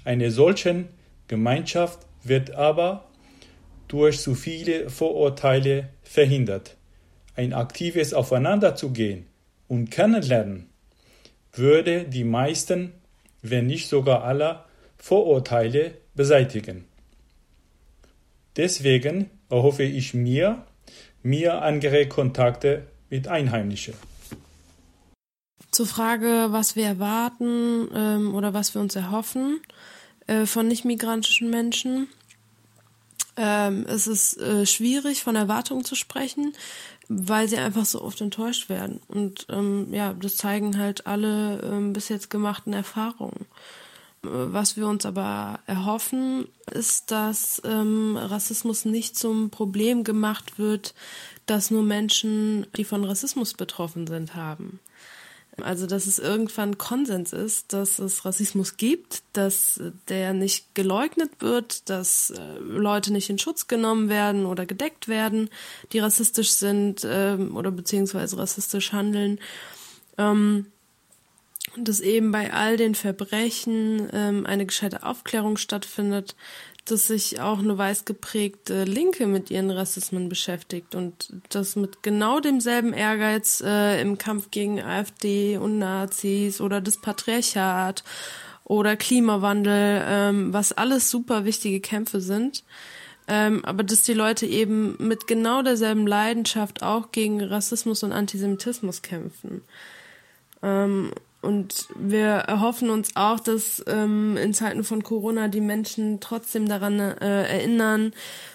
einer 0.04 0.32
solchen 0.32 0.88
Gemeinschaft 1.28 2.00
wird 2.24 2.50
aber 2.52 3.04
durch 3.88 4.20
zu 4.20 4.34
viele 4.34 4.90
Vorurteile 4.90 5.88
verhindert. 6.02 6.76
Ein 7.36 7.52
aktives 7.52 8.14
Aufeinanderzugehen 8.14 9.26
und 9.68 9.90
Kennenlernen 9.90 10.68
würde 11.52 12.04
die 12.04 12.24
meisten, 12.24 12.92
wenn 13.42 13.66
nicht 13.66 13.88
sogar 13.88 14.24
alle 14.24 14.64
Vorurteile 14.96 15.98
beseitigen. 16.14 16.84
Deswegen 18.56 19.30
erhoffe 19.50 19.82
ich 19.82 20.14
mir, 20.14 20.64
mir 21.22 21.62
andere 21.62 22.06
Kontakte 22.08 22.86
mit 23.10 23.28
Einheimischen. 23.28 23.94
Zur 25.70 25.86
Frage, 25.86 26.48
was 26.50 26.76
wir 26.76 26.86
erwarten 26.86 27.88
ähm, 27.94 28.34
oder 28.34 28.54
was 28.54 28.74
wir 28.74 28.80
uns 28.80 28.94
erhoffen 28.94 29.60
äh, 30.28 30.46
von 30.46 30.68
nicht-migrantischen 30.68 31.50
Menschen. 31.50 32.08
Ähm, 33.36 33.84
es 33.88 34.06
ist 34.06 34.38
äh, 34.38 34.66
schwierig, 34.66 35.22
von 35.22 35.36
Erwartungen 35.36 35.84
zu 35.84 35.94
sprechen, 35.94 36.52
weil 37.08 37.48
sie 37.48 37.58
einfach 37.58 37.84
so 37.84 38.02
oft 38.02 38.20
enttäuscht 38.20 38.68
werden. 38.68 39.00
Und 39.08 39.46
ähm, 39.50 39.92
ja, 39.92 40.12
das 40.14 40.36
zeigen 40.36 40.78
halt 40.78 41.06
alle 41.06 41.60
ähm, 41.62 41.92
bis 41.92 42.08
jetzt 42.08 42.30
gemachten 42.30 42.72
Erfahrungen. 42.72 43.46
Was 44.26 44.78
wir 44.78 44.86
uns 44.86 45.04
aber 45.04 45.60
erhoffen, 45.66 46.48
ist, 46.72 47.10
dass 47.10 47.60
ähm, 47.62 48.16
Rassismus 48.16 48.86
nicht 48.86 49.18
zum 49.18 49.50
Problem 49.50 50.02
gemacht 50.02 50.58
wird, 50.58 50.94
dass 51.44 51.70
nur 51.70 51.82
Menschen, 51.82 52.66
die 52.76 52.84
von 52.84 53.04
Rassismus 53.04 53.52
betroffen 53.52 54.06
sind, 54.06 54.34
haben. 54.34 54.80
Also, 55.62 55.86
dass 55.86 56.06
es 56.06 56.18
irgendwann 56.18 56.78
Konsens 56.78 57.32
ist, 57.32 57.72
dass 57.72 58.00
es 58.00 58.24
Rassismus 58.24 58.76
gibt, 58.76 59.22
dass 59.32 59.80
der 60.08 60.32
nicht 60.32 60.74
geleugnet 60.74 61.30
wird, 61.38 61.88
dass 61.88 62.30
äh, 62.30 62.58
Leute 62.58 63.12
nicht 63.12 63.30
in 63.30 63.38
Schutz 63.38 63.68
genommen 63.68 64.08
werden 64.08 64.46
oder 64.46 64.66
gedeckt 64.66 65.06
werden, 65.06 65.50
die 65.92 66.00
rassistisch 66.00 66.50
sind 66.50 67.06
ähm, 67.08 67.56
oder 67.56 67.70
beziehungsweise 67.70 68.36
rassistisch 68.38 68.92
handeln. 68.92 69.38
Ähm, 70.18 70.66
dass 71.76 72.00
eben 72.00 72.30
bei 72.30 72.52
all 72.52 72.76
den 72.76 72.94
Verbrechen 72.94 74.08
ähm, 74.12 74.46
eine 74.46 74.66
gescheite 74.66 75.02
Aufklärung 75.02 75.56
stattfindet, 75.56 76.36
dass 76.84 77.06
sich 77.06 77.40
auch 77.40 77.58
eine 77.58 77.78
weiß 77.78 78.04
geprägte 78.04 78.84
Linke 78.84 79.26
mit 79.26 79.50
ihren 79.50 79.70
Rassismen 79.70 80.28
beschäftigt 80.28 80.94
und 80.94 81.32
das 81.48 81.76
mit 81.76 82.02
genau 82.02 82.40
demselben 82.40 82.92
Ehrgeiz 82.92 83.62
äh, 83.64 84.00
im 84.00 84.18
Kampf 84.18 84.50
gegen 84.50 84.80
AfD 84.80 85.56
und 85.56 85.78
Nazis 85.78 86.60
oder 86.60 86.80
das 86.80 87.00
Patriarchat 87.00 88.04
oder 88.64 88.96
Klimawandel, 88.96 90.02
ähm, 90.06 90.52
was 90.52 90.72
alles 90.72 91.10
super 91.10 91.44
wichtige 91.44 91.80
Kämpfe 91.80 92.20
sind. 92.20 92.64
Ähm, 93.26 93.64
aber 93.64 93.82
dass 93.82 94.02
die 94.02 94.12
Leute 94.12 94.46
eben 94.46 94.96
mit 94.98 95.26
genau 95.26 95.62
derselben 95.62 96.06
Leidenschaft 96.06 96.82
auch 96.82 97.10
gegen 97.10 97.42
Rassismus 97.42 98.02
und 98.02 98.12
Antisemitismus 98.12 99.00
kämpfen. 99.00 99.62
Ähm, 100.62 101.10
und 101.44 101.88
wir 101.94 102.26
erhoffen 102.26 102.90
uns 102.90 103.14
auch, 103.14 103.38
dass 103.38 103.84
ähm, 103.86 104.36
in 104.36 104.54
Zeiten 104.54 104.82
von 104.82 105.02
Corona 105.02 105.48
die 105.48 105.60
Menschen 105.60 106.20
trotzdem 106.20 106.68
daran 106.68 106.98
äh, 106.98 107.44
erinnern, 107.44 108.12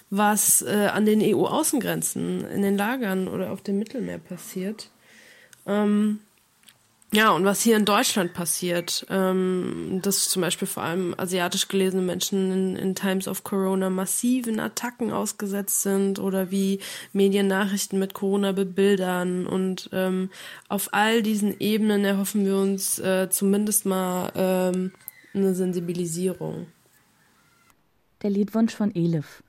was 0.10 0.62
äh, 0.62 0.90
an 0.92 1.06
den 1.06 1.22
EU-Außengrenzen, 1.22 2.46
in 2.50 2.62
den 2.62 2.78
Lagern 2.78 3.28
oder 3.28 3.52
auf 3.52 3.62
dem 3.62 3.80
Mittelmeer 3.80 4.18
passiert. 4.18 4.90
Ähm, 5.66 6.20
ja, 7.12 7.32
und 7.32 7.43
was 7.43 7.62
hier 7.62 7.76
in 7.76 7.86
Deutschland 7.86 8.34
passiert, 8.34 9.05
ähm, 9.10 9.99
dass 10.03 10.30
zum 10.30 10.43
Beispiel 10.43 10.68
vor 10.68 10.84
allem 10.84 11.16
asiatisch 11.18 11.68
gelesene 11.68 12.03
Menschen 12.03 12.51
in, 12.51 12.76
in 12.76 12.93
Times 12.95 13.28
of 13.28 13.43
Corona 13.43 13.89
massiven 13.89 14.60
Attacken 14.60 15.12
ausgesetzt 15.12 15.82
sind 15.82 16.20
oder 16.20 16.51
wie 16.51 16.80
Mediennachrichten 17.12 17.97
mit 17.97 18.14
Corona 18.14 18.51
bebildern. 18.51 19.47
Und 19.47 19.89
ähm, 19.91 20.30
auf 20.68 20.89
all 20.93 21.24
diesen 21.24 21.60
Ebenen 21.60 22.05
erhoffen 22.05 22.45
wir 22.45 22.57
uns 22.57 22.99
äh, 22.99 23.28
zumindest 23.32 23.88
mal 23.88 24.32
ähm, 24.36 24.91
eine 25.34 25.55
Sensibilisierung. 25.55 26.68
Der 28.22 28.30
Liedwunsch 28.30 28.76
von 28.76 28.93
Elif. 28.93 29.41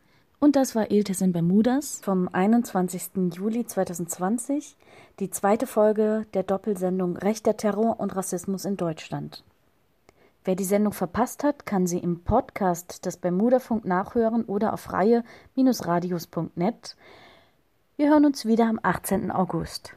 Und 0.43 0.57
das 0.57 0.75
war 0.75 0.91
Iltes 0.91 1.21
in 1.21 1.33
Bermudas 1.33 2.01
vom 2.03 2.27
21. 2.33 3.35
Juli 3.35 3.67
2020, 3.67 4.75
die 5.19 5.29
zweite 5.29 5.67
Folge 5.67 6.25
der 6.33 6.45
Doppelsendung 6.45 7.19
Rechter 7.19 7.59
Terror 7.59 8.01
und 8.01 8.17
Rassismus 8.17 8.65
in 8.65 8.79
Deutschland. 8.79 9.45
Wer 10.47 10.57
die 10.57 10.65
Sendung 10.65 10.95
verpasst 10.95 11.45
hat, 11.45 11.67
kann 11.67 11.87
sie 11.87 11.99
im 11.99 12.25
Podcast 12.25 13.05
des 13.05 13.19
Bermudafunk 13.19 13.85
nachhören 13.85 14.47
oder 14.47 14.73
auf 14.73 14.81
freie-radios.net. 14.81 16.97
Wir 17.99 18.09
hören 18.09 18.25
uns 18.25 18.47
wieder 18.47 18.65
am 18.65 18.81
18. 18.83 19.31
August. 19.31 19.95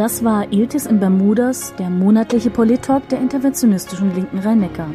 Das 0.00 0.24
war 0.24 0.50
Iltis 0.50 0.86
in 0.86 0.98
Bermudas, 0.98 1.74
der 1.78 1.90
monatliche 1.90 2.48
Polit-Talk 2.48 3.06
der 3.10 3.20
interventionistischen 3.20 4.14
Linken 4.14 4.38
Rhein-Neckar. 4.38 4.88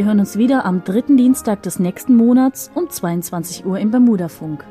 Wir 0.00 0.06
hören 0.06 0.20
uns 0.20 0.38
wieder 0.38 0.64
am 0.64 0.82
dritten 0.82 1.18
Dienstag 1.18 1.62
des 1.62 1.78
nächsten 1.78 2.16
Monats 2.16 2.70
um 2.74 2.88
22 2.88 3.66
Uhr 3.66 3.78
im 3.78 3.90
Bermudafunk. 3.90 4.64